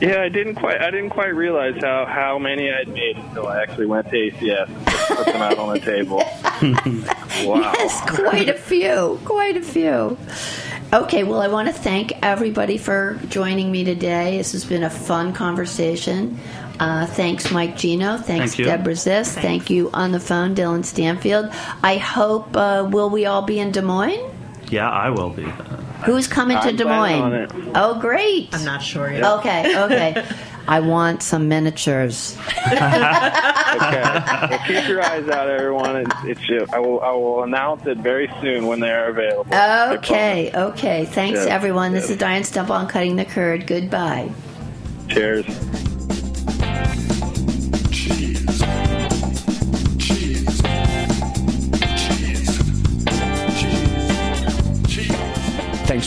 Yeah, 0.01 0.21
I 0.23 0.31
didn't 0.31 0.57
quite 0.57 0.81
I 0.81 0.91
didn't 0.91 1.11
quite 1.11 1.33
realize 1.33 1.77
how 1.81 2.07
how 2.07 2.37
many 2.37 2.73
I'd 2.73 2.89
made 2.89 3.17
until 3.19 3.47
I 3.47 3.63
actually 3.63 3.87
went 3.87 4.09
to 4.11 4.17
ACS 4.17 4.67
and 4.67 5.17
put 5.17 5.27
them 5.27 5.41
out 5.41 5.59
on 5.59 5.75
the 5.75 5.79
table. 5.79 6.17
wow. 7.47 7.73
Yes, 7.79 8.01
quite 8.11 8.49
a 8.49 8.55
few, 8.55 9.21
quite 9.25 9.57
a 9.57 9.63
few. 9.63 10.19
Okay, 10.93 11.25
well, 11.25 11.41
I 11.41 11.49
want 11.49 11.69
to 11.69 11.73
thank 11.73 12.13
everybody 12.23 12.77
for 12.77 13.19
joining 13.29 13.73
me 13.73 13.83
today. 13.83 14.37
This 14.37 14.53
has 14.53 14.67
been 14.67 14.83
a 14.83 14.91
fun 14.91 15.33
conversation. 15.33 16.39
Uh, 16.79 17.07
thanks, 17.07 17.51
Mike 17.51 17.79
Geno. 17.79 18.19
Thanks, 18.19 18.51
Thank 18.55 18.59
you. 18.59 18.65
Deborah 18.67 18.95
Ziss. 18.95 19.35
Thank 19.35 19.71
you 19.71 19.89
on 19.95 20.13
the 20.13 20.21
phone, 20.21 20.55
Dylan 20.55 20.85
Stanfield. 20.85 21.49
I 21.83 21.97
hope, 21.97 22.55
uh, 22.55 22.87
will 22.91 23.09
we 23.09 23.25
all 23.25 23.41
be 23.41 23.59
in 23.59 23.71
Des 23.71 23.81
Moines? 23.81 24.31
yeah, 24.69 24.91
I 24.91 25.09
will 25.09 25.31
be. 25.31 25.45
Who's 26.05 26.27
coming 26.27 26.59
to 26.59 26.69
I'm 26.69 26.77
Des 26.77 26.85
Moines? 26.85 27.23
on 27.23 27.33
it. 27.33 27.51
Oh, 27.75 27.99
great. 27.99 28.51
I'm 28.53 28.65
not 28.65 28.83
sure 28.83 29.11
yet. 29.11 29.25
Okay, 29.25 29.79
okay. 29.85 30.27
I 30.69 30.81
want 30.81 31.23
some 31.23 31.49
miniatures. 31.49 32.37
Okay. 33.73 34.03
well, 34.03 34.59
keep 34.67 34.87
your 34.87 35.03
eyes 35.03 35.27
out, 35.29 35.49
everyone. 35.49 35.97
It's, 35.97 36.41
it's 36.51 36.73
I 36.73 36.79
will 36.79 37.01
I 37.01 37.11
will 37.13 37.43
announce 37.43 37.87
it 37.87 37.97
very 37.99 38.31
soon 38.43 38.67
when 38.67 38.81
they 38.81 38.91
are 38.91 39.07
available. 39.07 39.53
Okay, 39.55 40.51
okay. 40.55 41.07
Thanks, 41.07 41.39
Yes, 41.41 41.49
everyone. 41.49 41.93
This 41.93 42.05
yes. 42.05 42.11
is 42.11 42.17
Diane 42.19 42.45
Stump 42.45 42.71
on 42.71 42.87
Cutting 42.87 43.17
the 43.17 43.25
Curd. 43.25 43.67
Goodbye. 43.67 44.31
Cheers. 45.09 45.47